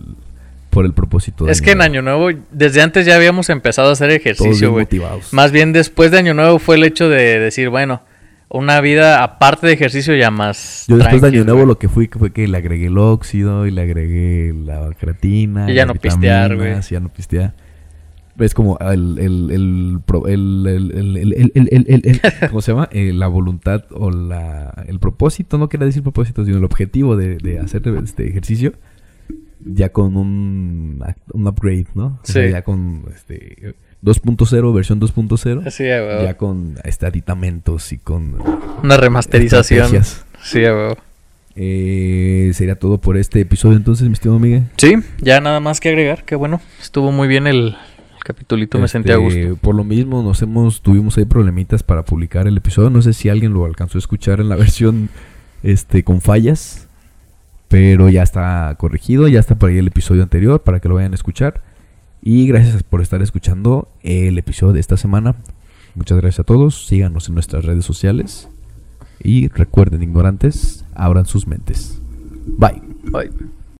por 0.70 0.86
el 0.86 0.92
propósito. 0.92 1.44
de 1.46 1.52
Es 1.52 1.60
que 1.60 1.72
en 1.72 1.82
Año 1.82 2.00
Nuevo, 2.00 2.28
desde 2.52 2.80
antes 2.80 3.04
ya 3.04 3.16
habíamos 3.16 3.50
empezado 3.50 3.88
a 3.88 3.92
hacer 3.92 4.10
ejercicio, 4.10 4.70
güey. 4.70 4.86
Más 5.32 5.50
bien 5.50 5.72
después 5.72 6.10
de 6.12 6.18
Año 6.18 6.32
Nuevo 6.32 6.58
fue 6.58 6.76
el 6.76 6.84
hecho 6.84 7.08
de 7.08 7.40
decir, 7.40 7.68
bueno, 7.70 8.02
una 8.50 8.80
vida 8.80 9.22
aparte 9.22 9.66
de 9.68 9.72
ejercicio 9.74 10.14
ya 10.16 10.30
más. 10.30 10.84
Yo 10.88 10.96
después 10.96 11.22
de 11.22 11.28
Año 11.28 11.44
Nuevo 11.44 11.64
lo 11.66 11.78
que 11.78 11.88
fui 11.88 12.08
fue 12.08 12.32
que 12.32 12.46
le 12.48 12.56
agregué 12.58 12.86
el 12.86 12.98
óxido 12.98 13.66
y 13.66 13.70
le 13.70 13.82
agregué 13.82 14.52
la 14.52 14.90
creatina. 14.98 15.70
Y 15.70 15.74
ya 15.74 15.86
no 15.86 15.94
pistear, 15.94 16.56
güey. 16.56 16.80
Ya 16.82 17.00
no 17.00 17.08
pistear. 17.08 17.54
Es 18.38 18.54
como 18.54 18.78
el, 18.78 19.18
el, 19.18 19.50
el, 19.50 20.00
¿cómo 22.48 22.60
se 22.62 22.72
llama? 22.72 22.88
Eh, 22.92 23.12
la 23.12 23.26
voluntad 23.26 23.84
o 23.90 24.10
la, 24.10 24.84
el 24.86 24.98
propósito, 24.98 25.58
no 25.58 25.68
quería 25.68 25.86
decir 25.86 26.02
propósito, 26.02 26.44
sino 26.44 26.56
el 26.58 26.64
objetivo 26.64 27.16
de, 27.16 27.36
de 27.36 27.58
hacer 27.58 27.82
este 28.02 28.28
ejercicio 28.28 28.72
ya 29.62 29.90
con 29.90 30.16
un, 30.16 31.04
un 31.34 31.46
upgrade, 31.46 31.88
¿no? 31.94 32.18
O 32.22 32.26
sea, 32.26 32.46
Sí. 32.46 32.50
ya 32.52 32.62
con 32.62 33.04
este 33.14 33.74
2.0, 34.02 34.74
versión 34.74 35.00
2.0. 35.00 35.70
Sí, 35.70 35.84
huevo. 35.84 36.22
Ya 36.22 36.36
con 36.36 36.76
este, 36.84 37.06
aditamentos 37.06 37.92
y 37.92 37.98
con 37.98 38.36
Una 38.82 38.96
remasterización. 38.96 40.02
Sí, 40.42 40.60
huevo. 40.60 40.96
Eh, 41.56 42.52
sería 42.54 42.76
todo 42.76 42.98
por 42.98 43.16
este 43.16 43.40
episodio 43.40 43.76
entonces, 43.76 44.06
mi 44.08 44.14
estimado 44.14 44.38
Miguel. 44.38 44.64
Sí, 44.78 44.94
ya 45.20 45.40
nada 45.40 45.60
más 45.60 45.80
que 45.80 45.88
agregar, 45.90 46.24
que 46.24 46.34
bueno, 46.36 46.60
estuvo 46.80 47.12
muy 47.12 47.28
bien 47.28 47.46
el, 47.46 47.76
el 48.16 48.24
capitulito, 48.24 48.78
me 48.78 48.88
sentí 48.88 49.10
a 49.10 49.16
Este, 49.16 49.48
gusto. 49.48 49.60
Por 49.60 49.74
lo 49.74 49.84
mismo, 49.84 50.22
nos 50.22 50.40
hemos, 50.42 50.80
tuvimos 50.80 51.18
ahí 51.18 51.24
problemitas 51.24 51.82
para 51.82 52.04
publicar 52.04 52.46
el 52.46 52.56
episodio. 52.56 52.88
No 52.88 53.02
sé 53.02 53.12
si 53.12 53.28
alguien 53.28 53.52
lo 53.52 53.64
alcanzó 53.64 53.98
a 53.98 54.00
escuchar 54.00 54.40
en 54.40 54.48
la 54.48 54.56
versión 54.64 55.10
este, 55.62 56.04
con 56.04 56.20
fallas. 56.20 56.86
Pero 57.68 58.08
ya 58.08 58.24
está 58.24 58.74
corregido, 58.78 59.28
ya 59.28 59.38
está 59.38 59.54
por 59.54 59.70
ahí 59.70 59.78
el 59.78 59.86
episodio 59.86 60.24
anterior 60.24 60.62
para 60.62 60.80
que 60.80 60.88
lo 60.88 60.96
vayan 60.96 61.12
a 61.12 61.14
escuchar. 61.14 61.62
Y 62.22 62.46
gracias 62.46 62.82
por 62.82 63.00
estar 63.00 63.22
escuchando 63.22 63.88
el 64.02 64.36
episodio 64.38 64.74
de 64.74 64.80
esta 64.80 64.96
semana. 64.96 65.36
Muchas 65.94 66.18
gracias 66.18 66.40
a 66.40 66.44
todos. 66.44 66.86
Síganos 66.86 67.28
en 67.28 67.34
nuestras 67.34 67.64
redes 67.64 67.84
sociales. 67.84 68.48
Y 69.22 69.48
recuerden, 69.48 70.02
ignorantes, 70.02 70.84
abran 70.94 71.26
sus 71.26 71.46
mentes. 71.46 72.00
Bye. 72.58 72.82
Bye. 73.04 73.30